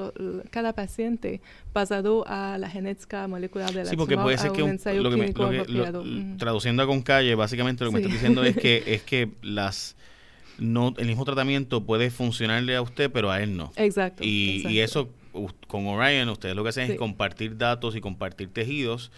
cada 0.49 0.73
paciente 0.73 1.41
basado 1.73 2.23
a 2.27 2.57
la 2.57 2.69
genética 2.69 3.27
molecular 3.27 3.71
de 3.71 3.83
la 3.83 3.89
Sí, 3.89 3.97
porque 3.97 4.17
puede 4.17 4.37
ser 4.37 4.51
que 4.51 4.63
un, 4.63 4.71
ensayo 4.71 5.03
clínico 5.03 5.49
traduciendo 6.37 6.85
con 6.87 7.01
calle, 7.01 7.35
básicamente 7.35 7.83
lo 7.83 7.91
que 7.91 7.97
me 7.97 8.01
está 8.01 8.13
diciendo 8.13 8.43
es 8.43 8.55
que 8.55 8.83
es 8.93 9.03
que 9.03 9.29
las 9.41 9.95
no 10.59 10.93
el 10.97 11.07
mismo 11.07 11.25
tratamiento 11.25 11.83
puede 11.83 12.11
funcionarle 12.11 12.75
a 12.75 12.81
usted, 12.81 13.11
pero 13.11 13.31
a 13.31 13.41
él 13.41 13.57
no. 13.57 13.71
Exacto. 13.75 14.23
Y, 14.23 14.79
eso 14.79 15.09
con 15.67 15.87
Orion 15.87 16.29
ustedes 16.29 16.55
lo 16.55 16.61
que 16.63 16.69
hacen 16.69 16.91
es 16.91 16.97
compartir 16.97 17.57
datos 17.57 17.95
y 17.95 18.01
compartir 18.01 18.49
tejidos 18.49 19.11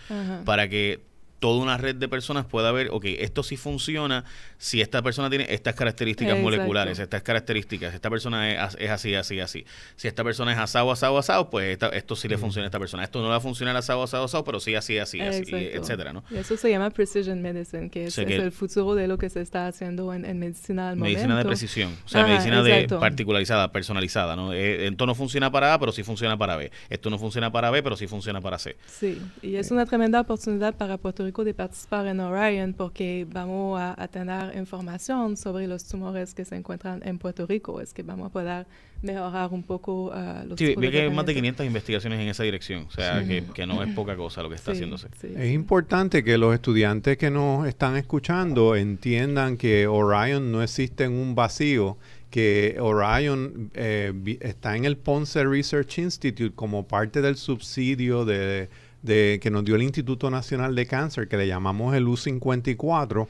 para 0.46 0.70
que 0.70 1.02
toda 1.46 1.62
una 1.62 1.78
red 1.78 1.94
de 1.94 2.08
personas 2.08 2.48
pueda 2.48 2.72
ver, 2.72 2.90
ok, 2.92 3.06
esto 3.20 3.44
sí 3.44 3.56
funciona 3.56 4.26
si 4.58 4.82
esta 4.82 5.04
persona 5.04 5.30
tiene 5.30 5.46
estas 5.48 5.76
características 5.76 6.40
moleculares, 6.40 6.98
estas 6.98 7.22
características, 7.22 7.94
esta 7.94 8.10
persona 8.10 8.66
es, 8.66 8.76
es, 8.80 8.90
así, 8.90 9.14
así, 9.14 9.40
así. 9.40 9.64
Si 9.96 10.08
esta 10.08 10.24
persona 10.24 10.54
es 10.54 10.58
asado, 10.58 10.90
asado, 10.90 11.20
asado, 11.20 11.52
pues 11.52 11.78
esto 11.94 12.16
sí 12.16 12.28
le 12.28 12.40
funciona 12.40 12.66
a 12.66 12.70
esta 12.70 12.80
persona. 12.80 13.04
Esto 13.04 13.20
no 13.20 13.26
le 13.26 13.30
va 13.30 13.36
a 13.36 13.42
funcionar 13.42 13.76
asado, 13.76 14.02
asado, 14.02 14.24
asado, 14.24 14.44
pero 14.44 14.60
sí 14.60 14.74
así, 14.74 14.98
así, 14.98 15.22
así, 15.22 15.54
etcétera, 15.54 16.14
¿no? 16.14 16.24
Y 16.32 16.38
eso 16.38 16.58
se 16.58 16.68
llama 16.68 16.90
precision 16.90 17.44
medicine, 17.44 17.92
que 17.92 18.06
es, 18.06 18.18
el 18.18 18.52
futuro 18.52 18.96
de 18.96 19.08
lo 19.08 19.20
que 19.20 19.30
se 19.30 19.42
está 19.42 19.68
haciendo 19.68 20.12
en, 20.16 20.22
medicina 20.40 20.90
al 20.90 20.96
medicina 20.96 21.36
Medicina 21.36 21.38
de 21.38 21.46
precisión, 21.46 21.96
o 22.06 22.10
sea, 22.10 22.26
medicina 22.26 22.64
de 22.64 22.88
particularizada, 22.88 23.72
personalizada, 23.72 24.36
¿no? 24.36 24.52
Eh, 24.52 24.88
esto 24.88 25.06
no 25.06 25.14
funciona 25.14 25.52
para 25.52 25.76
A, 25.76 25.80
pero 25.80 25.92
sí 25.92 26.02
funciona 26.02 26.40
para 26.40 26.56
B. 26.56 26.72
Esto 26.90 27.12
no 27.12 27.20
funciona 27.20 27.52
para 27.52 27.70
B, 27.70 27.84
pero 27.84 27.96
sí 27.96 28.08
funciona 28.08 28.42
para 28.42 28.58
C. 28.58 28.78
Sí, 28.88 29.22
y 29.44 29.58
es 29.58 29.70
una 29.70 29.86
tremenda 29.86 30.22
oportunidad 30.22 30.74
para 30.74 30.98
Puerto 30.98 31.24
Rico 31.24 31.35
de 31.44 31.54
participar 31.54 32.08
en 32.08 32.20
Orion 32.20 32.74
porque 32.74 33.28
vamos 33.30 33.80
a, 33.80 34.08
tener 34.08 34.56
información 34.56 35.36
sobre 35.36 35.68
los 35.68 35.86
tumores 35.88 36.34
que 36.34 36.46
se 36.46 36.56
encuentran 36.56 37.02
en 37.06 37.18
Puerto 37.18 37.46
Rico. 37.46 37.82
Es 37.82 37.94
que 37.94 38.04
vamos 38.04 38.28
a 38.28 38.30
poder 38.30 38.66
mejorar 39.02 39.52
un 39.52 39.64
poco 39.64 40.06
uh, 40.06 40.48
los 40.48 40.58
Sí, 40.58 40.76
vi 40.78 40.90
que 40.90 41.02
hay 41.02 41.10
más 41.10 41.26
de 41.26 41.34
500 41.34 41.66
investigaciones 41.66 42.20
en 42.20 42.28
esa 42.28 42.44
dirección. 42.44 42.86
O 42.88 42.92
sea, 42.92 43.24
que, 43.26 43.68
no 43.68 43.84
es 43.84 43.94
poca 43.94 44.16
cosa 44.16 44.42
lo 44.44 44.50
que 44.50 44.56
está 44.56 44.72
haciéndose. 44.72 45.08
es 45.22 45.54
importante 45.54 46.24
que 46.24 46.38
los 46.38 46.54
estudiantes 46.54 47.18
que 47.18 47.30
nos 47.30 47.68
están 47.68 47.98
escuchando 47.98 48.76
entiendan 48.76 49.58
que 49.58 49.88
Orion 49.88 50.52
no 50.52 50.62
existe 50.62 51.04
en 51.04 51.14
un 51.14 51.36
vacío 51.36 51.98
que 52.36 52.76
Orion 52.82 53.72
eh, 53.76 54.12
está 54.42 54.76
en 54.76 54.84
el 54.84 54.98
Ponce 54.98 55.46
Research 55.46 56.00
Institute 56.00 56.54
como 56.54 56.86
parte 56.86 57.22
del 57.22 57.38
subsidio 57.38 58.26
de 58.26 58.68
de, 59.06 59.40
que 59.42 59.52
nos 59.52 59.64
dio 59.64 59.76
el 59.76 59.84
Instituto 59.84 60.30
Nacional 60.30 60.76
de 60.76 60.86
Cáncer, 60.86 61.28
que 61.28 61.38
le 61.38 61.48
llamamos 61.48 61.96
el 61.96 62.06
U54, 62.08 63.28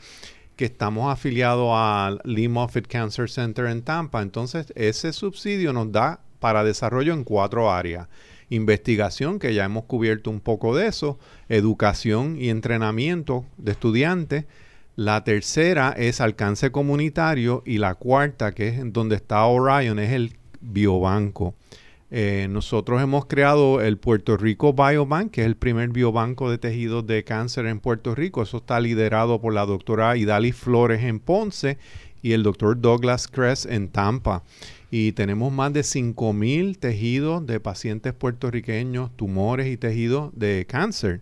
que 0.55 0.65
estamos 0.65 1.11
afiliados 1.11 1.69
al 1.73 2.21
Lee 2.23 2.47
Moffitt 2.47 2.87
Cancer 2.87 3.29
Center 3.29 3.65
en 3.65 3.81
Tampa. 3.81 4.21
Entonces, 4.21 4.71
ese 4.75 5.13
subsidio 5.13 5.73
nos 5.73 5.91
da 5.91 6.21
para 6.39 6.63
desarrollo 6.63 7.13
en 7.13 7.23
cuatro 7.23 7.71
áreas. 7.71 8.07
Investigación, 8.49 9.39
que 9.39 9.53
ya 9.53 9.65
hemos 9.65 9.85
cubierto 9.85 10.29
un 10.29 10.39
poco 10.39 10.75
de 10.75 10.87
eso, 10.87 11.17
educación 11.49 12.37
y 12.39 12.49
entrenamiento 12.49 13.45
de 13.57 13.71
estudiantes. 13.71 14.45
La 14.95 15.23
tercera 15.23 15.93
es 15.97 16.21
alcance 16.21 16.71
comunitario 16.71 17.63
y 17.65 17.79
la 17.79 17.95
cuarta, 17.95 18.53
que 18.53 18.69
es 18.69 18.93
donde 18.93 19.15
está 19.15 19.43
Orion, 19.45 19.99
es 19.99 20.11
el 20.13 20.37
biobanco. 20.61 21.55
Eh, 22.17 22.47
nosotros 22.49 23.01
hemos 23.01 23.25
creado 23.25 23.81
el 23.81 23.97
Puerto 23.97 24.37
Rico 24.37 24.71
Biobank, 24.71 25.31
que 25.31 25.41
es 25.41 25.47
el 25.47 25.57
primer 25.57 25.89
biobanco 25.89 26.49
de 26.49 26.57
tejidos 26.57 27.05
de 27.05 27.25
cáncer 27.25 27.65
en 27.65 27.81
Puerto 27.81 28.15
Rico. 28.15 28.41
Eso 28.41 28.55
está 28.55 28.79
liderado 28.79 29.41
por 29.41 29.53
la 29.53 29.65
doctora 29.65 30.15
Idali 30.15 30.53
Flores 30.53 31.03
en 31.03 31.19
Ponce 31.19 31.77
y 32.21 32.31
el 32.31 32.41
doctor 32.41 32.79
Douglas 32.79 33.27
Kress 33.27 33.65
en 33.65 33.89
Tampa. 33.89 34.43
Y 34.89 35.11
tenemos 35.11 35.51
más 35.51 35.73
de 35.73 35.81
5.000 35.81 36.77
tejidos 36.79 37.45
de 37.45 37.59
pacientes 37.59 38.13
puertorriqueños, 38.13 39.11
tumores 39.17 39.67
y 39.67 39.75
tejidos 39.75 40.31
de 40.37 40.65
cáncer. 40.69 41.19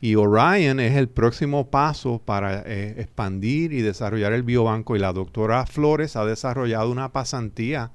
Y 0.00 0.16
Orion 0.16 0.80
es 0.80 0.96
el 0.96 1.08
próximo 1.08 1.70
paso 1.70 2.18
para 2.18 2.64
eh, 2.66 2.96
expandir 2.98 3.72
y 3.72 3.80
desarrollar 3.80 4.32
el 4.32 4.42
biobanco. 4.42 4.96
Y 4.96 4.98
la 4.98 5.12
doctora 5.12 5.66
Flores 5.66 6.16
ha 6.16 6.24
desarrollado 6.24 6.90
una 6.90 7.12
pasantía 7.12 7.92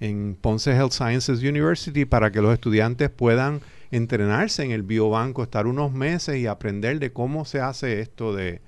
en 0.00 0.36
Ponce 0.40 0.72
Health 0.72 0.92
Sciences 0.92 1.42
University 1.42 2.06
para 2.06 2.32
que 2.32 2.40
los 2.40 2.52
estudiantes 2.52 3.10
puedan 3.10 3.60
entrenarse 3.90 4.64
en 4.64 4.70
el 4.70 4.82
biobanco, 4.82 5.42
estar 5.42 5.66
unos 5.66 5.92
meses 5.92 6.36
y 6.36 6.46
aprender 6.46 6.98
de 6.98 7.12
cómo 7.12 7.44
se 7.44 7.60
hace 7.60 8.00
esto 8.00 8.34
de 8.34 8.60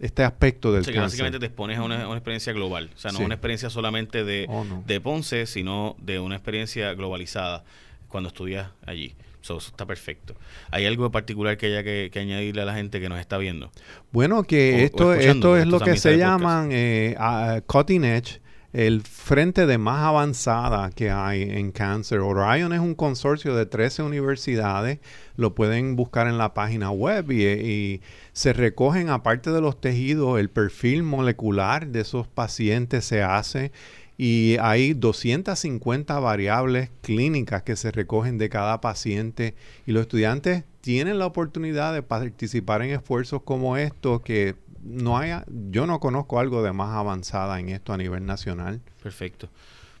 este 0.00 0.22
aspecto 0.22 0.72
del 0.72 0.82
o 0.82 0.84
sea, 0.84 0.92
que 0.92 1.00
básicamente 1.00 1.40
te 1.40 1.46
expones 1.46 1.78
a 1.78 1.82
una, 1.82 2.12
experiencia 2.12 2.52
global, 2.52 2.90
o 2.94 2.98
sea, 2.98 3.10
no 3.10 3.18
una 3.18 3.34
experiencia 3.34 3.68
solamente 3.68 4.24
de, 4.24 4.46
oh, 4.48 4.64
de 4.86 5.00
Ponce, 5.00 5.46
sino 5.46 5.96
de 6.00 6.20
una 6.20 6.36
experiencia 6.36 6.94
globalizada 6.94 7.64
cuando 8.06 8.28
estudias 8.28 8.70
allí. 8.86 9.14
eso 9.42 9.58
está 9.58 9.86
perfecto. 9.86 10.36
¿Hay 10.70 10.86
algo 10.86 11.10
particular 11.10 11.56
que 11.56 11.66
haya 11.66 11.82
que, 11.82 12.10
añadirle 12.14 12.62
a 12.62 12.64
la 12.64 12.74
gente 12.74 13.00
que 13.00 13.08
nos 13.08 13.18
está 13.18 13.38
viendo? 13.38 13.72
Bueno, 14.12 14.44
que 14.44 14.84
esto, 14.84 15.12
esto 15.12 15.56
es 15.56 15.66
lo 15.66 15.80
que 15.80 15.96
se 15.96 16.16
llaman 16.16 16.68
eh, 16.70 17.16
cutting 17.66 18.04
edge 18.04 18.40
el 18.72 19.02
frente 19.02 19.66
de 19.66 19.78
más 19.78 20.04
avanzada 20.04 20.90
que 20.90 21.10
hay 21.10 21.42
en 21.42 21.72
cáncer. 21.72 22.20
Orion 22.20 22.72
es 22.72 22.80
un 22.80 22.94
consorcio 22.94 23.54
de 23.54 23.66
13 23.66 24.02
universidades, 24.02 24.98
lo 25.36 25.54
pueden 25.54 25.96
buscar 25.96 26.26
en 26.26 26.36
la 26.36 26.52
página 26.52 26.90
web 26.90 27.30
y, 27.32 28.00
se 28.32 28.52
recogen, 28.52 29.08
aparte 29.08 29.50
de 29.50 29.60
los 29.60 29.80
tejidos, 29.80 30.38
el 30.38 30.48
perfil 30.48 31.02
molecular 31.02 31.88
de 31.88 32.00
esos 32.00 32.28
pacientes 32.28 33.04
se 33.04 33.22
hace. 33.22 33.72
Y 34.16 34.56
hay 34.60 34.94
250 34.94 36.18
variables 36.20 36.90
clínicas 37.02 37.62
que 37.62 37.76
se 37.76 37.90
recogen 37.90 38.38
de 38.38 38.48
cada 38.48 38.80
paciente. 38.80 39.54
Y 39.86 39.92
los 39.92 40.02
estudiantes 40.02 40.64
tienen 40.80 41.18
la 41.18 41.26
oportunidad 41.26 41.94
de 41.94 42.02
participar 42.02 42.82
en 42.82 42.90
esfuerzos 42.90 43.42
como 43.42 43.76
estos 43.76 44.20
que 44.22 44.54
no 44.82 45.18
haya, 45.18 45.44
yo 45.48 45.86
no 45.86 46.00
conozco 46.00 46.38
algo 46.38 46.62
de 46.62 46.72
más 46.72 46.96
avanzada 46.96 47.58
en 47.60 47.68
esto 47.68 47.92
a 47.92 47.96
nivel 47.96 48.26
nacional. 48.26 48.80
Perfecto. 49.02 49.48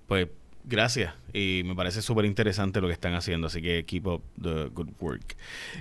Pues 0.06 0.28
gracias. 0.64 1.14
Y 1.32 1.62
me 1.64 1.74
parece 1.74 2.02
súper 2.02 2.24
interesante 2.24 2.80
lo 2.80 2.86
que 2.86 2.92
están 2.92 3.14
haciendo, 3.14 3.48
así 3.48 3.62
que 3.62 3.84
keep 3.84 4.06
up 4.06 4.22
the 4.40 4.68
good 4.72 4.90
work. 5.00 5.36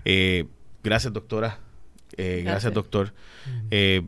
Eh, 0.06 0.46
gracias, 0.84 1.14
doctora. 1.14 1.60
Eh, 2.16 2.42
gracias. 2.44 2.74
doctor. 2.74 3.14
Eh, 3.72 4.06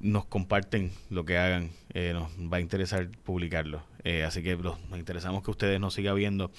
nos 0.00 0.24
comparten 0.24 0.92
lo 1.10 1.24
que 1.24 1.36
hagan. 1.38 1.70
nos 1.94 2.30
va 2.52 2.58
a 2.58 2.60
interesar 2.60 3.08
publicarlo. 3.24 3.82
Así 4.26 4.42
que 4.42 4.56
nos 4.56 4.78
interesamos 4.98 5.42
que 5.42 5.50
ustedes 5.50 5.80
nos 5.80 5.94
sigan 5.94 6.16
viendo. 6.16 6.50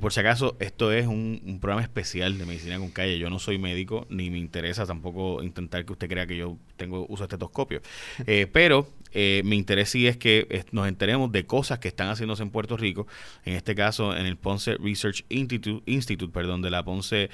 por 0.00 0.12
si 0.12 0.20
acaso, 0.20 0.56
esto 0.60 0.92
es 0.92 1.06
un, 1.06 1.58
programa 1.60 1.82
especial 1.82 2.38
de 2.38 2.46
medicina 2.46 2.78
con 2.78 2.90
calle. 2.90 3.18
Yo 3.18 3.30
no 3.30 3.38
soy 3.38 3.58
médico, 3.58 4.06
ni 4.10 4.30
me 4.30 4.38
interesa 4.38 4.86
tampoco 4.86 5.42
intentar 5.42 5.84
que 5.84 5.92
usted 5.92 6.08
crea 6.08 6.26
que 6.26 6.36
yo 6.36 6.56
tengo 6.76 7.06
uso 7.08 7.24
estetoscopio. 7.24 7.80
pero 8.52 8.88
eh, 9.14 9.42
mi 9.44 9.56
interés 9.56 9.90
sí 9.90 10.08
es 10.08 10.16
que 10.16 10.64
nos 10.72 10.88
enteremos 10.88 11.30
de 11.30 11.46
cosas 11.46 11.78
que 11.78 11.86
están 11.86 12.08
haciéndose 12.08 12.42
en 12.42 12.50
Puerto 12.50 12.76
Rico, 12.76 13.06
en 13.44 13.54
este 13.54 13.76
caso 13.76 14.14
en 14.14 14.26
el 14.26 14.36
Ponce 14.36 14.76
Research 14.76 15.24
Institute, 15.28 15.88
Institute 15.90 16.32
perdón, 16.32 16.62
de 16.62 16.70
la 16.70 16.84
Ponce 16.84 17.30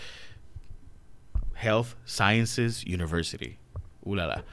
Health 1.61 1.97
Sciences 2.05 2.85
University. 2.85 3.57
Ulala 4.03 4.45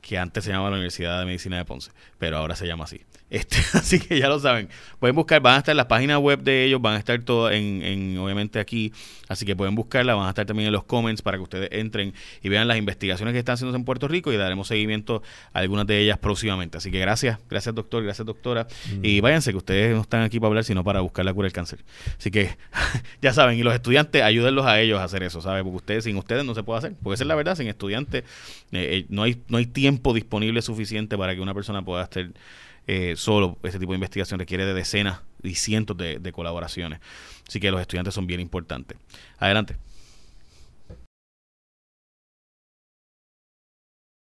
que 0.00 0.16
antes 0.18 0.44
se 0.44 0.50
llamaba 0.50 0.70
la 0.70 0.76
Universidad 0.76 1.18
de 1.18 1.26
Medicina 1.26 1.56
de 1.56 1.64
Ponce, 1.64 1.90
pero 2.16 2.36
ahora 2.36 2.54
se 2.54 2.64
llama 2.64 2.84
así. 2.84 3.00
Este, 3.28 3.56
así 3.74 3.98
que 3.98 4.18
ya 4.18 4.28
lo 4.28 4.38
saben. 4.38 4.68
Pueden 5.00 5.16
buscar, 5.16 5.40
van 5.40 5.54
a 5.54 5.58
estar 5.58 5.72
en 5.72 5.78
las 5.78 5.86
páginas 5.86 6.18
web 6.18 6.40
de 6.42 6.64
ellos, 6.64 6.80
van 6.80 6.94
a 6.94 6.98
estar 6.98 7.20
todo 7.22 7.50
en, 7.50 7.82
en, 7.82 8.18
obviamente 8.18 8.60
aquí, 8.60 8.92
así 9.28 9.44
que 9.44 9.56
pueden 9.56 9.74
buscarla, 9.74 10.14
van 10.14 10.26
a 10.26 10.28
estar 10.30 10.46
también 10.46 10.68
en 10.68 10.72
los 10.72 10.84
comments 10.84 11.22
para 11.22 11.36
que 11.36 11.42
ustedes 11.42 11.68
entren 11.72 12.14
y 12.42 12.48
vean 12.48 12.68
las 12.68 12.78
investigaciones 12.78 13.32
que 13.32 13.40
están 13.40 13.54
haciendo 13.54 13.76
en 13.76 13.84
Puerto 13.84 14.06
Rico 14.06 14.32
y 14.32 14.36
daremos 14.36 14.68
seguimiento 14.68 15.22
a 15.52 15.58
algunas 15.58 15.86
de 15.86 16.00
ellas 16.00 16.18
próximamente. 16.18 16.78
Así 16.78 16.90
que 16.90 17.00
gracias, 17.00 17.38
gracias 17.50 17.74
doctor, 17.74 18.04
gracias 18.04 18.24
doctora. 18.24 18.68
Mm. 18.96 19.04
Y 19.04 19.20
váyanse, 19.20 19.50
que 19.50 19.56
ustedes 19.56 19.94
no 19.94 20.02
están 20.02 20.22
aquí 20.22 20.38
para 20.38 20.48
hablar, 20.48 20.64
sino 20.64 20.84
para 20.84 21.00
buscar 21.00 21.24
la 21.24 21.34
cura 21.34 21.46
del 21.46 21.52
cáncer. 21.52 21.80
Así 22.18 22.30
que 22.30 22.56
ya 23.22 23.32
saben, 23.32 23.58
y 23.58 23.62
los 23.62 23.74
estudiantes, 23.74 24.22
ayúdenlos 24.22 24.66
a 24.66 24.80
ellos 24.80 25.00
a 25.00 25.04
hacer 25.04 25.24
eso, 25.24 25.40
¿sabes? 25.40 25.64
Porque 25.64 25.76
ustedes, 25.76 26.04
sin 26.04 26.16
ustedes 26.16 26.44
no 26.44 26.54
se 26.54 26.62
puede 26.62 26.78
hacer. 26.78 26.94
Porque 27.02 27.14
esa 27.14 27.24
es 27.24 27.28
la 27.28 27.34
verdad, 27.34 27.56
sin 27.56 27.66
estudiantes 27.66 28.24
eh, 28.72 28.98
eh, 28.98 29.06
no, 29.08 29.24
hay, 29.24 29.42
no 29.48 29.58
hay 29.58 29.66
tiempo 29.66 30.14
disponible 30.14 30.62
suficiente 30.62 31.18
para 31.18 31.34
que 31.34 31.40
una 31.40 31.54
persona 31.54 31.84
pueda 31.84 32.02
hacer 32.02 32.32
eh, 32.86 33.14
solo 33.16 33.58
este 33.62 33.78
tipo 33.78 33.92
de 33.92 33.96
investigación 33.96 34.38
requiere 34.38 34.64
de 34.64 34.74
decenas 34.74 35.20
y 35.42 35.54
cientos 35.54 35.96
de, 35.96 36.18
de 36.18 36.32
colaboraciones. 36.32 37.00
Así 37.46 37.60
que 37.60 37.70
los 37.70 37.80
estudiantes 37.80 38.14
son 38.14 38.26
bien 38.26 38.40
importantes. 38.40 38.98
Adelante. 39.38 39.76